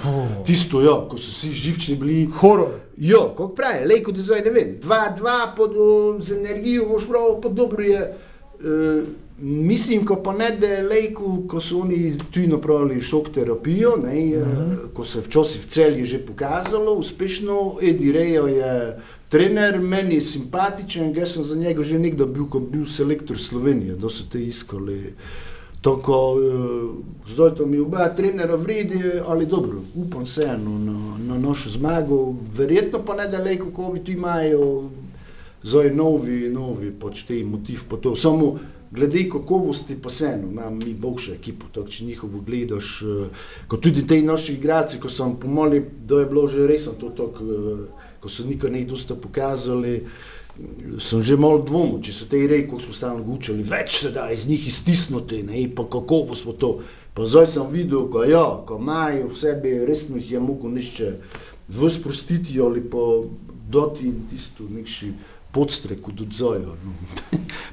tisto 0.47 0.85
jo, 0.87 0.95
ko 1.11 1.19
so 1.19 1.35
vsi 1.35 1.51
živčni 1.65 1.99
bili, 1.99 2.21
Horor. 2.39 2.79
Jo, 2.95 3.25
kako 3.35 3.51
pravi, 3.59 3.91
lejko 3.91 4.15
da 4.15 4.23
zdaj 4.23 4.47
ne 4.47 4.55
vem, 4.55 4.73
2-2 4.87 5.37
pod, 5.59 5.75
o, 5.75 5.91
z 6.23 6.39
energijo, 6.39 6.87
boš 6.95 7.11
prav, 7.11 7.29
pa 7.43 7.51
dobro 7.51 7.91
je. 7.91 8.07
Uh, 8.63 9.24
mislim, 9.39 10.07
ko 10.07 10.17
pa 10.17 10.33
ne 10.33 10.51
da 10.61 10.67
je 10.67 10.83
lejko, 10.83 11.39
ko 11.49 11.61
so 11.61 11.79
oni 11.79 12.15
tuji 12.31 12.47
napravili 12.47 13.01
šok 13.03 13.31
terapijo, 13.35 13.97
ne, 13.97 14.37
uh 14.37 14.47
-huh. 14.47 14.77
ko 14.93 15.05
se 15.05 15.21
včasih 15.21 15.63
v 15.63 15.69
celju 15.69 16.07
že 16.07 16.19
pokazalo, 16.27 16.93
uspešno, 16.93 17.77
Edi 17.83 18.13
Rejo 18.13 18.47
je 18.47 19.01
trener, 19.29 19.81
meni 19.81 20.15
je 20.15 20.21
simpatičen, 20.21 21.17
jaz 21.17 21.33
sem 21.33 21.45
za 21.45 21.57
njega 21.57 21.83
že 21.83 21.99
nekdo 21.99 22.27
bil, 22.27 22.47
ko 22.47 22.61
bil 22.61 22.87
selektor 22.87 23.39
Slovenije, 23.39 23.95
da 23.95 24.09
so 24.09 24.25
te 24.33 24.45
iskali. 24.45 25.15
Tako, 25.81 26.35
uh, 26.35 26.91
zdaj 27.35 27.55
to 27.55 27.67
mi 27.67 27.79
oba 27.79 28.09
trenera 28.09 28.55
vredi, 28.55 29.01
ali 29.27 29.47
dobro, 29.47 29.83
upam 29.95 30.23
vseeno 30.23 30.79
na, 30.79 31.19
na 31.35 31.49
našo 31.49 31.71
zmago, 31.71 32.35
verjetno 32.57 33.03
pa 33.07 33.15
ne 33.15 33.29
da 33.29 33.39
lejko, 33.39 33.71
ko 33.71 33.93
bi 33.93 34.01
tu 34.01 34.13
imajo 34.13 34.89
zdaj 35.63 35.91
novi, 35.95 36.51
novi 36.51 36.93
pač 37.01 37.23
te 37.23 37.45
motiv 37.45 37.81
po 37.89 37.97
to. 37.97 38.17
Samo 38.17 38.59
glede 38.95 39.25
kakovosti 39.31 39.97
pa 40.03 40.09
vseeno, 40.09 40.51
imam 40.51 40.79
mi 40.79 40.95
boljšo 40.95 41.33
ekipo, 41.35 41.67
tako 41.73 41.91
če 41.91 42.05
njihovo 42.05 42.41
gledaš, 42.47 42.95
uh, 43.03 43.49
kot 43.69 43.83
tudi 43.83 44.07
te 44.07 44.21
naši 44.23 44.55
igralci, 44.55 45.01
ko 45.03 45.11
sem 45.11 45.35
pomoli, 45.41 45.83
da 46.07 46.23
je 46.23 46.31
bilo 46.31 46.47
že 46.49 46.67
resno 46.71 46.95
to 47.01 47.11
tako, 47.11 47.45
uh, 47.45 48.07
ko 48.21 48.31
so 48.31 48.47
nikar 48.47 48.73
ne 48.73 48.85
dosta 48.89 49.15
pokazali, 49.15 49.99
sem 51.03 51.23
že 51.23 51.37
malo 51.37 51.65
dvomil, 51.67 51.99
če 52.05 52.13
so 52.15 52.29
te 52.31 52.39
reji, 52.47 52.69
ko 52.71 52.79
smo 52.79 52.95
stalno 52.95 53.25
gučali, 53.27 53.67
več 53.67 53.99
se 54.05 54.13
da 54.15 54.29
iz 54.31 54.47
njih 54.49 54.69
iztisnuti, 54.71 55.43
ne, 55.43 55.67
pa 55.75 55.89
kako 55.91 56.27
smo 56.39 56.53
to. 56.53 56.79
Pa 57.15 57.27
zdaj 57.31 57.47
sem 57.47 57.67
videl, 57.71 58.09
ko, 58.11 58.25
ja, 58.27 58.45
ko 58.67 58.79
imajo 58.79 59.29
v 59.31 59.39
sebi, 59.39 59.75
resno 59.87 60.19
jih 60.19 60.33
je 60.33 60.41
mogo 60.43 60.71
nišče 60.71 61.11
vzprostiti 61.71 62.61
ali 62.61 62.83
pa 62.83 63.23
dati 63.71 64.07
jim 64.07 64.27
tisto 64.31 64.67
nekši 64.71 65.13
podstrek 65.55 66.09
od 66.09 66.21
odzoja. 66.21 66.75
No. 66.85 66.93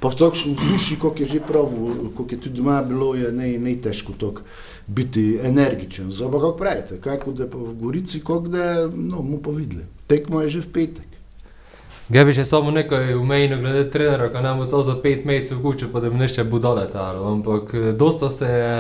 pa 0.02 0.10
v 0.10 0.16
takšnem 0.16 0.56
vzdušju, 0.56 0.98
kot 1.02 1.20
je 1.20 1.28
že 1.28 1.40
prav, 1.42 1.70
kot 2.18 2.32
je 2.32 2.40
tudi 2.42 2.62
doma 2.62 2.82
bilo, 2.86 3.16
je 3.16 3.32
ne, 3.32 3.58
ne 3.58 3.76
težko 3.82 4.14
tako 4.20 4.46
biti 4.88 5.40
energičen. 5.44 6.12
Zdaj 6.12 6.32
pa 6.32 6.42
kako 6.44 6.58
pravite, 6.58 7.02
kako 7.02 7.32
da 7.32 7.46
v 7.46 7.74
Gorici, 7.82 8.20
kako 8.20 8.48
da 8.48 8.88
no, 8.88 9.22
mu 9.22 9.42
pa 9.42 9.52
videli. 9.52 9.86
Tekmo 10.08 10.42
je 10.42 10.50
že 10.50 10.62
v 10.62 10.72
petek. 10.74 11.12
Ga 12.12 12.26
bi 12.28 12.34
še 12.36 12.44
samo 12.44 12.72
nekaj 12.76 13.14
umejno 13.16 13.62
glede 13.62 13.86
trenera, 13.92 14.28
ko 14.30 14.42
nam 14.44 14.60
bo 14.60 14.66
to 14.68 14.82
za 14.84 14.98
pet 15.00 15.24
mesecev 15.26 15.62
guče, 15.64 15.88
pa 15.94 16.02
da 16.04 16.10
bi 16.12 16.20
nešte 16.20 16.44
budale 16.44 16.90
talo. 16.92 17.24
Ampak 17.32 17.74
eh, 17.74 17.92
dosta 17.96 18.30
se 18.32 18.46
je 18.46 18.74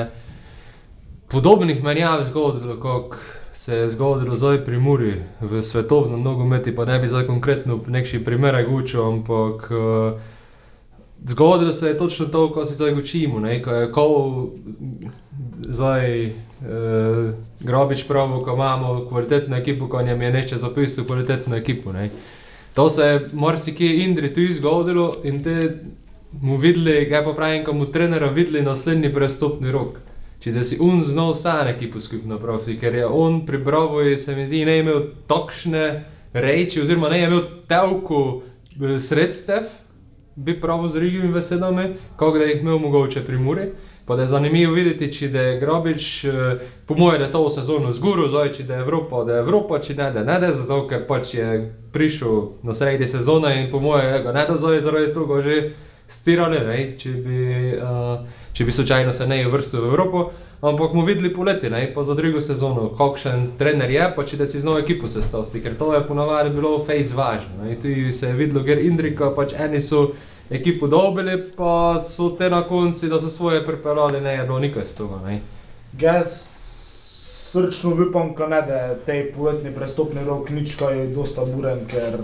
podobnih 1.31 1.83
menjav 1.83 2.25
zgodilo, 2.27 2.75
kot 2.79 3.15
se 3.51 3.75
je 3.75 3.89
zgodilo 3.89 4.35
zdaj 4.35 4.65
pri 4.65 4.79
Muri 4.79 5.15
v 5.41 5.63
svetovnem 5.63 6.23
nogometu, 6.23 6.71
pa 6.75 6.85
ne 6.85 6.99
bi 6.99 7.07
zdaj 7.07 7.27
konkretno 7.27 7.79
nekši 7.87 8.23
primer 8.23 8.55
gučil, 8.69 9.03
ampak 9.07 9.71
uh, 9.71 10.19
zgodilo 11.27 11.73
se 11.73 11.87
je 11.87 11.97
točno 11.97 12.25
to, 12.25 12.49
ko 12.53 12.65
si 12.65 12.73
zdaj 12.73 12.93
učimo, 12.93 13.39
ne, 13.39 13.63
ko 13.63 13.71
je 13.71 13.91
kol 13.91 14.47
zdaj 15.69 16.25
uh, 16.25 17.33
grobič 17.63 18.07
pravo, 18.07 18.41
ko 18.43 18.53
imamo 18.53 19.05
kvalitetno 19.09 19.57
ekipo, 19.57 19.87
ko 19.87 20.01
njem 20.01 20.21
je 20.21 20.31
neče 20.31 20.57
zapisal 20.57 21.05
kvalitetno 21.05 21.55
ekipo. 21.55 21.91
Ne. 21.91 22.09
To 22.73 22.89
se 22.89 23.03
je 23.03 23.27
marsikje 23.33 24.03
Indri 24.03 24.33
tu 24.33 24.41
izgodilo 24.41 25.13
in 25.23 25.43
te 25.43 25.59
mu 26.41 26.57
videli, 26.57 27.09
kaj 27.09 27.25
pa 27.25 27.33
pravim, 27.33 27.65
ko 27.65 27.73
mu 27.73 27.85
trenera 27.91 28.29
videli 28.29 28.61
naslednji 28.61 29.13
prestopni 29.13 29.71
rok. 29.71 29.99
Če 30.41 30.51
da 30.55 30.63
si 30.65 30.79
on 30.81 31.03
znal 31.05 31.35
sam 31.37 31.67
ekipo 31.69 31.99
skupno 32.01 32.33
napraviti, 32.33 32.79
ker 32.81 32.95
je 32.95 33.05
on 33.05 33.43
pri 33.45 33.59
Bravoju, 33.61 34.17
se 34.17 34.35
mi 34.35 34.47
zdi, 34.47 34.63
ne 34.65 34.79
imel 34.79 35.03
takšne 35.29 35.83
reči, 36.33 36.81
oziroma 36.81 37.09
ne 37.09 37.19
imel 37.23 37.43
toliko 37.69 38.41
eh, 38.41 38.99
sredstev, 38.99 39.69
bi 40.35 40.55
prav 40.61 40.87
z 40.87 40.97
drugimi 40.97 41.29
besedami, 41.33 41.91
kot 42.17 42.39
da 42.39 42.47
jih 42.49 42.61
imel 42.61 42.79
mogoče 42.79 43.21
pri 43.25 43.37
Muri. 43.37 43.69
Pa 44.05 44.15
da 44.15 44.25
je 44.25 44.27
zanimivo 44.27 44.73
videti, 44.73 45.11
če 45.13 45.27
da 45.29 45.41
je 45.41 45.59
Grobič, 45.59 46.25
eh, 46.25 46.65
po 46.87 46.97
mojem, 46.97 47.19
da 47.21 47.25
je 47.29 47.31
to 47.31 47.49
sezono 47.49 47.91
zguru, 47.91 48.25
zdaj 48.29 48.53
če 48.53 48.63
da 48.63 48.79
je 48.79 48.87
Evropa, 48.87 49.23
da 49.23 49.37
je 49.37 49.45
Evropa, 49.45 49.79
če 49.79 49.95
ne, 49.95 50.09
da 50.11 50.23
ne, 50.23 50.39
da 50.41 50.51
zato 50.51 50.87
ker 50.89 51.05
pač 51.07 51.35
je 51.37 51.69
prišel 51.93 52.41
na 52.63 52.73
sredi 52.73 53.07
sezone 53.07 53.53
in 53.61 53.71
po 53.71 53.79
mojem, 53.79 54.23
ga 54.23 54.33
ne 54.33 54.49
da 54.49 54.57
zdaj 54.57 54.81
zaradi 54.81 55.13
tega 55.13 55.41
že 55.41 55.61
stirali, 56.07 56.59
ne, 56.65 56.79
če 56.97 57.09
bi, 57.23 57.43
uh, 57.77 58.25
če 58.53 58.65
bi 58.65 58.71
slučajno 58.71 59.13
se 59.13 59.27
ne 59.27 59.43
vrstil 59.47 59.81
v 59.81 59.91
Evropo. 59.91 60.29
Ampak 60.61 60.91
bomo 60.93 61.05
videli 61.05 61.33
poleti, 61.33 61.69
ne, 61.73 61.87
pa 61.93 62.03
za 62.03 62.13
drugo 62.13 62.41
sezono, 62.41 62.91
kakšen 62.97 63.47
trener 63.57 63.89
je, 63.89 64.03
pa 64.15 64.25
če 64.25 64.37
da 64.37 64.45
si 64.47 64.59
z 64.61 64.67
novo 64.67 64.77
ekipo 64.77 65.09
sestaviti, 65.09 65.57
ker 65.63 65.73
to 65.73 65.89
je 65.95 66.03
ponavadi 66.05 66.53
bilo 66.53 66.75
face 66.85 67.15
važno. 67.17 67.63
Ne. 67.63 67.79
Tu 67.81 68.13
se 68.13 68.29
je 68.29 68.37
videlo, 68.37 68.61
ker 68.63 68.77
Indrika, 68.77 69.31
pač 69.33 69.55
eni 69.57 69.81
so 69.81 70.11
ekipo 70.53 70.85
dobili, 70.87 71.39
pa 71.57 71.97
so 71.97 72.29
te 72.37 72.49
na 72.53 72.61
konci, 72.61 73.09
da 73.09 73.17
so 73.21 73.33
svoje 73.33 73.65
pripeljali, 73.65 74.21
ne 74.21 74.35
je 74.37 74.45
bilo 74.45 74.59
nikaj 74.59 74.85
z 74.85 74.99
tega. 75.01 75.21
Ne. 75.25 75.39
Jaz 75.97 76.37
srčno 77.51 77.95
upam, 78.09 78.35
ne 78.49 78.61
da 78.61 78.75
je 78.75 78.99
tej 79.05 79.25
poletni 79.33 79.73
prestopni 79.75 80.21
rok 80.23 80.49
nič 80.49 80.75
kaj 80.79 81.07
dosta 81.15 81.43
buren, 81.45 81.83
ker 81.89 82.21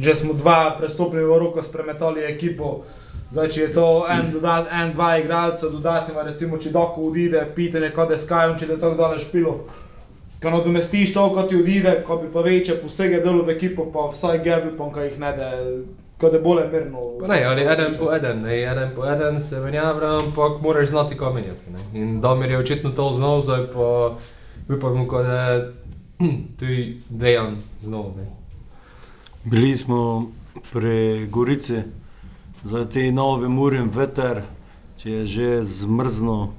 že 0.00 0.14
smo 0.14 0.32
dva 0.32 0.76
prestopni 0.78 1.20
roka 1.20 1.62
spremetali 1.62 2.24
ekipo. 2.24 2.84
Zdaj, 3.30 3.48
če 3.48 3.60
je 3.60 3.72
to 3.74 3.86
en, 4.10 4.32
dodat, 4.32 4.66
en 4.74 4.90
dva 4.92 5.12
igralca 5.20 5.68
dodatnima, 5.70 6.24
recimo, 6.26 6.58
če 6.58 6.72
doko 6.74 7.06
odide, 7.12 7.44
pitanje, 7.54 7.92
kaj 7.94 8.10
je 8.14 8.18
skajom, 8.24 8.56
če 8.58 8.66
je 8.66 8.78
tako 8.80 8.98
daleč 8.98 9.28
špilo. 9.28 9.54
Ko 10.42 10.50
nadomestiš 10.50 11.12
to, 11.14 11.28
ko 11.34 11.44
ti 11.46 11.60
odide, 11.60 12.00
ko 12.06 12.16
bi 12.18 12.30
pa 12.32 12.42
večje 12.42 12.80
posege 12.80 13.20
delo 13.22 13.44
v 13.46 13.54
ekipo, 13.54 13.86
pa 13.94 14.08
vsaj 14.10 14.40
gevi, 14.42 14.72
pa 14.78 14.88
jih 15.04 15.18
ne 15.22 15.30
da, 15.36 15.50
ko 16.18 16.32
je 16.32 16.40
bolje 16.40 16.64
mirno. 16.72 17.04
Pa 17.20 17.30
ne, 17.30 17.38
ali 17.44 17.68
eden 17.74 17.94
po 17.98 18.08
eden, 18.16 18.42
ne, 18.42 18.56
eden 18.72 18.90
po 18.96 19.06
eden 19.06 19.38
se 19.40 19.60
menjavlja, 19.60 20.10
ampak 20.24 20.58
moraš 20.64 20.90
znati 20.90 21.18
kaj 21.20 21.32
menjati. 21.34 21.70
Ne. 21.76 21.86
In 22.00 22.20
Damir 22.20 22.50
je 22.50 22.58
očitno 22.58 22.90
to 22.90 23.12
znal, 23.12 23.44
zdaj 23.46 23.66
pa 23.74 24.16
upamo, 24.74 25.06
ko 25.08 25.22
da 25.22 25.38
je 25.42 25.72
hm, 26.18 26.36
tudi 26.58 27.02
Dejan 27.08 27.56
znal. 27.82 28.10
Ne. 28.16 28.26
Bili 29.44 29.76
smo 29.76 30.30
pri 30.72 31.26
Gorici, 31.30 31.82
za 32.62 32.84
te 32.84 33.12
nove 33.12 33.48
murim 33.48 33.90
veter, 33.94 34.42
če 35.00 35.10
je 35.10 35.26
že 35.26 35.64
zmrzno, 35.64 36.52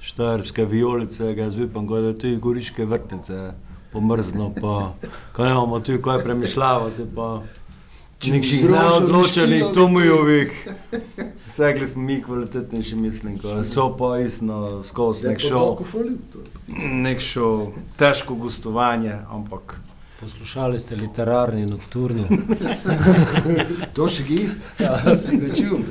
štajerske 0.00 0.64
vijolice, 0.64 1.34
ga 1.34 1.48
vipam, 1.50 1.86
da 1.86 1.98
je 1.98 2.18
tudi 2.18 2.36
goriške 2.36 2.84
vrtnice 2.84 3.52
pomrzno, 3.92 4.52
pa 4.60 4.92
ko 5.32 5.44
ne 5.44 5.50
imamo 5.50 5.80
tu 5.80 5.98
kaj 6.02 6.22
premišljavati, 6.24 7.02
pa 7.16 7.42
nekših 8.26 8.64
neodločenih 8.70 9.62
špilo, 9.62 9.74
Tomujovih. 9.74 10.68
Segli 11.46 11.86
smo 11.86 12.02
mi 12.02 12.22
kvalitetnejši, 12.22 12.96
mislim, 12.96 13.38
ko 13.38 13.64
so 13.64 13.96
pa 13.98 14.18
istno 14.18 14.82
skozi 14.82 15.26
Je 15.26 15.30
nek 15.30 15.40
šov, 15.40 15.82
nek 16.92 17.20
šov, 17.20 17.72
težko 17.96 18.34
gostovanje, 18.34 19.16
ampak 19.30 19.80
Poslušali 20.20 20.78
ste 20.78 20.96
literarni 20.96 21.66
nocturno. 21.66 22.24
To 23.94 24.08
še 24.10 24.24
gi? 24.26 24.38
ja, 24.80 25.14
si 25.22 25.38
ga 25.38 25.48
čul. 25.54 25.78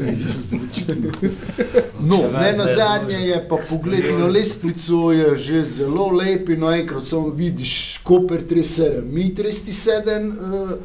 No, 1.99 2.17
Še 2.17 2.31
ne 2.31 2.39
več 2.39 2.57
na 2.57 2.65
zdaj 2.67 2.75
zadnje 2.75 3.19
je 3.23 3.37
pa 3.49 3.57
pogled 3.69 4.05
na 4.19 4.27
lestvico, 4.27 5.11
je 5.15 5.31
že 5.37 5.63
zelo 5.65 6.09
lep 6.11 6.49
in 6.53 6.61
naenkrat 6.63 7.07
samo 7.07 7.31
vidiš 7.35 7.99
Koper 8.03 8.43
37, 8.43 9.01
mi 9.07 9.31
37, 9.35 10.27
uh, 10.29 10.75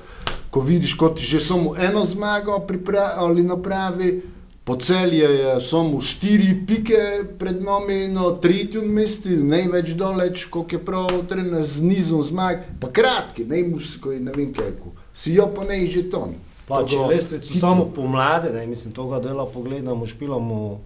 ko 0.50 0.62
vidiš, 0.62 0.94
kot 0.94 1.18
že 1.18 1.40
samo 1.40 1.74
eno 1.76 2.06
zmago 2.06 2.58
pripra- 2.68 3.12
ali 3.18 3.42
napravi, 3.42 4.22
po 4.64 4.76
celje 4.76 5.24
je 5.24 5.60
samo 5.60 6.00
štiri 6.00 6.66
pike 6.66 6.98
pred 7.38 7.62
nami 7.62 8.08
na 8.08 8.30
tretjem 8.40 8.86
mestu, 8.86 9.28
največ 9.28 9.90
doleč, 9.98 10.44
koliko 10.44 10.76
je 10.76 10.84
prav 10.84 11.08
trener 11.28 11.64
z 11.66 11.82
nizom 11.82 12.22
zmag, 12.22 12.62
pa 12.80 12.90
kratki, 12.92 13.44
ne 13.44 13.64
musko 13.66 14.12
in 14.12 14.24
ne 14.24 14.32
vem 14.36 14.52
kaj, 14.54 14.72
si 15.14 15.34
jo 15.34 15.50
pa 15.54 15.64
ne 15.64 15.86
že 15.86 16.06
ton. 16.10 16.34
Pa 16.68 16.84
če 16.86 16.98
lestvico 17.10 17.58
samo 17.58 17.88
pomladi, 17.94 18.52
ne, 18.54 18.66
mislim, 18.66 18.94
toga 18.94 19.18
dela 19.20 19.46
pogledamo, 19.46 20.06
špilamo. 20.06 20.80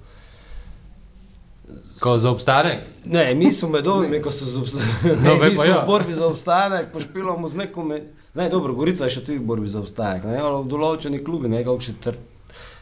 Ko 2.00 2.18
za 2.18 2.30
obstanek? 2.30 2.86
Ne, 3.04 3.34
mi 3.34 3.52
smo 3.52 3.68
med 3.68 3.86
ovimi, 3.86 4.22
ko 4.22 4.32
so 4.32 4.46
z 4.48 4.56
obstanek. 4.56 5.04
No, 5.04 5.16
No, 5.24 5.34
mi 5.34 5.50
pa 5.52 5.62
smo 5.62 5.68
ja. 5.68 5.82
v 5.82 5.86
borbi 5.86 6.14
za 6.14 6.26
obstanek, 6.26 6.88
pošpilamo 6.92 7.48
z 7.48 7.56
nekom. 7.56 7.92
Ne, 8.34 8.48
dobro, 8.48 8.74
Gorica 8.74 9.04
je 9.04 9.18
še 9.18 9.24
tudi 9.26 9.38
v 9.38 9.44
borbi 9.44 9.68
za 9.68 9.82
obstanek, 9.84 10.24
ne, 10.24 10.40
ali 10.40 10.64
v 10.64 10.70
določeni 10.72 11.20
klubi, 11.24 11.52
ne, 11.52 11.60
kako 11.64 11.84
še 11.84 12.16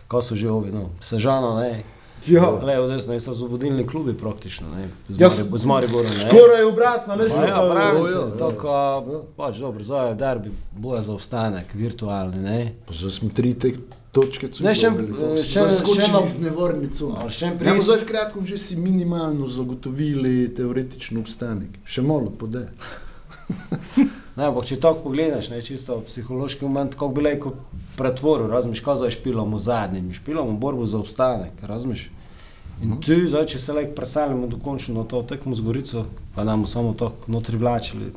Ko 0.07 0.21
so 0.21 0.35
že 0.35 0.49
ovi, 0.49 0.71
no, 0.71 0.91
Sežano, 1.01 1.57
ne. 1.57 1.83
Ja. 2.25 2.49
Levo, 2.53 2.89
desno, 2.89 3.13
ne, 3.13 3.21
so 3.21 3.35
vodilni 3.37 3.85
klubi 3.85 4.15
praktično, 4.15 4.69
ne, 4.71 4.89
z, 5.09 5.19
Jaz- 5.19 5.37
Marib 5.37 5.53
z 5.55 5.65
Mariborom, 5.67 6.09
ne. 6.09 6.21
Skoraj 6.23 6.65
obratna 6.65 7.13
Pa 7.13 7.15
lestvica. 7.15 7.47
Ja, 7.47 7.69
pravim, 7.71 8.01
ja, 8.03 8.11
ja. 8.13 8.31
tako, 8.39 8.73
pač 9.37 9.59
dobro, 9.59 9.83
zdaj 9.83 10.09
je 10.09 10.15
derbi, 10.17 10.51
boja 10.73 11.03
za 11.03 11.13
obstanek, 11.13 11.75
virtualni, 11.75 12.39
ne. 12.39 12.57
Pa 12.87 12.93
zdaj 12.95 13.11
smo 13.13 13.29
tri 13.31 13.53
te 13.55 13.75
točke 14.11 14.49
celo. 14.49 14.65
Ne, 14.65 14.75
še- 14.75 14.89
dobili, 14.89 15.09
tako 15.11 15.21
smo 15.27 15.37
še- 15.37 15.53
zdaj 15.59 15.71
še 15.71 15.79
skočili 15.79 16.09
eno- 16.09 16.25
iz 16.25 16.35
Ja, 17.43 17.59
primer? 17.59 17.77
bo 17.77 17.83
zdaj 17.83 17.99
v 17.99 18.07
kratkem 18.07 18.47
že 18.47 18.59
si 18.59 18.77
minimalno 18.79 19.45
zagotovili 19.49 20.49
teoretični 20.51 21.19
obstanek. 21.19 21.77
Še 21.85 22.01
malo 22.03 22.31
pode. 22.33 22.69
Ne, 24.37 24.49
ampak 24.49 24.67
če 24.67 24.81
tako 24.83 25.05
pogledaš, 25.07 25.49
ne, 25.53 25.61
čisto 25.63 26.01
psihološki 26.09 26.67
moment, 26.67 26.97
kako 26.99 27.15
bi 27.15 27.23
lahko 27.23 27.53
pretvoril, 27.95 28.49
razumeš, 28.51 28.83
kaj 28.83 28.97
zdaj 29.03 29.15
špilamo 29.15 29.59
zadnjim, 29.63 30.11
špilamo 30.13 30.57
borbo 30.59 30.87
za 30.87 30.99
obstanek, 30.99 31.63
razumeš. 31.63 32.09
In 32.83 32.97
tu, 32.99 33.15
zdaj, 33.31 33.47
če 33.53 33.61
se 33.63 33.77
lahko 33.77 33.95
preselimo 33.95 34.49
dokončno 34.51 34.97
na 34.99 35.05
to 35.07 35.23
tekmo 35.23 35.55
z 35.55 35.63
Gorico, 35.63 36.07
pa 36.35 36.45
nam 36.45 36.67
samo 36.67 36.97
tako 36.99 37.31
notri 37.31 37.57
vlačili. 37.57 38.11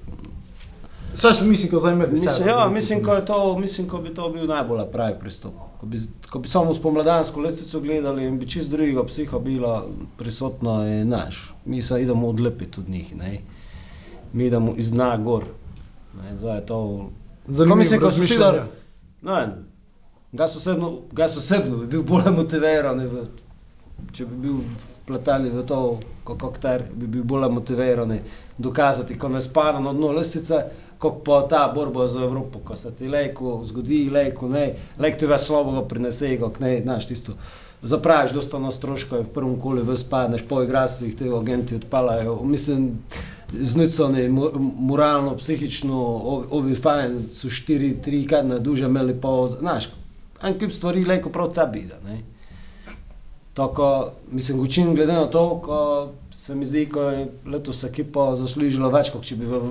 Saj 1.18 1.34
smo 1.34 1.47
mislim, 1.47 1.72
ko 1.72 1.80
zdaj 1.80 1.95
med 1.95 2.11
Mislim, 2.13 2.47
ja, 2.47 2.70
mislim, 2.70 3.03
ko 3.03 3.13
je 3.13 3.26
to, 3.26 3.59
mislim, 3.59 3.88
ko 3.89 3.97
bi 3.97 4.13
to 4.13 4.30
bil 4.30 4.45
najbolj 4.49 4.84
pravi 4.91 5.15
pristop. 5.20 5.53
Ko 5.80 5.86
bi, 5.86 6.01
ko 6.30 6.39
bi 6.39 6.47
samo 6.47 6.74
spomladansko 6.74 7.41
lestvico 7.41 7.80
gledali 7.80 8.26
in 8.26 8.39
bi 8.39 8.49
čist 8.49 8.72
drugega 8.72 9.05
psiha 9.05 9.39
bila 9.39 9.86
prisotna 10.18 10.82
in 10.88 11.09
naš. 11.09 11.53
Mi 11.65 11.82
se 11.82 12.01
idemo 12.01 12.30
odlepiti 12.30 12.80
od 12.80 12.89
njih, 12.89 13.15
ne. 13.15 13.39
Mi 14.34 14.45
idemo 14.45 14.74
iz 14.78 14.91
dna 14.91 15.18
gor. 15.18 15.45
Ne, 16.18 16.38
zdaj 16.38 16.57
je 16.57 16.65
to... 16.65 17.09
Zanimivo 17.47 17.76
Ko 17.76 17.80
mislim, 17.80 18.01
ko 18.01 18.11
so 18.11 18.22
vsi. 18.22 18.39
Ne, 19.22 19.47
gas 20.32 20.55
osebno, 20.55 20.91
gas 21.11 21.38
osebno 21.38 21.78
bi 21.78 21.88
bil 21.88 22.03
bolj 22.03 22.32
motiviran, 22.36 22.99
v, 22.99 23.24
če 24.13 24.26
bi 24.26 24.41
bil 24.47 24.59
vpleten 25.03 25.47
v 25.53 25.63
to, 25.68 25.80
kot 26.28 26.43
akter, 26.43 26.84
bi 26.93 27.07
bil 27.07 27.24
bolj 27.24 27.47
motiviran 27.51 28.18
dokazati, 28.57 29.18
ko 29.18 29.30
ne 29.30 29.41
spada 29.41 29.80
na 29.80 29.93
dno 29.93 30.11
lestvice, 30.18 30.63
kot 30.97 31.22
pa 31.26 31.41
ta 31.49 31.68
borba 31.76 32.07
za 32.07 32.24
Evropo, 32.26 32.59
ko 32.59 32.76
se 32.76 32.91
ti 32.95 33.07
lejko 33.07 33.61
zgodi, 33.65 34.09
lejko 34.09 34.49
ne, 34.49 34.68
lejko 34.99 35.20
ti 35.20 35.32
več 35.32 35.47
slabega 35.47 35.86
prinese, 35.88 36.34
kot 36.41 36.59
ne, 36.59 36.78
znaš 36.84 37.07
tisto. 37.07 37.38
Zapraviš 37.82 38.34
dosta 38.34 38.59
na 38.59 38.72
stroško, 38.74 39.22
v 39.22 39.34
prvem 39.34 39.57
kolu 39.61 39.84
ves 39.86 40.03
padneš, 40.09 40.43
po 40.49 40.63
igralstvih 40.65 41.13
te 41.15 41.30
agenti 41.30 41.78
odpalajo. 41.78 42.39
Mislim, 42.43 42.95
znucani, 43.54 44.30
mo- 44.30 44.52
moralno, 44.80 45.36
psihično, 45.38 45.98
ovi, 46.52 46.76
fajn, 46.76 47.20
so 47.34 47.50
štiri, 47.50 47.98
tri 48.04 48.28
kadne 48.28 48.60
duže 48.60 48.86
imeli 48.86 49.16
pa, 49.22 49.48
znaš, 49.60 49.89
en 50.43 50.60
kup 50.60 50.72
stvari 50.72 51.06
lejko 51.06 51.30
prav 51.30 51.54
ta 51.54 51.66
bida, 51.66 51.95
ne. 52.06 52.22
Tako, 53.54 54.12
mislim, 54.32 54.60
učin 54.60 54.95
glede 54.95 55.14
na 55.14 55.26
to, 55.26 55.60
ko 55.64 56.10
se 56.32 56.56
mi 56.56 56.66
zdi, 56.66 56.86
ko 56.86 57.02
je 57.02 57.28
letos 57.45 57.84
ekipa 57.84 58.36
zaslužila 58.36 58.89
več, 58.93 59.10
kot 59.10 59.24
če 59.26 59.36
bi 59.36 59.45
v, 59.50 59.62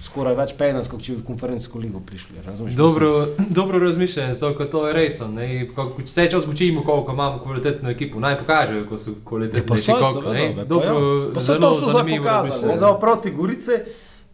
skoraj 0.00 0.34
več 0.34 0.52
penas, 0.58 0.88
kot 0.88 1.02
če 1.02 1.12
bi 1.12 1.22
v 1.22 1.26
konferencijsko 1.26 1.78
ligo 1.78 2.00
prišli, 2.00 2.36
razumeš? 2.46 2.74
Dobro, 2.74 3.28
dobro 3.50 3.78
razmišljanje, 3.78 4.34
zato 4.34 4.58
ker 4.58 4.70
to 4.70 4.86
je 4.86 4.92
resno. 4.92 5.28
Vse 5.98 6.30
čas 6.30 6.46
učimo, 6.46 6.84
koliko 6.84 7.12
imamo 7.12 7.38
kvalitetno 7.38 7.90
ekipo, 7.90 8.20
naj 8.20 8.38
pokažejo, 8.38 8.86
ko 8.88 8.98
so 8.98 9.14
kvalitetni. 9.24 9.60
Ja, 9.60 9.66
pa 9.68 9.76
so, 9.76 10.12
seveda, 10.12 10.64
be, 10.64 10.68
pa 10.68 10.84
ja. 10.84 10.92
Pa 11.34 11.40
so 11.40 11.54
to 11.54 11.74
so 11.74 11.90
zdaj 11.90 12.18
pokazali, 12.18 12.66
ne, 12.66 12.76
zdaj 12.76 13.00
proti 13.00 13.30
Gorice, 13.30 13.84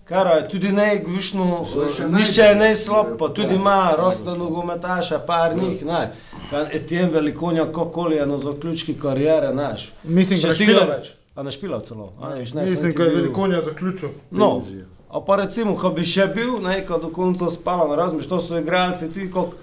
kar 0.04 0.26
je 0.26 0.48
tudi 0.48 0.68
še 0.68 2.08
nišče 2.08 2.42
je 2.42 2.54
najslab, 2.54 3.16
pa 3.18 3.28
tudi 3.28 3.54
ima 3.54 3.94
rosna 3.96 4.34
nogometaša, 4.34 5.18
par 5.18 5.56
njih, 5.56 5.84
ne. 5.84 6.12
Kan 6.50 6.66
Etienne 6.72 7.10
Velikonja, 7.10 7.64
kokoli 7.72 8.16
je 8.16 8.26
na 8.26 8.38
zaključki 8.38 8.94
karijere, 8.94 9.54
naš. 9.54 9.92
Mislim, 10.04 10.40
da 10.40 10.52
si 10.52 10.64
špila 10.64 10.80
ga- 10.80 10.96
več. 10.96 11.14
A 11.34 11.42
ne 11.42 11.50
špilal 11.50 11.80
celo? 11.80 12.12
A, 12.20 12.28
ne, 12.30 12.46
sem 12.46 12.62
Mislim, 12.62 12.92
da 12.92 13.04
je 13.04 13.14
velikonja 13.16 13.60
zaključil. 13.60 14.08
No, 14.30 14.52
Penzija. 14.52 14.84
A 15.14 15.20
pa 15.20 15.36
recimo, 15.36 15.76
ko 15.78 15.92
bi 15.94 16.02
še 16.02 16.26
bil, 16.34 16.56
ne, 16.58 16.80
ko 16.82 16.98
do 16.98 17.06
konca 17.14 17.46
spala, 17.50 17.86
ne 17.86 17.94
razumeš, 17.94 18.26
to 18.26 18.40
so 18.42 18.58
igralci, 18.58 19.06
tudi 19.14 19.30
kot 19.30 19.54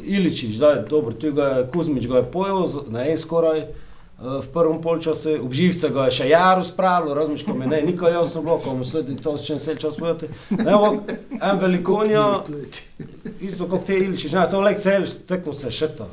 Iličić, 0.00 0.54
zdaj, 0.56 0.78
dobro, 0.88 1.12
tu 1.12 1.32
ga 1.36 1.48
je 1.58 1.66
Kuzmič 1.72 2.06
ga 2.08 2.22
je 2.22 2.30
pojel, 2.32 2.64
ne, 2.88 3.04
skoraj 3.20 3.60
eh, 3.60 3.68
v 4.16 4.48
prvem 4.54 4.80
polčasu, 4.80 5.36
obživce 5.44 5.90
ga 5.92 6.08
je 6.08 6.16
še 6.22 6.30
Jaru 6.30 6.64
spravil, 6.64 7.12
razumeš, 7.18 7.44
ko 7.44 7.52
mi 7.52 7.68
ne, 7.68 7.82
nikaj 7.84 8.16
jasno 8.16 8.40
bilo, 8.46 8.56
ko 8.64 8.78
mu 8.78 8.88
sledi 8.88 9.18
to, 9.20 9.36
s 9.36 9.44
čem 9.44 9.60
se 9.60 9.76
čas 9.76 10.00
pojete. 10.00 10.30
Ne, 10.56 10.72
ampak 10.72 11.12
en 11.36 11.60
velikonja, 11.60 12.24
isto 13.48 13.68
kot 13.68 13.84
te 13.84 14.00
Iličić, 14.00 14.32
ne, 14.32 14.48
to 14.48 14.64
lek 14.64 14.80
cel, 14.80 15.04
tekmo 15.28 15.52
se 15.52 15.68
še 15.68 15.92
to. 16.00 16.08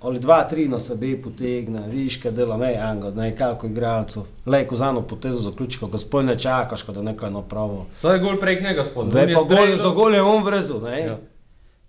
Ali 0.00 0.20
dva, 0.20 0.44
tri 0.44 0.68
na 0.68 0.78
sebe 0.78 1.14
potegne, 1.22 1.86
viške 1.88 2.30
dela, 2.30 2.56
ne 2.60 2.74
enega, 2.74 3.10
ne 3.16 3.30
kako 3.36 3.66
igralcev. 3.66 4.26
Lejko 4.46 4.76
za 4.76 4.88
eno 4.88 5.02
potezo 5.02 5.40
zaključi, 5.40 5.78
ko 5.80 5.98
sploh 5.98 6.24
ne 6.24 6.38
čakaš, 6.38 6.82
ko 6.82 6.92
da 6.92 7.02
nekaj 7.02 7.30
napravo. 7.30 7.86
So 7.94 8.12
je 8.12 8.20
gol 8.20 8.36
prek 8.40 8.62
njega 8.62 8.84
spod. 8.84 9.14
Ve 9.14 9.24
pa 9.34 9.42
gol, 9.42 9.72
za 9.76 9.88
gol 9.96 10.14
je 10.14 10.22
on 10.22 10.44
vrzel, 10.44 10.82
ne? 10.84 11.00
Ja. 11.00 11.16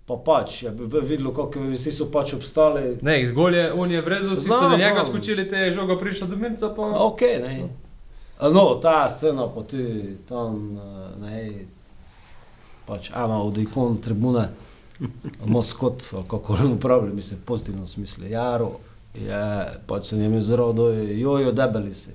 Pa 0.06 0.16
pač, 0.24 0.62
ja 0.62 0.70
bi 0.70 0.88
videlo, 1.02 1.34
kako 1.36 1.66
vsi 1.68 1.92
so 1.92 2.06
pač 2.12 2.32
obstali. 2.34 2.96
Ne, 3.02 3.20
iz 3.22 3.32
gol 3.32 3.54
je, 3.54 3.66
on 3.72 3.92
je 3.92 4.00
vrezal, 4.02 4.38
vsi 4.38 4.48
so 4.48 4.70
do 4.70 4.76
njega 4.80 5.04
skočili, 5.04 5.44
te 5.48 5.66
je 5.66 5.74
žoga 5.76 5.98
prišla 6.00 6.26
do 6.26 6.36
minca, 6.36 6.72
pa... 6.76 6.88
Ok, 7.04 7.20
ne. 7.44 7.68
No, 8.40 8.64
ta 8.82 9.08
scena 9.08 9.48
pa 9.52 9.62
tudi 9.68 10.16
tam, 10.28 10.78
eh, 10.78 11.20
ne, 11.20 11.52
pač 12.86 13.10
ena 13.10 13.42
od 13.42 13.58
ikon 13.58 13.98
tribune, 14.00 14.48
Moskot, 15.46 16.02
kako 16.28 16.56
ne 16.56 16.66
upravlja, 16.66 17.12
mislim, 17.12 17.38
v 17.38 17.44
pozitivnem 17.44 17.86
smislu, 17.86 18.26
Jaro, 18.26 18.70
je 19.16 19.42
pač 19.86 20.06
se 20.06 20.16
njem 20.16 20.34
izrodil, 20.34 20.90
jojo 21.12 21.52
debeli 21.52 21.94
si. 21.94 22.10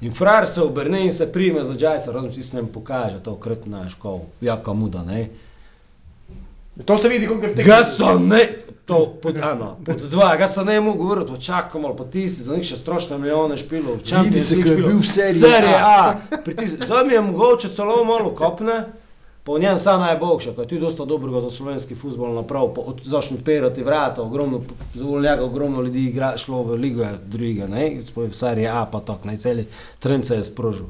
In 0.00 0.12
frar 0.12 0.46
se 0.46 0.62
obrne 0.62 1.02
in 1.02 1.12
se 1.12 1.26
prime 1.28 1.64
za 1.64 1.74
džajca, 1.74 2.12
razum 2.12 2.32
si 2.32 2.42
s 2.42 2.52
njim 2.52 2.66
pokaže, 2.68 3.18
to 3.18 3.36
krat 3.36 3.66
naš, 3.66 3.94
kao, 3.94 4.20
jaka 4.40 4.72
muda, 4.72 5.04
ne. 5.04 5.28
To 6.84 6.98
se 6.98 7.08
vidi, 7.08 7.26
koliko 7.26 7.46
je 7.46 7.52
v 7.52 7.56
tem. 7.56 7.66
Ga 7.66 7.84
so 7.84 8.18
ne, 8.18 8.40
to 8.86 9.18
pod 9.22 9.36
eno, 9.36 9.76
pod 9.84 10.00
dva, 10.02 10.36
ga 10.36 10.48
so 10.48 10.64
ne 10.64 10.80
mogu 10.80 10.98
govoriti, 11.00 11.40
čakam, 11.40 11.84
ali 11.84 11.96
pa 11.96 12.04
ti 12.06 12.28
si 12.28 12.42
za 12.42 12.56
njih 12.56 12.64
še 12.64 12.76
strošne 12.78 13.18
milijone 13.18 13.56
špilov, 13.56 13.96
v 13.96 14.04
Champions 14.04 14.46
se, 14.46 14.54
League 14.54 14.64
ko 14.64 14.70
je 14.70 14.74
špilov. 14.74 14.90
bil 14.90 15.00
v 15.00 15.06
seriji 15.06 15.40
Serije 15.40 15.76
A. 15.76 16.08
A. 16.08 16.16
pritisk- 16.38 16.86
Zdaj 16.86 17.04
mi 17.04 17.12
je 17.12 17.20
mogoče 17.22 17.68
celo 17.70 18.04
malo 18.04 18.32
kopne, 18.32 18.78
po 19.44 19.58
njem 19.58 19.78
sa 19.78 19.98
najboljša, 19.98 20.52
ko 20.52 20.62
je 20.62 20.68
tudi 20.68 20.80
dosta 20.80 21.04
dobrega 21.04 21.40
za 21.40 21.50
slovenski 21.50 21.94
futbol 21.94 22.34
naprav, 22.34 22.74
pa 22.74 22.82
začne 23.04 23.38
odpirati 23.38 23.82
vrata, 23.82 24.22
ogromno, 24.22 24.60
za 24.94 25.04
njega 25.04 25.44
ogromno 25.44 25.82
ljudi 25.82 26.04
igra, 26.04 26.36
šlo 26.36 26.62
v 26.62 26.76
ligo 26.76 27.06
drugega, 27.26 27.66
ne, 27.66 28.02
spoj 28.04 28.28
v 28.28 28.36
seriji 28.36 28.66
A 28.66 28.84
pa 28.92 29.00
tako, 29.00 29.28
naj 29.28 29.36
celi 29.36 29.66
trend 29.98 30.26
se 30.26 30.36
je 30.36 30.44
sprožil. 30.44 30.86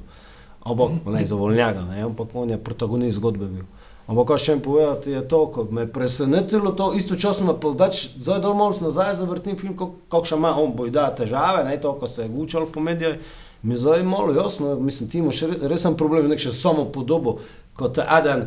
Ampak, 0.60 0.90
pa 1.04 1.10
ne 1.10 1.26
za 1.26 1.34
volnjaga, 1.34 1.82
ne, 1.82 2.02
ampak 2.02 2.28
on 2.34 2.50
je 2.50 2.58
protagonist 2.58 3.16
zgodbe 3.16 3.46
bil. 3.46 3.64
Ampak, 4.10 4.26
kaj 4.26 4.38
še 4.42 4.52
jim 4.52 4.60
povedati, 4.60 5.12
je 5.14 5.22
to, 5.28 5.46
ko 5.54 5.64
me 5.70 5.86
je 5.86 5.92
presenetilo 5.92 6.72
to, 6.72 6.90
istočasno 6.98 7.54
pa 7.62 7.70
več, 7.84 8.10
zdaj 8.18 8.40
domov 8.42 8.74
sem 8.74 8.88
nazaj 8.88 9.14
zavrtim 9.22 9.56
film, 9.56 9.76
kako 9.78 10.24
še 10.26 10.36
ima 10.36 10.50
on 10.58 10.74
bojda 10.76 11.06
težave, 11.14 11.62
ne 11.64 11.78
to, 11.80 11.94
ko 11.94 12.10
se 12.10 12.26
je 12.26 12.28
gučal 12.28 12.66
po 12.66 12.82
medijih, 12.82 13.16
mi 13.62 13.76
zdaj 13.76 14.02
malo 14.02 14.34
jasno, 14.34 14.74
mislim, 14.80 15.08
ti 15.08 15.18
imaš 15.18 15.42
re- 15.42 15.68
resen 15.68 15.94
problem, 15.94 16.28
nek 16.28 16.40
še 16.42 16.52
samo 16.52 16.88
podobo, 16.92 17.38
kot 17.80 17.98
Adan, 18.00 18.44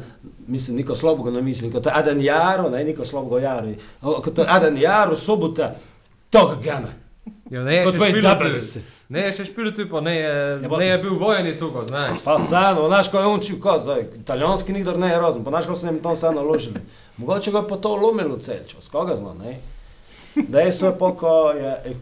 mislim, 0.48 0.78
niko 0.78 0.96
slabega 0.96 1.32
ne 1.32 1.42
mislim, 1.42 1.72
kot 1.72 1.88
Adan 1.90 2.22
Jaro, 2.22 2.70
ne, 2.70 2.84
niko 2.84 3.06
slabega 3.06 3.40
Jaro, 3.42 3.74
kot 4.22 4.40
Adan 4.48 4.78
Jaro, 4.78 5.16
sobota, 5.18 5.74
tog 6.30 6.60
gana. 6.62 6.94
Ja, 7.50 7.62
ne, 7.62 7.76
je 7.76 7.84
Kot 7.86 7.96
tvoj 7.96 8.12
tu. 8.12 8.60
si. 8.62 8.80
Ne, 9.10 9.22
je 9.22 9.34
še 9.34 9.46
špilo 9.46 9.72
tu, 9.72 9.86
pa 9.88 10.02
ne 10.02 10.14
je, 10.14 10.32
Ja, 10.58 10.70
pa- 10.70 10.78
ne 10.78 10.86
je 10.86 10.98
bil 10.98 11.14
vojni 11.16 11.54
tukaj, 11.54 11.86
znaš. 11.88 12.18
Pa 12.24 12.40
samo, 12.40 12.88
znaš, 12.88 13.08
ko 13.08 13.20
je 13.20 13.26
on 13.26 13.40
čil, 13.40 13.60
ko 13.60 13.76
zdaj, 13.80 14.02
italijanski 14.18 14.74
nikdar 14.74 14.98
ne 14.98 15.08
je 15.08 15.20
razen, 15.20 15.44
pa 15.44 15.52
znaš, 15.52 15.66
ko 15.66 15.76
so 15.76 15.88
jim 15.88 16.00
tam 16.00 16.16
samo 16.16 16.34
naložili. 16.36 16.82
Mogoče 17.18 17.52
ga 17.52 17.58
je 17.58 17.68
pa 17.68 17.78
to 17.78 17.96
lomilo 17.96 18.38
celčo, 18.38 18.82
s 18.82 18.90
koga 18.90 19.16
zna, 19.16 19.34
ne? 19.36 19.54
Dejstvo 20.36 20.88
je 20.88 20.96
pa, 21.00 21.12
ko 21.14 21.34
je, 21.52 21.96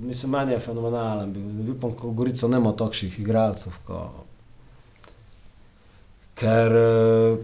mislim, 0.00 0.32
meni 0.32 0.52
je 0.52 0.58
fenomenalen 0.60 1.32
bil, 1.32 1.72
upam, 1.72 1.92
ko 1.92 2.10
Gorica 2.10 2.48
nema 2.48 2.72
takšnih 2.74 3.20
igralcev, 3.20 3.72
ko... 3.86 4.10
Ker, 6.42 6.72
eh, 6.74 7.36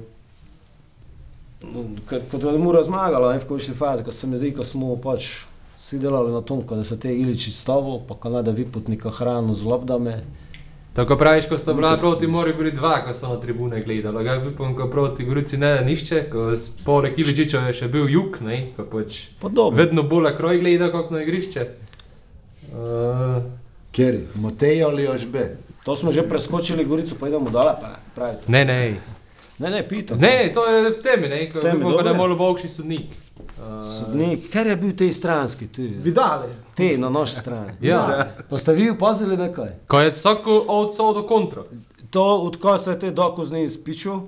no, 1.65 1.85
k- 2.03 2.25
kot 2.27 2.43
je 2.43 2.59
Mura 2.59 2.83
zmagala, 2.83 3.33
ne, 3.33 3.39
v 3.39 3.47
končni 3.47 3.75
fazi, 3.75 4.03
ko 4.03 4.11
se 4.11 4.27
mi 4.27 4.37
zdi, 4.37 4.51
ko 4.53 4.65
smo 4.65 4.97
pač 4.97 5.45
vsi 5.73 5.99
delali 5.99 6.33
na 6.33 6.41
tom, 6.43 6.63
ko 6.63 6.75
da 6.75 6.85
se 6.85 6.99
te 6.99 7.13
Iliči 7.13 7.53
stavil, 7.53 8.01
pa 8.03 8.15
ko 8.15 8.29
nada 8.29 8.51
vipotnika 8.51 9.11
hrano 9.11 9.55
z 9.55 9.63
lobdami, 9.65 10.19
Tako 10.89 11.15
praviš, 11.17 11.47
ko 11.47 11.55
sta 11.55 11.71
bila 11.73 11.93
proti 11.97 12.27
Mori 12.27 12.51
bili 12.53 12.73
dva, 12.73 13.05
ko 13.07 13.13
so 13.15 13.29
na 13.29 13.37
tribune 13.37 13.79
gledali. 13.79 14.25
Ga 14.25 14.43
upam, 14.43 14.73
ko 14.75 14.89
proti 14.91 15.23
Gorici 15.25 15.55
ne 15.57 15.79
nišče, 15.87 16.25
ko 16.27 16.51
s 16.51 16.73
poleg 16.83 17.15
Iličiča 17.15 17.61
je 17.61 17.73
še 17.73 17.89
bil 17.89 18.09
jug, 18.11 18.41
ne, 18.43 18.73
ko 18.75 18.83
pač 18.83 19.29
podobno. 19.39 19.79
vedno 19.79 20.03
bolj 20.03 20.33
kroj 20.35 20.59
gleda 20.59 20.91
kot 20.91 21.13
na 21.13 21.23
igrišče. 21.23 21.69
Uh, 22.69 23.43
Ker 23.93 24.19
Matej 24.35 24.83
ali 24.83 25.07
Ožbe. 25.07 25.45
To 25.89 25.97
smo 25.97 26.13
že 26.13 26.21
preskočili, 26.29 26.85
Gorico 26.85 27.15
pa 27.21 27.29
idemo 27.29 27.51
dole, 27.51 27.73
pa 27.81 27.89
ne, 27.89 27.97
pravite. 28.15 28.45
ne, 28.47 28.65
ne. 28.65 28.97
Ne, 29.59 29.71
ne, 29.71 29.89
pitam. 29.89 30.19
Ne, 30.19 30.51
to 30.55 30.67
je 30.67 30.91
v 30.91 31.03
temi, 31.03 31.29
ne, 31.29 31.51
ko 31.51 31.61
temi, 31.61 31.81
je 31.81 31.97
dobro. 31.97 32.15
malo 32.15 32.37
bogši 32.37 32.69
sodnik. 32.69 33.07
Uh, 33.59 33.81
Sodnik, 33.83 34.51
ker 34.53 34.67
je 34.67 34.77
bil 34.77 34.93
tej 34.93 35.13
stranski, 35.13 35.67
tu 35.67 35.83
je. 35.83 35.97
Vidali. 35.99 36.53
Te 36.77 36.99
na 36.99 37.09
naši 37.11 37.35
strani. 37.35 37.73
Ja. 37.81 38.27
Vi 38.77 38.91
opazili 38.91 39.37
nekaj? 39.37 39.71
Ko 39.87 40.01
je 40.01 40.11
vsako 40.11 40.65
odsod 40.69 41.15
do 41.15 41.23
kontra. 41.27 41.63
To, 42.11 42.37
odkar 42.37 42.79
se 42.79 42.91
je 42.91 42.99
te 42.99 43.11
dokozni 43.11 43.65
izpičil, 43.65 44.21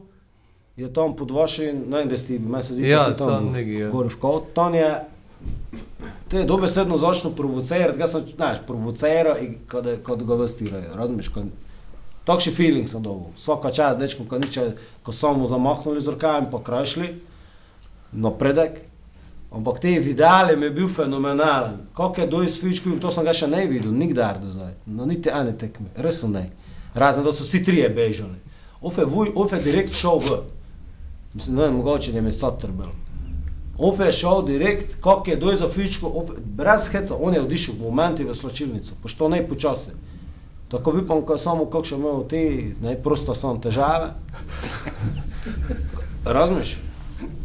je 0.76 0.92
tam 0.92 1.16
pod 1.16 1.30
vašim, 1.30 1.84
ne 1.88 1.98
vem, 1.98 2.08
da 2.08 2.16
ste, 2.16 2.38
meni 2.38 2.62
se 2.62 2.74
zdi, 2.74 2.88
Ja, 2.88 2.98
da 2.98 3.04
ste 3.04 3.16
tam, 3.16 3.28
tam 3.28 3.52
nekje, 3.52 3.78
ja. 3.80 3.88
gor 3.90 4.08
v 4.08 4.16
kot, 4.16 4.52
tam 4.54 4.74
je, 4.74 4.90
te 6.30 6.36
je 6.36 6.46
dobesedno 6.46 6.96
začel 6.96 7.32
provocirati, 7.34 7.98
ga 7.98 8.06
sem, 8.06 8.22
znaš, 8.36 8.62
provociral, 8.66 9.40
in 9.42 9.56
kad, 9.66 9.88
kad 10.06 10.22
ga 10.22 10.34
vestirajo, 10.38 10.94
razumeš, 10.94 11.28
kad, 11.34 11.48
takšni 12.24 12.52
feeling 12.54 12.88
sem 12.88 13.02
dobil, 13.02 13.32
vsaka 13.36 13.72
čas, 13.74 13.98
dečkom, 13.98 14.28
ko 14.30 14.38
niče, 14.38 14.68
ko 15.02 15.12
so 15.12 15.32
mu 15.34 15.48
zamahnuli 15.50 16.00
z 16.00 16.14
rokami, 16.14 16.46
pa 16.52 16.62
krašli, 16.62 17.08
napredek, 18.12 18.78
ampak 19.50 19.80
te 19.82 19.96
vidale 19.98 20.56
mi 20.56 20.68
je 20.68 20.76
bil 20.78 20.88
fenomenalen, 20.88 21.80
kako 21.96 22.20
je 22.20 22.28
doj 22.30 22.48
svičkil, 22.48 23.00
to 23.02 23.10
sem 23.10 23.26
ga 23.26 23.34
še 23.34 23.50
ne 23.50 23.64
videl, 23.66 23.90
nikdar 23.90 24.38
do 24.38 24.52
zdaj, 24.52 24.76
no 24.86 25.10
niti 25.10 25.34
ene 25.34 25.56
tekme, 25.58 25.90
res 25.98 26.22
ne, 26.30 26.46
razen 26.94 27.26
da 27.26 27.34
so 27.34 27.42
vsi 27.42 27.64
trije 27.66 27.90
bežali. 27.90 28.38
Ofe, 28.80 29.04
vuj, 29.04 29.32
ofe 29.34 29.58
direkt 29.60 29.98
šel 29.98 30.22
v, 30.22 30.42
mislim, 31.34 31.56
ne 31.56 31.66
vem, 31.66 31.80
mogoče 31.82 32.14
je 32.14 32.22
mi 32.22 32.32
satr 32.32 32.70
bil. 32.70 32.94
Ofe 33.80 34.10
je 34.10 34.12
šel 34.12 34.42
direkt, 34.44 34.96
kako 35.00 35.30
je 35.30 35.36
doj 35.36 35.56
za 35.56 35.68
fičko, 35.68 36.10
ofe, 36.14 36.32
brez 36.44 36.88
heca, 36.92 37.16
on 37.16 37.34
je 37.34 37.40
odišel 37.40 37.74
v 37.78 37.86
momenti 37.88 38.24
v 38.24 38.34
slačilnico, 38.34 38.98
pa 39.02 39.08
što 39.08 39.28
ne 39.28 39.40
počasi. 39.48 39.96
Tako 40.68 40.92
upam, 41.02 41.22
ko 41.22 41.32
je 41.32 41.38
samo 41.38 41.64
kako 41.64 41.84
še 41.84 41.96
imel 41.96 42.20
ti, 42.28 42.74
ne, 42.82 42.94
prosto 43.02 43.34
sem 43.34 43.60
težave. 43.60 44.12
Razumeš? 46.36 46.76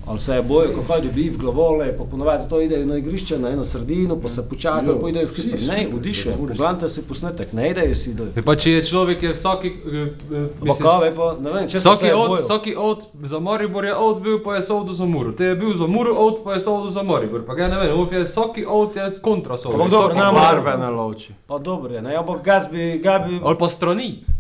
Ali 0.07 0.19
se 0.19 0.41
bojo, 0.41 0.69
ko 0.69 0.81
kaj 0.83 1.01
dobi 1.01 1.29
v 1.29 1.37
glavole, 1.37 1.97
pa 1.97 2.03
ponovadi 2.03 2.43
zato 2.43 2.61
idejo 2.61 2.85
na 2.85 2.97
igrišče, 2.97 3.39
na 3.39 3.49
eno 3.49 3.65
sredino, 3.65 4.15
pa 4.15 4.29
se 4.29 4.49
počakajo, 4.49 4.91
Jo, 4.91 5.01
pa 5.01 5.09
idejo 5.09 5.27
v 5.27 5.31
smo 5.31 5.51
Ne, 5.67 5.77
ne 5.77 5.87
moreš. 5.91 6.23
pogledajte 6.37 6.89
si 6.89 7.01
posnetek, 7.01 7.53
ne 7.53 7.69
idejo 7.69 7.95
si 7.95 8.11
idejo. 8.11 8.27
Pa 8.45 8.55
če 8.55 8.71
je 8.71 8.83
človek 8.83 9.23
je 9.23 9.33
vsaki, 9.33 9.67
eh, 9.67 9.97
eh, 10.31 10.47
Pa 10.61 10.73
pa, 11.11 11.35
ne 11.41 11.51
vem, 11.51 11.67
če 11.67 11.77
Vsaki 11.77 12.11
od, 12.11 12.39
vsaki 12.39 12.75
od, 12.77 12.99
za 13.23 13.39
Maribor 13.39 13.85
je 13.85 13.95
od 13.95 14.21
bil, 14.21 14.43
pa 14.43 14.55
je 14.55 14.61
sovdo 14.63 14.93
za 14.93 15.05
Muro. 15.05 15.31
Te 15.31 15.43
je 15.45 15.55
bil 15.55 15.73
za 15.73 15.87
Muro 15.87 16.13
od, 16.13 16.43
pa 16.43 16.53
je 16.53 16.59
sovdo 16.59 16.89
za 16.89 17.03
Maribor. 17.03 17.41
Pa 17.41 17.55
ga 17.55 17.67
ne 17.67 17.79
vem, 17.79 17.99
uf 17.99 18.11
je 18.11 18.23
vsaki 18.23 18.65
od 18.67 18.95
je 18.95 19.09
kontra 19.21 19.57
sovdo. 19.57 19.77
Ampak 19.77 19.91
dobro, 19.91 20.15
nam- 20.15 20.35
Barve 20.35 20.77
na 20.77 20.89
loči. 20.91 21.33
Pa 21.47 21.57
dobro 21.57 21.93
je, 21.93 22.01
ne, 22.01 22.15
ampak 22.15 22.43
gas 22.43 22.69
bi, 22.71 22.99
ga 22.99 23.19
bi, 23.19 23.39
Ali 23.43 23.57
pa 23.57 23.69
strani. 23.69 24.34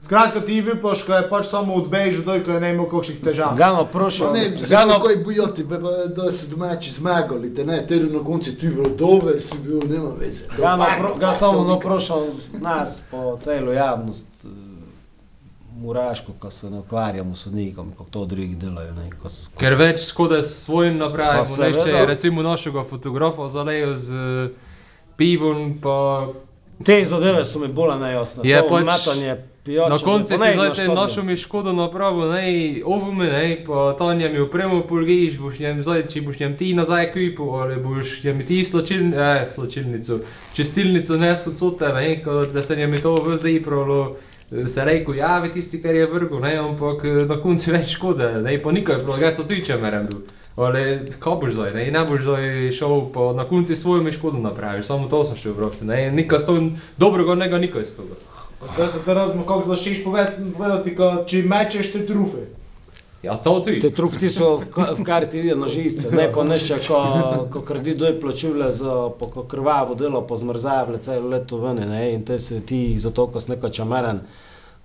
Skratka, 0.00 0.40
ti 0.40 0.60
vipaš, 0.60 1.02
ko 1.02 1.14
je 1.14 1.28
pač 1.28 1.46
samo 1.46 1.74
odbežal, 1.74 2.24
doj, 2.24 2.40
ko 2.44 2.50
je 2.50 2.60
ne 2.60 2.70
imel 2.70 2.88
kakšnih 2.90 3.20
težav. 3.20 3.52
Gano 3.56 3.84
prošel, 3.84 4.26
Pa 4.26 4.32
ne, 4.32 4.58
se 4.58 4.74
Gano, 4.74 4.92
kako 4.92 5.10
je 5.10 5.16
bojo 5.16 5.46
ti, 5.46 5.64
da 6.08 6.32
so 6.32 6.46
domači 6.46 6.90
zmagali, 6.90 7.54
te 7.54 7.64
ne, 7.64 7.86
te 7.86 7.96
na 7.96 8.18
koncu 8.18 8.56
ti 8.56 8.68
bil 8.68 8.96
dober, 8.96 9.42
si 9.42 9.58
bil, 9.58 9.78
nema 9.86 10.10
veze. 10.18 10.44
Gano, 10.58 10.82
Dobar, 10.82 10.98
pro, 10.98 11.14
ga 11.14 11.32
samo 11.32 11.52
nikak. 11.60 11.68
naprošal 11.68 12.26
nas 12.60 13.02
po 13.10 13.38
celo 13.40 13.72
javnost, 13.72 14.26
eh, 14.44 14.48
muraško, 15.76 16.32
ko 16.38 16.50
se 16.50 16.70
ne 16.70 16.78
ukvarjamo 16.78 17.34
s 17.34 17.40
sodnikom, 17.40 17.92
kako 17.92 18.10
to 18.10 18.24
drugi 18.24 18.54
delajo, 18.54 18.92
ne, 18.92 19.10
ko, 19.12 19.28
ko 19.28 19.58
Ker 19.58 19.74
več 19.74 20.00
škode 20.02 20.42
s 20.42 20.64
svojim 20.64 20.98
napravimo. 20.98 21.56
Ne, 21.58 21.72
če 21.74 21.90
je 21.90 22.06
recimo 22.06 22.42
našega 22.42 22.84
fotografa 22.84 23.48
zalejo 23.48 23.96
z 23.96 24.10
eh, 24.10 24.48
pivom, 25.16 25.78
pa 25.78 26.26
Te 26.84 27.04
zadeve 27.04 27.44
so 27.44 27.58
mi 27.58 27.68
bolj 27.68 27.98
nejasne. 28.00 28.42
Je 28.42 28.58
to 28.58 28.68
pač- 28.68 28.84
metanje 28.84 29.36
pijače. 29.64 29.90
na 29.90 29.98
koncu 29.98 30.34
pa 30.34 30.38
si 30.38 30.44
ne, 30.44 30.52
zdaj 30.54 30.68
na 30.68 30.74
štadion. 30.74 30.94
našo 30.94 31.22
mi 31.22 31.36
škodo 31.36 31.72
napravil, 31.72 32.32
ne, 32.32 32.82
ovome, 32.84 33.26
ne, 33.26 33.64
pa 33.66 33.94
Tanja 33.98 34.28
mi 34.28 34.40
upremo 34.40 34.82
polgiš, 34.88 35.38
boš 35.38 35.58
njem 35.58 35.82
zdaj, 35.82 36.06
če 36.08 36.20
boš 36.20 36.40
njem 36.40 36.56
ti 36.56 36.74
nazaj 36.74 37.12
kupil, 37.12 37.54
ali 37.54 37.76
boš 37.76 38.24
njem 38.24 38.46
ti 38.46 38.64
sločil, 38.64 39.14
eh, 39.14 39.46
sločilnico, 39.48 40.20
čistilnico 40.54 41.16
nesel 41.16 41.54
cote, 41.54 41.88
ne, 41.88 42.22
da 42.52 42.62
se 42.62 42.76
njem 42.76 42.94
je 42.94 43.02
to 43.02 43.14
v 43.14 43.36
zapravo. 43.36 44.16
Se 44.66 44.84
reko, 44.84 45.14
javi 45.14 45.48
tisti, 45.52 45.78
kar 45.82 45.94
je 45.94 46.06
vrgel, 46.06 46.40
ne, 46.40 46.56
ampak 46.56 47.04
eh, 47.04 47.24
na 47.24 47.40
koncu 47.40 47.72
več 47.72 47.96
škode, 47.96 48.42
ne, 48.42 48.58
pa 48.62 48.72
nikaj, 48.72 49.04
bilo, 49.04 49.16
jaz 49.16 49.40
so 49.40 49.48
tiče 49.48 49.78
merem 49.80 50.06
bil. 50.10 50.20
Ali 50.56 50.82
kaj 51.20 51.38
boš 51.40 51.54
zdaj, 51.56 51.72
ne, 51.72 51.86
ne 51.90 52.04
boš 52.04 52.26
zdaj 52.26 52.72
šel, 52.76 53.06
pa 53.14 53.32
na 53.32 53.46
koncu 53.48 53.76
svojo 53.76 54.02
mi 54.02 54.12
škodo 54.12 54.38
napraviš, 54.38 54.84
samo 54.86 55.08
to 55.08 55.24
sem 55.24 55.40
še 55.40 55.54
vrti, 55.56 55.88
ne, 55.88 56.10
nikaj 56.12 56.38
s 56.38 56.46
to 56.46 56.58
dobrega, 57.00 57.34
nega 57.34 57.58
nikaj 57.58 57.88
s 57.88 57.96
toga. 57.96 58.20
Zdaj 58.74 58.88
se 58.88 58.98
te 59.04 59.14
razmo, 59.14 59.46
kako 59.46 59.68
da 59.68 59.76
šeš 59.76 60.04
povedati, 60.04 60.94
ko 60.96 61.24
če 61.26 61.42
mečeš 61.42 61.92
te 61.92 62.06
trufe. 62.06 62.46
Ja, 63.22 63.36
to 63.36 63.60
ti. 63.60 63.76
Te 63.80 63.90
trupti 63.90 64.30
so, 64.30 64.56
ka- 64.70 64.94
v 64.98 65.04
kar 65.06 65.26
ti 65.30 65.38
ide 65.38 65.54
na 65.54 65.68
živce, 65.70 66.10
ne 66.10 66.26
pa 66.34 66.42
neše, 66.44 66.78
ko, 66.88 67.02
ko 67.52 67.60
kredi 67.62 67.94
doj 67.94 68.16
plačuje 68.20 68.72
za 68.72 68.94
ko 69.18 69.44
krvavo 69.46 69.94
delo, 69.94 70.24
pa 70.26 70.36
zmrzavle 70.36 70.98
celo 70.98 71.28
leto 71.28 71.60
ven, 71.62 71.78
ne, 71.88 72.12
in 72.14 72.24
te 72.26 72.38
se 72.38 72.60
ti 72.66 72.98
zato, 72.98 73.26
ko 73.26 73.40
si 73.40 73.52
nekaj 73.52 73.70
čameren, 73.70 74.20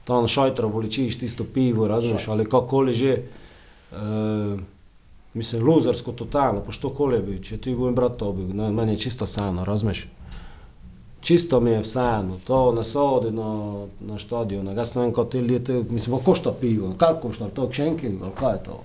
to 0.06 0.22
na 0.22 0.28
šojtro 0.28 0.68
voličiš 0.70 1.18
tisto 1.18 1.46
pivo, 1.54 1.88
razumeš, 1.88 2.28
ali 2.28 2.46
kakoli 2.46 2.94
že. 2.94 3.18
Uh, 3.92 4.60
mislim, 5.34 5.64
luzersko 5.64 6.12
totalno, 6.12 6.62
pa 6.66 6.72
što 6.72 6.90
koli 6.90 7.20
bil, 7.22 7.42
če 7.44 7.58
ti 7.58 7.76
bom 7.76 7.96
brat 7.96 8.18
to 8.18 8.32
bil, 8.34 8.48
ne, 8.54 8.72
meni 8.72 8.94
je 8.94 9.00
čisto 9.06 9.26
sano, 9.26 9.66
razumeš. 9.66 10.08
Čisto 11.22 11.60
mi 11.60 11.72
je 11.72 11.80
vseeno, 11.82 12.38
to 12.48 12.72
ne 12.72 12.84
sodi 12.84 13.32
na, 13.32 13.50
na 14.00 14.18
štadion, 14.18 14.68
jaz 14.78 14.96
ne 14.96 15.02
vem, 15.02 15.14
kot 15.14 15.32
ti 15.32 15.40
ljudje, 15.40 15.84
mislim, 15.90 16.18
pa 16.18 16.24
košta 16.24 16.54
pivo, 16.62 16.94
kaj 16.98 17.14
košta, 17.22 17.50
to 17.50 17.70
kšenki, 17.70 18.12
ali 18.22 18.32
kaj 18.40 18.54
je 18.54 18.64
to? 18.64 18.78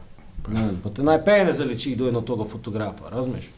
Ne 0.49 0.70
pa 0.83 0.91
te 0.91 1.03
najpene 1.03 1.53
zaliči, 1.53 1.97
doj 1.97 2.12
na 2.12 2.20
toga 2.20 2.45
fotografa, 2.51 3.11
razumeš? 3.11 3.51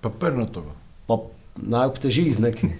Pa 0.00 0.10
prno 0.10 0.44
toga. 0.46 0.74
Pa 1.06 1.16
naj 1.56 1.86
obteži 1.86 2.32
z 2.32 2.38
nekim, 2.38 2.72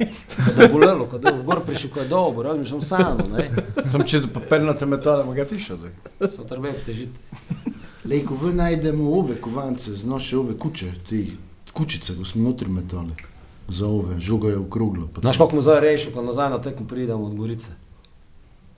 da 0.57 0.63
je 0.63 0.69
bolelo, 0.69 1.07
ko 1.07 1.17
je 1.17 1.33
v 1.33 1.45
gor 1.45 1.63
prišel, 1.67 1.91
ko 1.91 2.01
je 2.01 2.09
dobro, 2.09 2.43
razumeš, 2.49 2.69
sem 2.69 2.81
vseeno, 2.81 3.25
ne, 3.33 3.65
Sem 3.91 4.05
če 4.05 4.21
papirnate 4.35 4.87
metode, 4.87 5.25
ma 5.25 5.35
ga 5.35 5.47
tiša 5.49 5.77
zdaj. 5.79 5.95
sem 6.29 6.49
treba 6.51 6.69
obtežiti. 6.69 7.21
Lej, 8.05 8.27
ko 8.27 8.37
vi 8.43 8.53
najdemo 8.55 9.09
ove 9.19 9.41
kovance, 9.41 9.95
z 9.95 10.05
naše 10.05 10.37
ove 10.39 10.59
kuće, 10.59 10.93
ti 11.09 11.37
kućice, 11.73 12.17
ko 12.19 12.25
smo 12.25 12.43
notri 12.51 12.69
metali, 12.69 13.17
za 13.69 13.87
ove, 13.87 14.21
žuga 14.21 14.49
je 14.49 14.59
okruglo. 14.59 15.09
pa 15.15 15.21
Znaš, 15.21 15.37
to- 15.37 15.45
kako 15.45 15.57
mu 15.57 15.63
zdaj 15.63 15.81
rešil, 15.81 16.13
ko 16.13 16.23
nazaj 16.23 16.51
na 16.51 16.59
tekmo 16.59 16.87
pridemo 16.87 17.25
od 17.25 17.35
Gorice? 17.35 17.71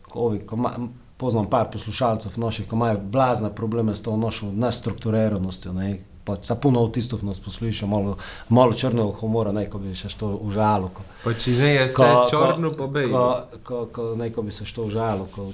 Ko 0.02 0.20
ovi, 0.20 0.38
ko 0.38 0.56
ma, 0.56 0.72
poznam 1.16 1.46
par 1.46 1.70
poslušalcev 1.72 2.32
naših, 2.36 2.68
ko 2.68 2.76
imajo 2.76 2.98
blazne 3.02 3.54
probleme 3.54 3.94
s 3.94 4.02
to 4.02 4.16
našo 4.16 4.52
nestrukturiranostjo, 4.52 5.72
ne, 5.72 5.98
pa 6.24 6.36
sa 6.42 6.54
puno 6.54 6.80
avtistov 6.80 7.24
nas 7.24 7.40
posluša, 7.40 7.86
malo, 7.86 8.16
malo 8.48 8.72
črnega 8.72 9.12
humora, 9.20 9.52
ne, 9.52 9.66
ko 9.70 9.78
bi 9.78 9.94
se 9.94 10.08
što 10.08 10.36
užalo. 10.36 10.88
Ko, 10.88 11.02
Pa 11.24 11.34
če 11.34 11.50
ne 11.50 11.74
je 11.74 11.86
vse 11.86 11.94
ko, 11.96 12.26
črno, 12.30 12.72
pa 12.78 12.86
bej. 12.86 13.08
Ko, 13.08 13.42
ko, 13.64 13.86
ko 13.92 14.16
neko 14.16 14.42
bi 14.42 14.52
se 14.52 14.64
što 14.64 14.84
užalo, 14.84 15.26
ko, 15.34 15.42
uh, 15.42 15.52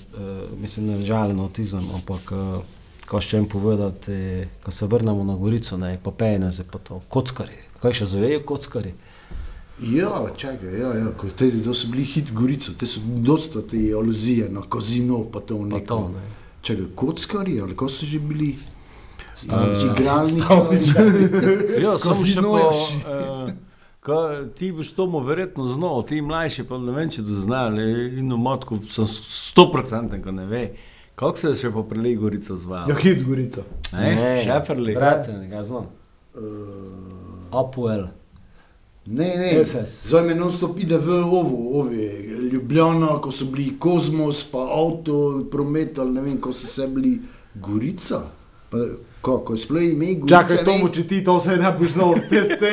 mislim, 0.60 0.86
ne 0.86 1.02
žalim 1.02 1.36
na 1.36 1.44
avtizem, 1.44 1.82
ampak 1.94 2.32
uh, 2.32 2.62
Ko 3.04 3.20
še 3.20 3.36
jim 3.36 3.44
povedati, 3.48 4.14
ko 4.64 4.70
se 4.70 4.86
vrnemo 4.86 5.24
na 5.24 5.34
Gorico, 5.36 5.76
ne, 5.76 5.98
pa 6.02 6.10
pejne 6.10 6.48
za 6.50 6.64
pa 6.64 6.78
to, 6.78 7.02
kockari. 7.08 7.52
Kaj 7.82 7.92
še 7.92 8.06
zvejo 8.06 8.40
kockari? 8.48 8.94
Ja, 9.80 10.08
čakaj, 10.36 10.80
ja, 10.80 10.88
ja, 10.94 11.06
ko 11.16 11.26
te, 11.28 11.48
to 11.64 11.74
so 11.74 11.88
bili 11.88 12.04
hit 12.04 12.32
Gorico, 12.32 12.72
te 12.72 12.86
so 12.86 13.00
dosta 13.18 13.58
te 13.60 13.76
aluzije 13.92 14.48
na 14.48 14.62
kazino, 14.62 15.24
pa 15.24 15.40
to 15.40 15.58
Pa 15.58 15.64
neko. 15.66 15.86
to, 15.86 16.08
ne. 16.08 16.22
Čakaj, 16.62 16.84
kockari, 16.94 17.60
ali 17.60 17.74
ko 17.74 17.88
so 17.88 18.06
že 18.06 18.18
bili? 18.20 18.54
Stavničarji. 19.34 19.90
Igralniki. 19.92 20.46
Ja, 21.82 21.98
samo 21.98 22.14
še 22.14 22.34
Kazinojaši. 22.34 22.96
uh, 22.96 23.50
ka, 24.00 24.18
ti 24.54 24.72
boš 24.72 24.92
to 24.92 25.06
mu 25.06 25.20
verjetno 25.20 25.66
znal, 25.66 26.04
ti 26.04 26.22
mlajši 26.22 26.64
pa 26.64 26.78
ne 26.78 26.92
vem, 26.92 27.10
če 27.10 27.22
to 27.22 27.40
znali. 27.42 27.82
In 28.14 28.30
v 28.30 28.38
matku 28.38 28.78
sem 28.86 29.06
sto 29.08 29.66
procenten, 29.72 30.22
ko 30.22 30.30
ne 30.30 30.46
ve. 30.46 30.62
Kako 31.14 31.36
se 31.36 31.48
je 31.48 31.56
še 31.56 31.70
po 31.70 31.82
prelej 31.82 32.16
Gorica 32.16 32.52
Ja, 32.52 32.58
zvala? 32.58 32.94
hit 32.94 33.24
Gorica. 33.24 33.62
Ne, 33.92 34.40
Šeferli. 34.44 34.94
Brate, 34.94 35.32
ne, 35.32 35.48
ga 35.48 35.62
znam. 35.62 35.90
Apuel. 37.52 38.06
Ne, 39.06 39.36
ne, 39.36 39.50
Efes. 39.60 40.06
zdaj 40.06 40.22
me 40.24 40.34
non 40.34 40.52
stop 40.52 40.78
ide 40.78 40.96
v 40.98 41.08
ovo, 41.12 41.58
ove, 41.80 42.06
Ljubljana, 42.48 43.20
ko 43.20 43.30
so 43.30 43.44
bili 43.44 43.74
Kozmos, 43.78 44.44
pa 44.44 44.58
avto, 44.58 45.18
promet, 45.50 45.98
ali 45.98 46.12
ne 46.12 46.22
vem, 46.22 46.38
ko 46.38 46.52
so 46.52 46.66
se 46.66 46.86
bili 46.88 47.18
Gorica. 47.54 48.22
Pa, 48.70 48.78
ko, 49.20 49.38
ko 49.40 49.54
je 49.54 49.58
sploh 49.58 49.82
ime 49.84 50.14
Gorica. 50.14 50.38
Čakaj, 50.38 50.56
ne? 50.56 50.64
Tomu, 50.64 50.88
če 50.88 51.04
ti 51.04 51.24
to 51.24 51.36
vse 51.36 51.56
ne 51.56 51.72
boš 51.72 51.90
znal, 51.90 52.14
te, 52.30 52.40
te, 52.56 52.72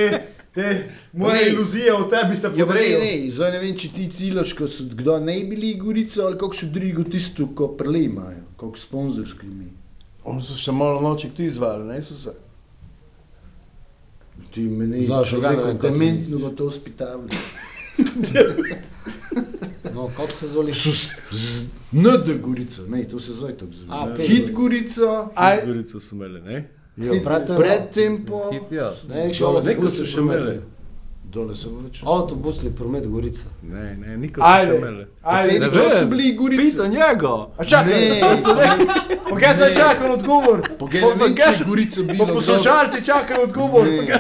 te 0.54 0.68
moje 1.14 1.36
Ne. 1.36 1.50
iluzije 1.50 1.94
o 1.94 2.04
tebi 2.06 2.36
se 2.36 2.48
Ja, 2.48 2.66
pa 2.66 2.74
ne, 2.74 2.80
podrejo. 2.80 3.00
ne, 3.00 3.32
zdaj 3.32 3.52
ne 3.52 3.60
vem, 3.60 3.76
če 3.76 3.90
ti 3.90 4.08
ciljaš, 4.10 4.54
ko 4.54 4.68
so 4.68 4.84
kdo 4.86 5.20
ne 5.20 5.44
bili 5.44 5.74
Gorica 5.76 6.26
ali 6.26 6.38
kako 6.38 6.54
še 6.54 6.70
drugo 6.70 7.04
tisto, 7.04 7.50
ko 7.54 7.68
prele 7.70 8.04
imajo, 8.04 8.46
kako 8.58 8.78
sponzorski 8.78 9.46
ime. 9.46 9.68
Oni 10.24 10.40
so 10.42 10.56
še 10.56 10.72
malo 10.72 11.02
noči 11.02 11.28
tu 11.30 11.44
izvali, 11.44 11.84
ne 11.86 12.00
so 12.02 12.16
se. 12.16 12.32
Ти 14.52 14.60
мене 14.60 15.04
За, 15.04 15.24
човека 15.24 15.74
да, 15.74 15.74
дементно 15.74 16.40
го 16.40 16.50
те 16.50 16.64
успитавам. 16.64 17.28
Но 19.94 20.10
как 20.18 20.34
се 20.34 20.48
золи? 20.48 20.74
Сус, 20.74 21.12
нада 21.94 22.36
горица. 22.36 22.82
Не, 22.90 23.08
то 23.08 23.20
се 23.20 23.32
зои 23.32 23.54
тук. 23.54 23.70
А, 23.90 24.18
хит 24.18 24.52
горица. 24.52 25.26
Хит 25.56 25.66
горица 25.66 26.00
сумеле, 26.00 26.42
не? 26.46 26.68
Пред 27.24 27.90
темпо. 27.92 28.52
Хит, 28.54 28.72
ја. 28.72 28.92
Не, 29.10 29.34
шо, 29.34 29.62
нека 29.66 29.90
се 29.90 30.06
шумеле. 30.06 30.60
Dole, 31.32 31.54
Neko 31.54 31.56
so 31.56 31.70
avtobusni 32.06 32.70
še 32.70 32.72
promet. 32.72 33.04
se 33.04 33.08
Gorica. 33.08 33.48
Ne, 33.64 33.96
ne, 33.98 34.18
nikoli 34.18 34.44
so 34.44 34.50
še 34.50 35.08
ajde. 35.24 35.60
Ne 35.60 35.70
Kdo 35.70 35.84
so 35.92 36.08
bili 36.08 36.34
Gorice? 36.34 36.64
Pita 36.64 36.88
njega. 36.90 37.34
A 37.58 37.64
čakaj, 37.66 38.00
Ne, 38.02 38.20
pa 39.24 39.36
kaj 39.38 39.54
zdaj 39.56 39.76
čakam 39.76 40.12
odgovor? 40.12 40.60
Pogaj, 40.78 41.02
ne 41.02 41.16
vem, 41.18 41.36
če 41.36 41.54
je 41.54 41.66
Gorica 41.66 42.02
Pa 42.02 42.14
bilo 42.14 42.26
kdo. 42.26 42.34
poslušalci 42.34 43.06
čakajo 43.06 43.44
odgovor. 43.44 43.86
Ne. 43.86 44.20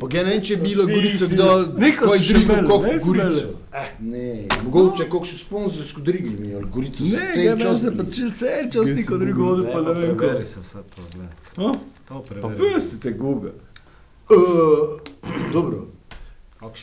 Pogaj, 0.00 0.24
ne 0.24 0.30
vem, 0.30 0.42
če 0.42 0.52
je 0.52 0.56
bilo 0.58 0.86
Ti 0.86 0.92
Gorica 0.94 1.26
si- 1.26 1.34
kdo, 1.34 1.46
Niko 1.76 2.00
ko 2.00 2.08
so 2.08 2.14
je 2.14 2.20
še 2.20 2.32
drigo 2.32 2.52
imeli, 2.52 2.68
kot 2.68 2.82
ne 2.84 2.94
so 2.94 3.06
Gorico. 3.06 3.40
imeli. 3.40 3.56
Eh, 3.74 3.88
ne, 4.02 4.26
mogoče 4.62 5.04
kakšno 5.06 5.38
sponzorsko 5.38 6.00
drigo 6.02 6.28
imel, 6.30 6.56
ali 6.56 6.68
Gorico 6.68 6.98
so 7.00 7.16
Ne, 7.16 7.30
cel 7.34 7.44
ja, 7.44 7.56
čas 7.58 7.80
se 7.80 7.86
pa 7.88 8.02
bili. 8.02 8.12
cel 8.12 8.30
cel 8.32 8.70
čas 8.70 8.88
niko 8.92 9.16
drugo 9.16 9.42
hodil, 9.46 9.66
pa 9.66 9.80
ne 9.80 9.92
vem 9.92 10.16
Preveri 10.16 10.36
kaj. 10.36 10.44
se 10.46 10.60
vse 10.60 10.78
to, 10.86 11.02
gled. 11.10 11.34
No, 11.56 11.74
To 12.04 12.14
Pa 12.14 12.26
preveri. 12.30 12.58
pustite 12.70 13.12
Google. 13.14 13.50
Uh, 14.26 15.00
dobro. 15.52 15.86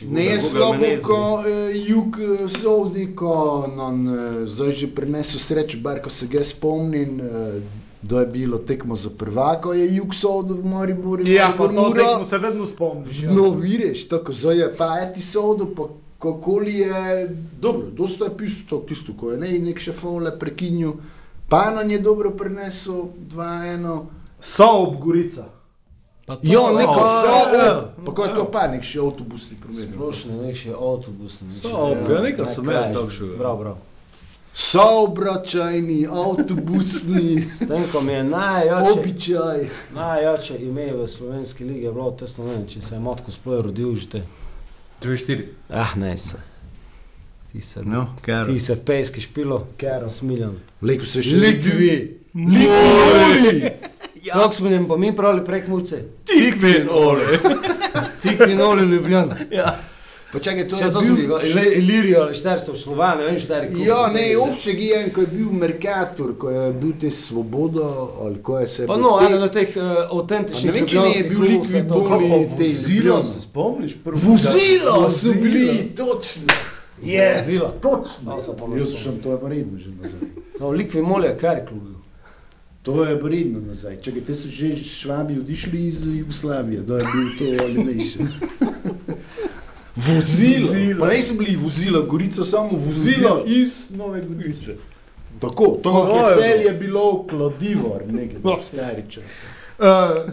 Ne 0.08 0.24
je 0.24 0.40
slabo, 0.40 0.84
ko 1.02 1.42
eh, 1.46 1.76
jug 1.88 2.18
eh, 2.20 2.48
sodi, 2.48 3.14
ko 3.16 3.66
nam 3.76 4.06
eh, 4.08 4.46
zdaj 4.46 4.72
že 4.72 4.86
prinesel 4.94 5.40
srečo, 5.40 5.78
bar 5.82 6.02
ko 6.02 6.10
se 6.10 6.26
ga 6.26 6.44
spomnim, 6.44 7.20
eh, 7.20 7.62
da 8.02 8.20
je 8.20 8.26
bilo 8.26 8.58
tekmo 8.58 8.96
za 8.96 9.10
prvako, 9.10 9.72
je 9.72 9.94
jug 9.94 10.14
sodil 10.14 10.56
v 10.56 10.64
Mariboru. 10.66 11.26
Ja, 11.26 11.54
pa 11.58 11.66
to 11.66 11.72
Maribor 11.72 11.96
tekmo 11.96 12.12
Muro. 12.14 12.24
se 12.24 12.38
vedno 12.38 12.66
spomniš. 12.66 13.22
Ja. 13.22 13.32
No, 13.32 13.50
vidiš, 13.50 14.08
tako 14.08 14.32
zdaj 14.32 14.58
je 14.58 14.74
pa 14.78 14.88
eti 15.02 15.22
sodil, 15.22 15.66
pa 15.76 15.82
kakoli 16.18 16.74
je, 16.74 17.30
dobro, 17.60 17.86
dosta 17.90 18.24
je 18.24 18.36
pisal 18.38 18.62
to, 18.68 18.78
tisto, 18.88 19.12
ko 19.16 19.30
je 19.32 19.38
ne, 19.38 19.58
nek 19.58 19.78
šefole 19.78 20.38
prekinil, 20.38 20.92
pa 21.48 21.70
nam 21.70 21.90
je 21.90 21.98
dobro 21.98 22.30
prinesel 22.30 23.04
2-1. 23.34 24.00
Sob 24.40 24.96
Gorica. 25.00 25.61
Pa 26.26 26.36
to, 26.36 26.40
Jo, 26.44 26.72
neko 26.72 26.92
O, 26.92 27.06
so, 27.18 27.56
ja. 27.56 27.92
pa 27.98 28.12
ko 28.12 28.24
je 28.24 28.34
to 28.34 28.44
pa 28.46 28.66
nek 28.68 28.82
še 28.82 29.00
avtobusni 29.00 29.56
promet. 29.56 29.82
Splošno 29.84 30.36
nek 30.38 30.56
še 30.56 30.70
avtobusni. 30.70 31.48
So, 31.52 31.72
ja, 32.06 32.20
nekaj 32.20 32.46
so 32.46 32.62
imeli 32.62 32.78
Kaj, 32.78 32.92
tako 32.92 33.10
še. 33.10 33.30
Prav, 33.36 33.56
prav. 33.58 33.80
Saobračajni, 34.54 36.06
avtobusni, 36.06 37.40
S 37.56 37.58
tem, 37.60 37.84
ko 37.88 38.00
mi 38.00 38.12
je 38.12 38.24
najjače, 38.24 38.90
običaj. 38.92 39.60
najjače 39.94 40.56
ime 40.60 40.92
v 40.92 41.06
slovenski 41.08 41.64
ligi, 41.64 41.82
je 41.82 41.92
bilo 41.92 42.10
tesno, 42.12 42.44
ne 42.44 42.52
vem, 42.52 42.66
če 42.66 42.82
se 42.82 42.94
je 42.94 43.00
matko 43.00 43.30
sploh 43.30 43.64
rodil 43.64 43.94
že 43.96 44.08
te. 44.08 44.22
2-4. 45.00 45.46
Ah, 45.70 45.96
ne 45.96 46.16
se. 46.16 46.38
Ti 47.52 47.60
se, 47.60 47.82
No, 47.82 48.06
ker. 48.20 48.46
ti 48.46 48.60
se 48.60 48.76
pejski 48.78 49.20
špilo, 49.20 49.66
ker 49.76 50.04
smiljan. 50.08 50.54
Leko 50.82 51.06
se 51.06 51.22
še 51.22 51.36
Likvi! 51.36 51.94
Likvi! 52.34 53.72
Ja. 54.22 54.34
Kako 54.34 54.52
smo 54.52 54.68
jim 54.68 54.88
pa 54.88 54.96
mi 54.96 55.16
pravili 55.16 55.44
prek 55.44 55.68
mulce? 55.68 56.02
Tikvin, 56.24 56.88
ole. 56.90 57.24
Tikvi 58.22 58.54
noli 58.54 58.82
Ljubljan. 58.82 59.34
Ja. 59.50 59.78
Pa 60.32 60.38
čakaj, 60.38 60.68
to 60.68 60.76
je 60.76 60.92
to 60.92 61.02
so 61.02 61.14
bil... 61.14 61.16
bili, 61.16 61.76
Ilirijo 61.76 62.20
ali 62.20 62.34
Šterstvo, 62.34 62.74
Slovan, 62.74 63.18
ne 63.18 63.24
vem, 63.24 63.38
Šteri. 63.40 63.84
Ja, 63.84 64.06
ne, 64.06 64.36
obšeg 64.36 64.80
je 64.80 65.02
en, 65.02 65.10
ko 65.10 65.20
je 65.20 65.26
bil 65.26 65.50
Merkator, 65.52 66.30
ko 66.38 66.50
je 66.50 66.72
bil 66.72 66.92
te 67.00 67.10
Svoboda, 67.10 67.88
ali 68.20 68.42
ko 68.42 68.58
je 68.58 68.68
se... 68.68 68.86
Pa 68.86 68.96
no, 68.96 69.18
eden 69.26 69.42
od 69.42 69.52
teh 69.52 69.76
uh, 69.76 69.82
avtentičnih 70.16 70.72
ne 70.72 70.78
vem, 70.78 70.88
če 70.88 71.00
ne 71.00 71.12
je 71.12 71.24
bil 71.28 71.40
Likvi 71.40 71.58
klubov, 71.58 71.66
vse 71.66 71.82
to. 71.88 72.00
bolni 72.00 72.48
te 72.58 72.68
Zilo, 72.72 73.22
se 73.22 73.40
spomniš? 73.40 73.96
Vozilo 74.04 75.10
so 75.10 75.34
bili, 75.42 75.68
točno. 75.96 76.56
Je, 77.02 77.34
Vozila. 77.38 77.72
točno. 77.82 78.40
Sem 78.40 78.56
pa 78.56 78.70
Jaz 78.78 78.94
sem 79.04 79.18
to 79.22 79.36
je 79.36 79.40
pa 79.40 79.48
redno 79.48 79.78
že 79.78 79.90
nazaj. 80.00 80.32
Samo 80.58 80.70
Likvi 80.70 81.02
molje, 81.02 81.36
kar 81.40 81.66
klubil. 81.68 82.01
To 82.82 83.04
je 83.04 83.20
pa 83.20 83.28
redno 83.28 83.60
nazaj. 83.60 84.00
Čakaj, 84.02 84.24
te 84.26 84.34
so 84.34 84.48
že 84.48 84.76
švabi 84.76 85.38
odišli 85.38 85.86
iz 85.86 86.06
Jugoslavije, 86.06 86.80
da 86.80 86.98
je 86.98 87.04
bil 87.14 87.28
to 87.38 87.64
ali 87.64 87.84
ne 87.84 88.04
še. 88.04 88.18
Vozilo. 89.96 91.00
Pa 91.00 91.06
ne 91.06 91.22
so 91.22 91.34
bili 91.38 91.56
vozila, 91.56 92.00
Gorica 92.00 92.44
samo 92.44 92.70
vozilo 92.78 93.44
iz 93.46 93.90
Nove 93.90 94.20
Gorice. 94.20 94.76
Tako, 95.40 95.78
to 95.82 95.90
To 95.90 96.28
je 96.28 96.34
cel 96.34 96.66
je 96.66 96.72
bilo 96.72 97.26
kladivor, 97.30 98.02
nekaj 98.06 98.64
stari 98.64 99.02
čas. 99.10 99.24
Uh, 99.78 100.30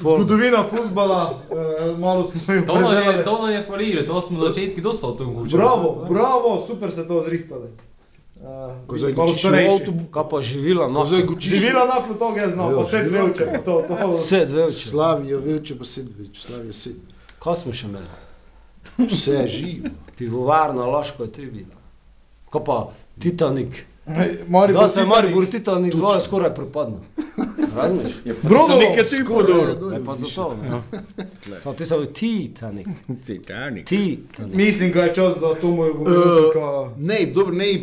zgodovina 0.00 0.64
futbola, 0.64 1.42
uh, 1.50 1.98
malo 1.98 2.24
smo 2.24 2.54
jo 2.54 2.62
To 2.66 2.74
nam 2.74 2.92
je, 2.92 3.02
predelali. 3.02 3.24
to 3.24 3.42
nam 3.46 3.54
je 3.54 3.64
falilo, 3.64 4.02
to 4.02 4.22
smo 4.22 4.38
na 4.38 4.48
začetku 4.48 4.80
dosta 4.80 5.06
o 5.06 5.12
tem 5.12 5.26
govorili. 5.26 5.58
Bravo, 5.58 6.06
bravo, 6.10 6.64
super 6.66 6.90
ste 6.90 7.08
to 7.08 7.22
zrihtali. 7.26 7.68
Uh, 8.38 8.46
Ko 8.86 8.94
zdaj 8.94 9.12
gučiš 9.14 9.34
v 9.34 9.38
starejši. 9.40 9.72
avtobu, 9.72 10.04
Kaj 10.08 10.22
pa 10.30 10.42
živila, 10.42 10.88
no. 10.88 10.94
ko 10.96 11.06
zdaj 11.06 11.22
gučiš. 11.24 11.52
Živela 11.54 11.84
na 11.86 12.00
pluto, 12.00 12.32
ga 12.32 12.40
je 12.40 12.50
znal, 12.50 12.68
Ja, 12.68 12.76
pa 12.76 12.82
vse 12.82 12.98
dve 12.98 13.08
živela. 13.08 13.30
uče, 13.30 13.44
pa 13.46 13.58
to, 13.60 13.74
to. 13.88 14.12
Vse 14.12 14.44
dve 14.46 14.64
oči. 14.64 14.84
Slavijo 14.84 15.40
veče, 15.40 15.74
pa 15.74 15.84
sedem 15.86 16.14
več, 16.18 16.38
Slavijo 16.40 16.72
sedem. 16.74 17.02
Kaj 17.38 17.56
smo 17.56 17.72
še 17.72 17.86
imeli? 17.86 18.06
Vse 19.00 19.32
je 19.32 19.48
živo. 19.48 19.88
Pivovarna, 20.16 20.86
Laško 20.86 21.22
je 21.22 21.30
tudi 21.30 21.46
bila. 21.48 21.76
Kaj 22.48 22.64
pa 22.64 22.78
Titanik? 23.18 23.84
Maribor, 24.48 24.72
Da 24.74 24.88
se 24.88 25.00
je 25.00 25.04
Titanik. 25.04 25.08
Maribor 25.08 25.46
Titanik 25.48 25.94
zvoje 25.94 26.20
skoraj 26.20 26.54
propadno. 26.54 27.00
Razumeš? 27.76 28.12
Brodovo, 28.42 28.78
Nekaj 28.78 29.04
ti 29.04 29.24
podor. 29.24 29.66
Ne 29.92 30.04
pa 30.04 30.14
zato. 30.16 30.56
ne. 30.56 30.80
Samo 31.60 31.74
ti 31.74 31.84
so 31.84 32.04
Titanik. 32.06 32.86
Titanic. 33.20 33.86
Titanik. 33.86 34.54
Mislim, 34.54 34.92
da 34.92 35.00
je 35.00 35.14
čas 35.14 35.34
za 35.36 35.54
to 35.54 35.68
mojo 35.68 35.92
Uh, 35.92 35.98
govornika. 35.98 36.94
ne, 36.98 37.26
dobro, 37.26 37.54
ne, 37.54 37.80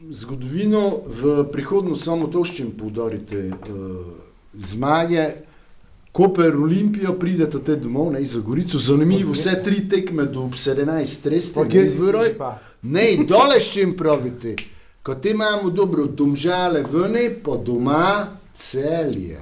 zgodovino 0.00 1.00
v 1.06 1.44
prihodnost 1.52 2.04
samo 2.04 2.26
to 2.26 2.44
še 2.44 2.68
poudarite. 2.78 3.50
Uh, 3.50 4.14
zmage, 4.54 5.26
Koper, 6.12 6.56
Olimpija, 6.56 7.12
pridete 7.18 7.58
te 7.62 7.76
domov, 7.76 8.12
ne, 8.12 8.24
za 8.26 8.40
Gorico, 8.40 8.78
zanimivo, 8.78 9.34
vse 9.36 9.58
tri 9.62 9.84
tekme 9.88 10.24
do 10.26 10.48
17, 10.54 11.28
res 11.30 11.50
Pa 11.54 11.62
te 11.62 11.74
kje 11.74 11.82
ne 11.82 11.90
si 11.90 11.98
vroj. 11.98 12.32
Ne, 12.82 13.04
dole 13.28 13.60
še 13.62 13.84
jim 13.84 13.92
pravite. 13.98 14.56
Ko 15.02 15.14
te 15.14 15.34
imamo 15.34 15.70
dobro, 15.70 16.06
domžale 16.06 16.82
vne, 16.86 17.28
pa 17.44 17.58
doma 17.58 18.38
celje. 18.54 19.38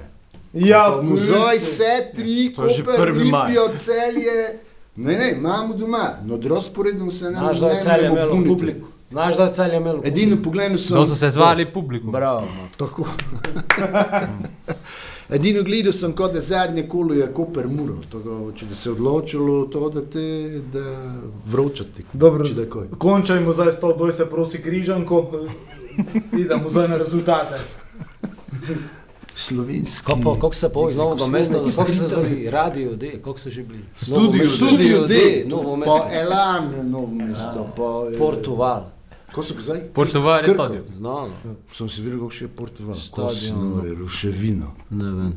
Ja, 0.53 0.99
Muzoj, 1.01 1.57
vse 1.57 1.95
tri, 2.17 2.51
že 2.51 2.83
Koper. 2.83 3.13
Olimpijo, 3.13 3.71
celje. 3.77 4.37
Ne, 4.97 5.17
ne, 5.17 5.31
imamo 5.37 5.77
doma, 5.77 6.17
no 6.25 6.37
razporedom 6.41 7.11
se 7.11 7.31
ne 7.31 7.37
Znaš, 7.37 7.59
da 7.59 7.73
je 7.73 7.81
celje 7.83 8.07
imelo 8.11 8.31
puniti. 8.33 8.49
publiko. 8.49 8.96
Znaš, 9.11 9.37
da 9.37 9.43
je 9.43 9.53
celje 9.53 9.77
imelo 9.77 10.01
Edino 10.03 10.37
pogledal 10.43 10.77
sem. 10.77 10.95
To 10.95 11.05
so 11.05 11.15
se 11.15 11.29
zvali 11.29 11.65
publikum. 11.65 12.11
Bravo. 12.11 12.43
Tako. 12.77 13.05
Edino 15.29 15.63
gledal 15.63 15.93
sem, 15.93 16.13
kot 16.13 16.33
da 16.33 16.41
zadnje 16.41 16.83
kolo 16.83 17.13
je 17.13 17.33
Koper 17.33 17.67
Muro. 17.67 17.95
Če 18.55 18.65
da 18.65 18.75
se 18.75 18.89
je 18.89 18.93
odločilo 18.93 19.65
to, 19.65 19.89
da 19.89 20.01
te 20.03 20.25
da 20.71 20.83
vročati. 21.45 22.05
Dobro, 22.13 22.45
končajmo 22.97 23.53
zdaj 23.53 23.71
s 23.71 23.79
to, 23.79 23.93
doj 23.93 24.13
se 24.13 24.25
prosi 24.25 24.57
križanko, 24.57 25.31
idemo 26.33 26.69
zdaj 26.69 26.87
na 26.87 26.97
rezultate. 26.97 27.59
slovenski. 29.35 30.11
Kako 30.35 30.53
se 30.53 30.69
pa 30.69 30.79
iz 30.89 30.97
Novega 30.97 31.27
mesta, 31.27 31.57
kako 31.75 31.91
se 31.91 32.07
zvali 32.07 32.49
Radio 32.49 32.95
D, 32.95 33.11
kako 33.13 33.39
so 33.39 33.49
že 33.49 33.63
bili? 33.63 33.83
Studio 33.93 34.19
Novo 34.19 34.31
D. 34.31 34.39
mesto- 34.39 34.55
Studio 34.57 35.07
D, 35.07 35.43
Novo 35.47 35.71
pa 35.71 35.75
mesto. 35.75 36.07
Elan, 36.13 36.89
novo 36.91 37.07
mesto, 37.07 37.67
eh, 38.07 38.17
Portugal, 38.17 38.83
Ko 39.37 39.43
so 39.43 39.53
zdaj? 39.55 39.79
Portugal 39.93 40.41
je 40.41 40.49
stadion. 40.49 40.83
znano. 40.89 41.29
Sem 41.69 41.87
si 41.87 42.01
videl, 42.01 42.17
kako 42.19 42.31
še 42.31 42.45
je 42.45 42.49
Portugal. 42.49 42.95
Stadion. 42.97 43.29
Kosino, 43.29 43.95
ruševino. 43.95 44.69
Ne 44.91 45.11
vem. 45.13 45.33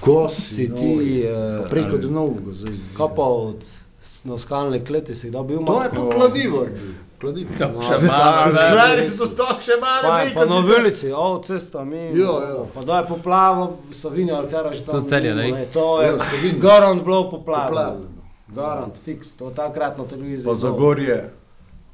Kosi, 0.00 0.42
Si 0.44 0.66
ti, 0.70 0.92
eh, 1.20 1.66
Preko 1.68 1.98
do 1.98 2.08
novega. 2.08 2.52
zdaj- 2.52 2.78
Kaj 2.94 3.08
pa 3.10 3.22
od 3.24 3.58
s- 4.00 4.24
na 4.24 4.36
skalne 4.36 4.78
kleti 4.80 5.12
si 5.12 5.26
kdaj 5.26 5.42
bil 5.44 5.58
To 5.58 5.74
je 5.74 5.90
malo? 5.90 6.10
pa 6.10 6.16
kladivor. 6.16 6.68
Kladivor. 7.18 7.52
Žveri 7.92 9.10
so 9.10 9.26
to 9.28 9.46
še 9.60 9.74
malo 9.76 10.02
Pa, 10.34 10.44
na 10.44 10.56
ulici, 10.76 11.12
o, 11.12 11.38
cesta, 11.40 11.84
mi. 11.84 11.96
Ja, 12.14 12.32
ja. 12.44 12.64
Pa 12.74 12.82
da 12.82 12.98
je 12.98 13.06
poplavilo, 13.06 13.66
Savinja, 13.92 14.36
ali 14.36 14.48
kaj 14.48 14.74
že 14.74 14.84
tam. 14.84 14.94
To 14.94 15.02
Celje, 15.02 15.34
ne? 15.34 15.66
To 15.72 16.02
je, 16.02 16.08
Ja, 16.08 16.18
Savinja. 16.20 16.58
garant 16.60 17.02
bilo 17.02 17.30
poplavljeno. 17.30 18.06
Garant, 18.48 18.94
fiks, 18.98 19.34
to 19.34 19.50
takrat 19.50 19.98
na 19.98 20.04
televiziji. 20.04 20.44
Pa. 20.44 20.54
Zagorje, 20.56 21.30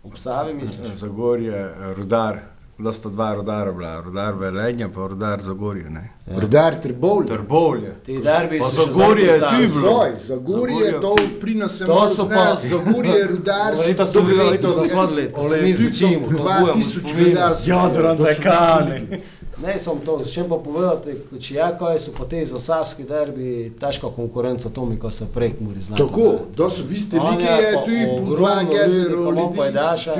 Ob 0.09 0.19
Savi 0.19 0.55
misliš? 0.55 0.95
Zagorje, 1.03 1.57
eh, 1.57 1.95
rudar. 1.95 2.39
Da 2.79 2.93
sta 2.93 3.09
dva 3.09 3.35
rudara 3.35 3.73
bila, 3.73 4.01
rudar 4.01 4.35
Velenja 4.35 4.89
pa 4.89 5.07
rudar 5.07 5.41
Zagorje. 5.41 5.91
Ne? 5.91 6.11
Rudar 6.37 6.81
Trbovlje. 6.83 7.29
Trbovlje. 7.29 7.95
Ti 8.07 8.19
derbi 8.19 8.59
Pa 8.59 8.65
so 8.65 8.77
še 8.77 8.87
Zagorje 8.87 9.25
je 9.25 9.39
ti 9.41 9.67
bilo. 9.75 10.05
Zagorje, 10.19 11.01
to 11.01 11.17
pri 11.41 11.55
nas 11.55 11.73
se 11.73 11.87
To 11.87 11.95
malo 11.95 12.09
so 12.09 12.25
zna, 12.25 12.37
pa- 12.37 12.55
Zagorje, 12.63 13.27
rudar. 13.27 13.73
Ovo, 13.79 13.95
to 13.95 14.07
so 14.07 14.23
bili, 14.23 14.41
ovo, 14.41 14.57
to 14.57 14.73
so 14.75 14.85
sladoled, 14.85 15.33
ko 15.33 15.45
se 15.45 15.57
mi 15.57 15.75
bujamo 15.75 16.27
2000 16.29 16.83
spomine. 16.83 17.25
gledal. 17.25 17.57
Jadran, 17.65 18.17
bili- 18.17 19.21
Ne, 19.63 19.73
sem 19.79 20.01
to, 20.07 20.21
če 20.23 20.45
pa 20.47 20.57
povedati, 20.63 21.17
če 21.43 21.55
ja, 21.57 21.69
kaj 21.79 21.97
so 22.05 22.13
pa 22.15 22.29
te 22.31 22.45
zasavski 22.47 23.03
derbi, 23.09 23.73
težka 23.81 24.07
konkurenca 24.15 24.71
Tomi, 24.71 24.99
ko 25.03 25.11
se 25.11 25.27
prek 25.35 25.59
muri 25.61 25.83
znajo. 25.83 26.07
Tako, 26.07 26.27
da 26.55 26.69
so 26.71 26.87
vi 26.87 26.99
ste 26.99 27.19
lige, 27.19 27.57
je 27.65 27.73
tu 27.83 27.97
po 28.05 28.21
ogromno 28.21 28.37
dva 28.37 28.53
ljudi, 28.63 28.77
gezero 28.77 29.49
pajdaša. 29.57 30.15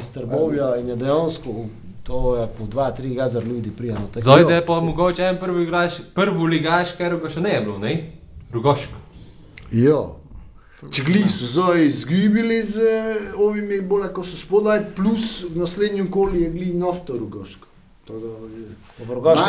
Iz 0.00 0.12
Trbovlja 0.12 0.74
in 0.82 0.92
je 0.92 0.98
dejansko, 1.00 1.56
to 2.04 2.36
je 2.36 2.46
po 2.58 2.68
dva, 2.68 2.90
tri 2.92 3.14
gazer 3.16 3.46
ljudi 3.46 3.72
prijano. 3.76 4.12
Zdaj 4.16 4.44
je 4.54 4.66
pa 4.66 4.80
mogoče 4.80 5.30
en 5.32 5.40
prvi 5.40 5.64
ligaš, 5.64 6.02
prvi 6.14 6.52
ligaš, 6.56 6.92
ker 7.00 7.16
ga 7.16 7.32
še 7.32 7.40
ne 7.40 7.56
je 7.56 7.64
bilo, 7.64 7.78
ne? 7.80 7.96
Rugoško. 8.52 9.00
Ja. 9.72 10.02
Če 10.92 11.08
gli 11.08 11.24
so 11.30 11.48
zdaj 11.48 11.86
izgubili 11.86 12.60
z 12.66 12.84
eh, 12.84 13.34
ovimi 13.40 13.80
bolj, 13.80 14.10
ko 14.12 14.28
so 14.28 14.36
spodaj, 14.36 14.90
plus 14.96 15.44
v 15.48 15.62
naslednjem 15.62 16.10
koli 16.12 16.42
je 16.42 16.48
gli 16.52 16.72
nafto 16.76 17.16
rugoško. 17.16 17.71
Tako 18.04 18.26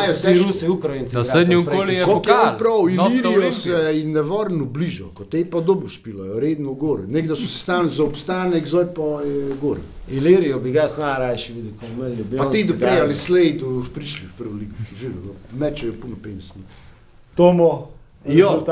je- 0.06 0.12
vsi 0.12 0.22
težko. 0.24 0.46
Rusi, 0.46 0.68
Ukrajinci. 0.68 1.14
Na 1.14 1.20
igrali 1.20 1.30
srednjem 1.30 1.64
prek. 1.64 1.76
koli 1.76 1.94
je 1.94 2.00
Kako 2.00 2.10
je 2.10 2.14
pokal. 2.16 2.46
on 2.46 2.58
prav, 2.58 2.78
Nafta 2.86 3.12
Ilirijo 3.12 3.30
Olimpija. 3.30 3.52
se 3.52 4.00
in 4.00 4.10
nevarno 4.10 4.64
bližo, 4.66 5.10
kot 5.10 5.28
te 5.28 5.44
pa 5.44 5.60
dobro 5.62 5.88
špilajo, 5.88 6.40
redno 6.40 6.72
gor. 6.74 7.00
Nekdo 7.08 7.36
so 7.36 7.42
se 7.44 7.58
stali 7.58 7.90
za 7.90 8.04
obstanek, 8.04 8.66
zdaj 8.66 8.86
pa 8.86 9.02
je 9.22 9.56
gor. 9.56 9.78
Ilirijo 10.08 10.58
bi 10.60 10.72
ga 10.72 10.80
jaz 10.80 10.98
najrajši 10.98 11.52
videl, 11.52 11.70
ko 11.72 11.86
bi 11.86 11.92
imeli 11.92 12.10
ljubljanski 12.12 12.38
Pa 12.38 12.50
ti 12.52 12.64
do 12.64 12.74
prej 12.74 12.90
derbi. 12.90 13.00
ali 13.00 13.14
slej 13.16 13.58
tu 13.58 13.84
prišli 13.94 14.26
v 14.26 14.38
prvo 14.38 14.54
ligo, 14.54 14.72
živijo, 14.92 15.20
mečejo 15.52 15.92
puno 15.94 16.16
penisno. 16.22 16.62
Tomo, 17.34 17.88
Jo. 18.26 18.64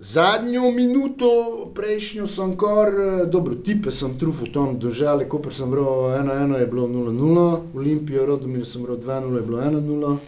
Zadnjo 0.00 0.70
minuto, 0.70 1.26
prejšnjo 1.74 2.26
sem 2.26 2.56
kar, 2.56 2.88
eh, 2.88 3.26
dobro, 3.26 3.54
tipe 3.54 3.90
sem 3.92 4.18
trufil 4.18 4.48
tam, 4.52 4.78
dožale, 4.78 5.28
Koper 5.28 5.52
sem 5.52 5.70
bral 5.70 6.16
1-1, 6.16 6.56
je 6.56 6.66
bilo 6.66 6.88
0-0, 6.88 7.60
Olimpijo, 7.76 8.26
Rodomir 8.26 8.66
sem 8.66 8.82
bral 8.82 8.96
2-0, 8.96 9.36
je 9.36 9.42
bilo 9.42 9.58
1-0. 9.60 10.18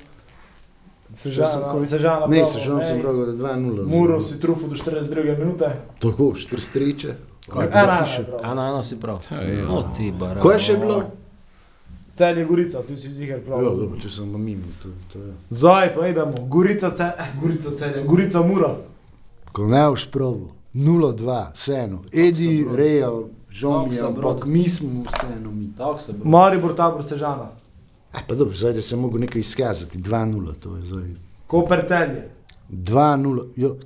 Sežana, 1.14 1.86
Sežana. 1.86 2.26
Ne, 2.26 2.40
bravo, 2.40 2.52
sežal 2.52 2.84
sem 2.84 3.00
bral, 3.00 3.16
da 3.16 3.32
je 3.32 3.36
2-0. 3.38 3.86
Muro 3.86 4.20
si 4.20 4.40
trufil 4.40 4.68
do 4.68 4.76
42 4.76 5.38
minute. 5.38 5.68
Tako, 6.00 6.32
4 6.36 6.60
streče. 6.60 7.14
Ena, 7.52 7.64
ena, 7.64 8.06
bravo. 8.28 8.52
Ena, 8.52 8.68
ena 8.68 8.82
si 8.82 9.00
prav. 9.00 9.24
O 9.70 9.82
ti 9.96 10.12
bar. 10.12 10.38
Ko 10.38 10.52
je 10.52 10.58
še 10.58 10.76
bilo? 10.76 11.02
Celje 12.14 12.44
Gorica, 12.44 12.82
tu 12.84 12.96
si 12.96 13.08
ziger 13.08 13.38
Ja, 13.38 13.44
prav. 13.44 13.64
dobro, 13.64 13.96
če 14.00 14.08
sem 14.12 14.32
pa 14.32 14.38
mimo, 14.38 14.68
to, 14.82 14.88
to 15.12 15.18
je. 15.18 15.32
Zdaj 15.50 15.94
pa 15.96 16.08
idemo, 16.08 16.44
Gorica, 16.48 16.90
ce, 16.96 17.08
eh, 17.18 17.32
Gorica 17.40 17.72
celje, 17.76 18.04
Gorica 18.04 18.42
Mura. 18.42 18.76
Ko 19.52 19.66
ne 19.68 19.88
boš 19.88 20.06
probo, 20.10 20.52
0-2, 20.74 21.52
vseeno. 21.54 22.02
Edi, 22.12 22.66
Reja, 22.74 23.10
žal 23.50 23.86
mi 23.86 23.94
je, 23.94 24.00
Tako 24.00 24.14
sem 24.14 24.26
ampak 24.26 24.46
mi 24.46 24.68
smo 24.68 25.04
vseeno 25.12 25.50
mi. 25.50 25.70
Maribor, 26.24 26.74
tabor 26.74 27.04
Sežana. 27.04 27.50
A 28.12 28.18
pa 28.28 28.34
dobro, 28.34 28.56
zdaj 28.56 28.72
da 28.72 28.82
se 28.82 28.96
mogo 28.96 29.18
nekaj 29.18 29.40
izkazati, 29.40 29.98
2-0, 29.98 30.54
to 30.60 30.76
je 30.76 30.82
zdaj. 30.82 31.04
Koper 31.46 31.84
celje. 31.88 32.30
2-0. 32.70 33.44
Jo. 33.56 33.76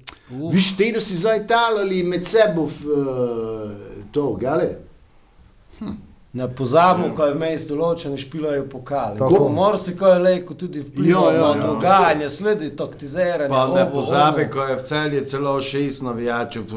Viš, 0.53 0.77
te 0.77 1.01
si 1.01 1.17
zdaj 1.17 1.47
talali 1.47 2.03
med 2.03 2.27
sebo 2.27 2.67
v 2.67 2.87
uh, 2.87 3.71
to, 4.13 4.35
gale? 4.35 4.86
Ne 6.37 6.55
pozabimo, 6.55 7.15
ko 7.17 7.25
je 7.25 7.33
vmes 7.33 7.63
določeni 7.65 8.19
špilajo 8.21 8.67
pokali. 8.69 9.17
Tako. 9.17 9.39
Ko 9.41 9.47
morsi, 9.49 9.95
ko 9.97 10.11
je 10.11 10.19
lejko 10.21 10.57
tudi 10.61 10.83
Ja, 10.83 10.85
vpliva 10.85 11.23
ja, 11.33 11.39
na 11.41 11.47
ja. 11.49 11.63
dogajanje, 11.63 12.29
sledi 12.31 12.69
taktiziranje. 12.77 13.49
Pa 13.49 13.63
ne 13.73 13.85
pozabi, 13.93 14.45
ono. 14.45 14.53
ko 14.53 14.67
je 14.69 14.77
v 14.77 14.85
celju 14.91 15.23
celo 15.31 15.55
šest 15.65 16.05
navijačev 16.05 16.77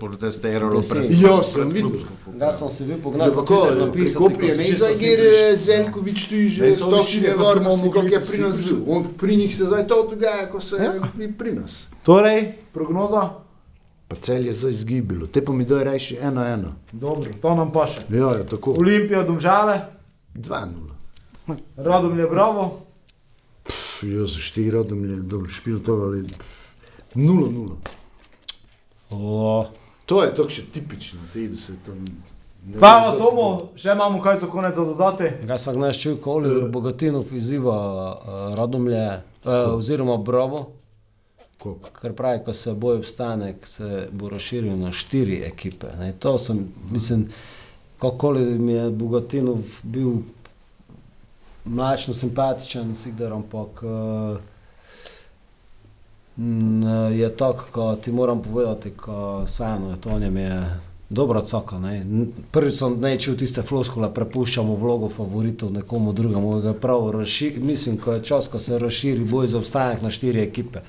protestiralo 0.00 0.80
pred 0.80 1.12
Ja, 1.20 1.36
sem 1.44 1.68
videl. 1.68 2.00
Ga 2.32 2.52
sem 2.56 2.72
si 2.72 2.88
bil 2.88 2.96
Ja, 2.96 3.02
pognas 3.04 3.36
pa 3.36 3.44
na 3.44 3.46
ko, 3.46 3.60
Twitter 3.60 3.76
pri 3.76 3.84
napisal. 3.84 4.24
Koprije 4.24 4.56
ne 4.56 4.72
zdaj 4.72 4.98
gre 5.04 5.44
Zelkovič 5.68 6.26
tu 6.32 6.42
že 6.48 6.74
točne 6.80 7.36
mogli 7.60 7.92
kot 7.92 8.08
je 8.08 8.24
pri 8.24 8.38
nas 8.40 8.56
bil. 8.64 8.82
On, 8.88 9.04
pri 9.04 9.36
njih 9.36 9.56
se 9.56 9.68
zdaj 9.68 9.84
to 9.86 10.02
dogaja, 10.10 10.48
ko 10.48 10.64
se 10.64 10.80
je 10.80 10.90
pri, 11.12 11.32
pri 11.32 11.58
nas. 11.60 11.82
Torej, 12.08 12.54
prognoza? 12.72 13.43
Pa 14.08 14.16
cel 14.20 14.46
je 14.46 14.54
zdaj 14.54 14.70
izgibilo, 14.70 15.26
te 15.26 15.44
pa 15.44 15.52
mi 15.52 15.64
doj 15.64 15.84
reči 15.84 16.18
1-1. 16.22 16.64
Dobro, 16.92 17.30
to 17.42 17.54
nam 17.54 17.72
pa 17.72 17.86
še. 17.88 18.04
Ja, 18.12 18.34
ja, 18.38 18.44
tako. 18.48 18.76
Olimpija, 18.78 19.22
Domžale, 19.24 19.78
2-0. 20.34 21.56
Radomlje, 21.76 22.26
Bravo. 22.30 22.66
Pff, 23.64 24.02
Jaz 24.04 24.36
za 24.36 24.42
štiri 24.44 24.70
rodom 24.70 25.04
je 25.08 25.16
dobro 25.16 25.50
špil 25.50 25.80
to, 25.80 25.94
ali 26.08 26.26
0-0. 27.14 27.76
O, 29.10 29.64
To 30.06 30.20
je 30.22 30.34
tako 30.36 30.52
še 30.52 30.66
tipično, 30.72 31.20
te 31.32 31.46
da 31.48 31.56
se 31.56 31.78
tam... 31.84 32.04
Hvala 32.76 33.12
Tomo, 33.16 33.46
še 33.76 33.92
imamo 33.92 34.20
kaj 34.24 34.38
za 34.42 34.48
konec 34.52 34.76
za 34.76 34.84
dodati. 34.84 35.30
Ga 35.48 35.56
sem 35.60 35.80
čutil, 35.92 36.16
ko 36.20 36.38
Oliver 36.40 36.68
Bogatinov 36.72 37.32
izziva 37.36 37.76
uh, 37.76 38.44
Radomlje, 38.56 39.04
uh, 39.44 39.74
oziroma 39.76 40.16
Bravo, 40.16 40.66
Koliko? 41.64 41.90
ker 42.00 42.12
pravi, 42.12 42.42
ko 42.44 42.52
se 42.52 42.72
boj 42.74 42.98
obstanek, 43.00 43.66
se 43.66 44.08
bo 44.12 44.28
razširil 44.28 44.76
na 44.76 44.92
štiri 44.92 45.40
ekipe. 45.46 45.86
Ne. 45.98 46.12
To 46.18 46.38
sem, 46.38 46.66
mislim, 46.90 47.28
kakoli 47.98 48.58
mi 48.58 48.72
je 48.72 48.90
Bogatinov 48.90 49.62
bil 49.82 50.10
mlačno 51.64 52.14
simpatičen, 52.14 52.94
sigdar, 52.94 53.32
ampak 53.32 53.82
uh, 53.82 54.36
je 57.12 57.36
tako, 57.36 57.64
ko 57.72 57.96
ti 57.96 58.12
moram 58.12 58.42
povedati, 58.42 58.90
ko 58.90 59.44
Sano 59.46 59.90
je 59.90 60.00
to 60.00 60.18
njem 60.18 60.36
je 60.36 60.80
dobra 61.08 61.40
coka. 61.40 61.78
Ne. 61.78 61.96
N- 62.00 62.28
Prvič 62.50 62.76
sem 62.78 63.00
nečil 63.00 63.36
tiste 63.40 63.62
floskole, 63.62 64.12
prepuščamo 64.14 64.76
vlogo 64.76 65.08
favoritov 65.08 65.72
nekomu 65.72 66.12
drugemu, 66.12 66.60
ga 66.60 66.74
prav 66.74 67.10
razširi, 67.10 67.60
mislim, 67.60 67.96
ko 67.98 68.12
je 68.12 68.24
čas, 68.24 68.48
ko 68.48 68.58
se 68.58 68.78
razširi 68.78 69.24
boj 69.24 69.46
za 69.46 69.58
obstanek 69.58 70.02
na 70.02 70.10
štiri 70.10 70.44
ekipe. 70.44 70.84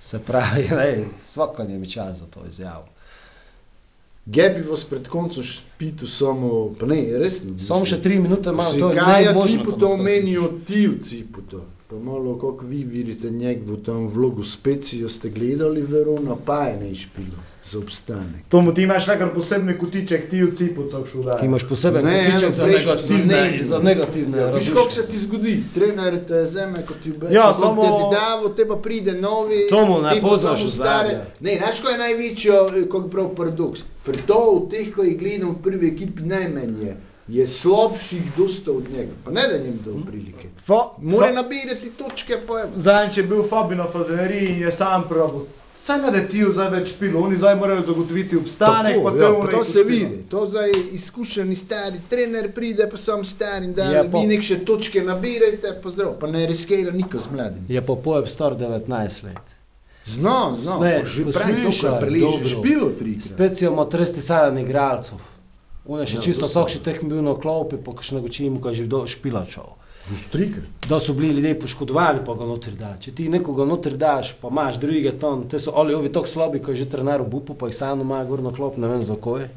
Se 0.00 0.18
pravi, 0.18 0.68
ne, 0.78 1.04
svako 1.24 1.62
je 1.62 1.78
mi 1.78 1.90
čas 1.90 2.18
za 2.18 2.26
to 2.26 2.40
izjavo. 2.48 2.86
Gebi 4.26 4.62
vas 4.62 4.84
pred 4.84 5.08
koncem 5.08 5.42
špitu 5.42 6.06
samo, 6.06 6.74
pa 6.80 6.86
ne, 6.86 7.18
resno. 7.18 7.58
Samo 7.58 7.86
še 7.86 8.00
tri 8.02 8.18
minute 8.20 8.50
imamo, 8.50 8.72
to 8.72 8.90
je 8.90 8.96
Kaja 8.96 9.32
najboljše. 9.32 9.58
Ciputa 9.58 9.86
omenijo 9.86 10.50
ti 10.66 10.86
v 10.88 10.98
Ciputa. 11.04 11.62
Pa 11.90 11.96
malo, 11.98 12.34
kako 12.38 12.66
vi 12.66 12.84
vidite 12.84 13.30
njegovo 13.30 13.76
tam 13.76 14.06
vlogo 14.08 14.44
specijo, 14.44 15.08
ste 15.08 15.30
gledali 15.30 15.82
Verona, 15.82 16.36
pa 16.46 16.64
je 16.64 16.76
ne 16.80 16.94
špilo 16.94 17.49
za 17.64 17.78
obstanek. 17.78 18.42
Tomo, 18.48 18.72
ti 18.72 18.82
imaš 18.82 19.06
nekaj 19.06 19.34
posebni 19.34 19.78
kutiček, 19.78 20.30
ti 20.30 20.42
v 20.42 20.52
cipu, 20.52 20.82
co 20.84 21.06
šuda. 21.06 21.36
Ti 21.36 21.46
imaš 21.46 21.64
poseben 21.64 22.04
Ne, 22.04 22.24
kotiček 22.26 22.54
za 22.54 22.66
negativne, 22.66 23.58
za 23.62 23.78
negativne 23.78 24.38
Ja, 24.38 24.44
viš, 24.44 24.52
razmišljanje. 24.52 24.76
kako 24.76 24.90
se 24.90 25.06
ti 25.06 25.18
zgodi, 25.18 25.62
trener 25.74 26.24
te 26.24 26.46
zeme, 26.46 26.86
kot 26.86 26.96
ti 27.02 27.10
obeče, 27.10 27.34
Ja, 27.34 27.40
ja, 27.40 27.54
samo- 27.54 27.82
te 27.82 27.88
ti 27.88 28.16
davo, 28.16 28.48
te 28.48 28.68
pa 28.68 28.76
pride 28.76 29.12
novi, 29.14 29.66
Tomu 29.70 30.00
ne 30.00 30.10
te 30.10 30.20
pa 30.20 30.28
poznaš 30.28 30.64
ozadja. 30.64 31.24
Ne, 31.40 31.56
znaš, 31.58 31.80
ko 31.80 31.88
je 31.88 31.98
največjo, 31.98 32.54
eh, 32.72 32.82
kako 32.82 33.08
prav 33.08 33.28
paradoks. 33.28 33.80
Ker 34.04 34.16
to 34.26 34.38
v 34.56 34.70
teh, 34.70 34.94
ko 34.94 35.02
jih 35.02 35.18
gledam 35.18 35.50
v 35.50 35.62
prvi 35.62 35.88
ekipi 35.88 36.22
najmanj 36.24 36.82
je, 36.82 36.96
je 37.28 37.48
slabših 37.48 38.22
dosta 38.36 38.72
od 38.72 38.90
njega. 38.90 39.12
Pa 39.24 39.30
ne 39.30 39.40
da 39.42 39.58
njim 39.58 39.78
dal 39.84 39.94
prilike. 40.04 40.48
Fa, 40.58 40.80
Mora 40.98 41.32
nabirati 41.32 41.90
točke, 41.90 42.38
pa 42.46 42.58
je. 42.58 42.66
Zadnjič 42.76 43.16
je 43.16 43.22
bil 43.22 43.42
Fabino 43.42 43.86
Fazenerij 43.86 44.46
in 44.46 44.58
je 44.58 44.72
sam 44.72 45.04
probo 45.08 45.46
Saj 45.74 45.98
ne 45.98 46.10
da 46.10 46.20
ti 46.28 46.42
zdaj 46.52 46.68
več 46.70 46.92
pilo, 46.98 47.20
oni 47.20 47.36
zdaj 47.36 47.54
morajo 47.56 47.82
zagotoviti 47.82 48.36
obstanek, 48.36 48.94
Tako, 48.94 49.04
pa 49.04 49.10
ja, 49.10 49.16
te 49.16 49.32
pa 49.32 49.38
one, 49.38 49.52
to 49.52 49.64
se 49.64 49.70
špilo. 49.78 49.88
vidi, 49.88 50.22
to 50.28 50.46
zdaj 50.48 50.70
izkušeni 50.92 51.56
stari 51.56 52.00
trener 52.10 52.52
pride, 52.52 52.88
pa 52.90 52.96
sam 52.96 53.24
stari 53.24 53.64
in 53.64 53.72
da 53.74 53.82
Ja, 53.84 53.90
ja, 53.92 54.02
vi 54.02 54.26
nek 54.26 54.42
še 54.42 54.58
točke 54.64 55.02
nabirajte, 55.02 55.72
pa 55.82 55.90
zdrav, 55.90 56.18
pa 56.20 56.26
ne 56.26 56.46
riskira 56.46 56.92
niko 56.92 57.18
z 57.18 57.32
mladim. 57.32 57.64
Je 57.68 57.86
pa 57.86 57.96
pojem 57.96 58.26
star 58.26 58.56
19 58.56 59.24
let. 59.24 59.56
Znam, 60.04 60.56
znam, 60.56 60.80
pa 60.80 61.06
že 61.06 61.24
prej 61.24 61.80
kar 61.80 62.00
preležeš, 62.00 62.50
dobro. 62.50 62.62
bilo 62.62 62.90
trikrat. 62.98 63.24
Spet 63.24 63.62
imamo 63.62 63.84
37 63.84 64.62
igralcev. 64.62 65.18
Une 65.84 66.06
še 66.06 66.14
Ja, 66.14 66.18
ja, 66.18 66.22
čisto 66.22 66.48
sok 66.48 66.68
še 66.68 66.82
teh 66.84 67.00
bil 67.02 67.22
na 67.22 67.34
klopi, 67.34 67.76
pa 67.76 67.92
še 68.02 68.14
na 68.14 68.20
gočim, 68.20 68.60
ko 68.60 68.68
je 68.68 68.74
že. 68.74 68.84
Že 68.84 69.16
trikrat. 69.22 69.79
Da 70.88 71.00
so 71.00 71.12
bili 71.12 71.34
ljudje 71.34 71.60
poškodovani, 71.60 72.20
pa 72.26 72.34
ga 72.34 72.46
noter 72.46 72.74
da. 72.74 72.94
Če 73.00 73.12
ti 73.14 73.28
nekoga 73.28 73.64
noter 73.64 73.96
daš, 73.96 74.32
pa 74.40 74.48
imaš 74.50 74.80
drugega 74.82 75.12
ton, 75.20 75.44
te 75.48 75.60
so 75.62 75.74
ali 75.76 75.94
ovi 75.94 76.10
tako 76.12 76.26
slabi, 76.26 76.62
ko 76.62 76.74
je 76.74 76.82
že 76.82 76.88
trener 76.90 77.22
v 77.22 77.30
bupu, 77.30 77.54
pa 77.54 77.70
jih 77.70 77.76
samo 77.76 78.02
ima 78.02 78.24
gor 78.24 78.42
na 78.42 78.52
klop, 78.52 78.76
ne 78.76 78.88
vem 78.88 79.02
za 79.02 79.14
koje. 79.14 79.48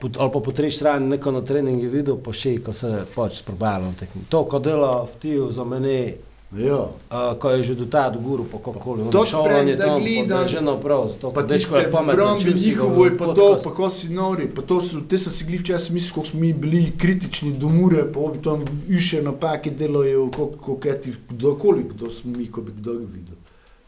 Pot, 0.00 0.16
ali 0.18 0.32
pa 0.32 0.40
po 0.40 0.52
treh 0.52 0.72
strani 0.74 1.08
neko 1.08 1.30
na 1.30 1.44
treningu 1.44 1.90
videl, 1.92 2.16
pa 2.18 2.32
še, 2.32 2.56
ko 2.64 2.72
se 2.72 3.04
pač 3.14 3.42
sprobalo. 3.42 3.92
To, 4.28 4.44
ko 4.44 4.58
dela 4.58 5.04
v 5.04 5.18
tiju 5.22 5.50
za 5.52 5.64
mene. 5.64 6.31
Uh, 6.52 7.38
ko 7.38 7.50
je 7.50 7.62
že 7.62 7.74
do 7.74 7.86
ta 7.86 8.10
do 8.10 8.20
guru, 8.20 8.44
pa 8.44 8.58
kakoli. 8.58 9.08
To 9.10 9.24
šel 9.26 9.44
prej, 9.44 9.60
on 9.60 9.68
je 9.68 9.76
da 9.76 9.86
tam, 9.86 10.02
je 10.42 10.48
že 10.48 10.60
naprav, 10.60 11.08
zato 11.08 11.32
Pa 11.32 11.40
ko 11.40 11.46
dečko 11.48 11.76
je 11.76 11.88
si 11.88 12.44
ga 12.44 12.52
njihovo 12.54 13.04
je 13.04 13.18
pa 13.18 13.26
to, 13.34 13.56
pa 13.64 13.70
ko 13.70 13.90
si 13.90 14.08
nori, 14.12 14.48
pa 14.54 14.62
to 14.62 14.80
so, 14.80 15.00
te 15.00 15.18
so 15.18 15.30
si 15.30 15.44
glih 15.44 15.60
včasih 15.60 15.92
mislili, 15.92 16.12
koliko 16.12 16.30
smo 16.30 16.40
mi 16.40 16.52
bili 16.52 16.92
kritični 16.98 17.52
do 17.52 17.68
mure, 17.68 18.12
pa 18.12 18.20
obi 18.20 18.42
tam 18.42 18.64
više 18.88 19.22
napake 19.22 19.70
delajo, 19.70 20.30
koliko 20.30 20.76
ti, 21.02 21.14
kdo, 21.30 21.54
koliko 21.54 22.10
smo 22.10 22.36
mi, 22.36 22.46
ko 22.46 22.60
bi 22.60 22.72
kdo 22.72 22.92
videl. 22.92 23.36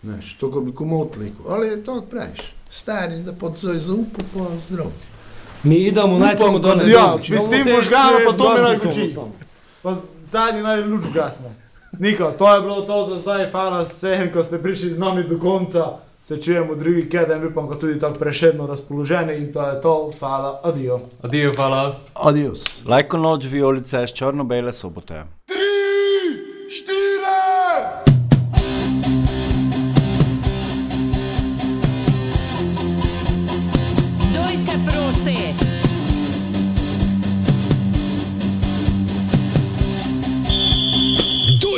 Znaš, 0.02 0.36
to 0.40 0.50
ko 0.50 0.60
bi 0.60 0.72
komu 0.72 1.02
odlekel, 1.02 1.44
ali 1.48 1.66
je 1.66 1.84
to 1.84 2.00
prejš. 2.10 2.54
Stari, 2.70 3.20
da 3.20 3.32
pod 3.32 3.56
zoj 3.56 3.78
zaupal, 3.78 4.24
pa 4.34 4.46
zdrav. 4.68 4.86
Mi 5.62 5.76
idemo 5.76 6.18
najtemu 6.18 6.58
da 6.58 6.68
dole. 6.68 6.90
Ja, 6.90 7.06
dol. 7.06 7.18
čistim 7.18 7.52
Imamo 7.52 7.64
te 7.64 7.72
možgano, 7.72 8.18
pa 8.26 8.32
to 8.32 8.54
me 8.54 8.78
tomu 8.78 9.32
Pa 9.82 9.96
zadnji 10.24 10.62
naj 10.62 10.82
luč 10.82 11.04
gasne. 11.14 11.63
Niko, 11.98 12.32
to 12.38 12.54
je 12.54 12.60
bilo 12.60 12.80
to 12.80 13.06
za 13.10 13.16
zdaj, 13.16 13.50
hvala 13.50 13.82
vsem, 13.82 14.32
ko 14.32 14.42
ste 14.42 14.58
prišli 14.58 14.90
z 14.90 14.98
nami 14.98 15.24
do 15.24 15.38
konca. 15.38 15.98
Se 16.22 16.42
čujemo 16.42 16.74
drugi 16.74 17.08
keden, 17.10 17.46
upam, 17.46 17.68
da 17.68 17.78
tudi 17.78 18.00
tako 18.00 18.18
prešedno 18.18 18.66
razpoloženi 18.66 19.36
in 19.36 19.52
to 19.52 19.62
je 19.62 19.80
to. 19.80 20.10
Hvala, 20.18 20.60
adijo. 20.64 20.98
Adijo, 21.22 21.52
hvala. 21.56 21.96
Adios. 22.14 22.80
Lajko 22.86 23.16
noč 23.16 23.44
vijolice 23.44 24.06
črno-bele 24.06 24.72
sobote. 24.72 25.24
Doj 25.44 27.03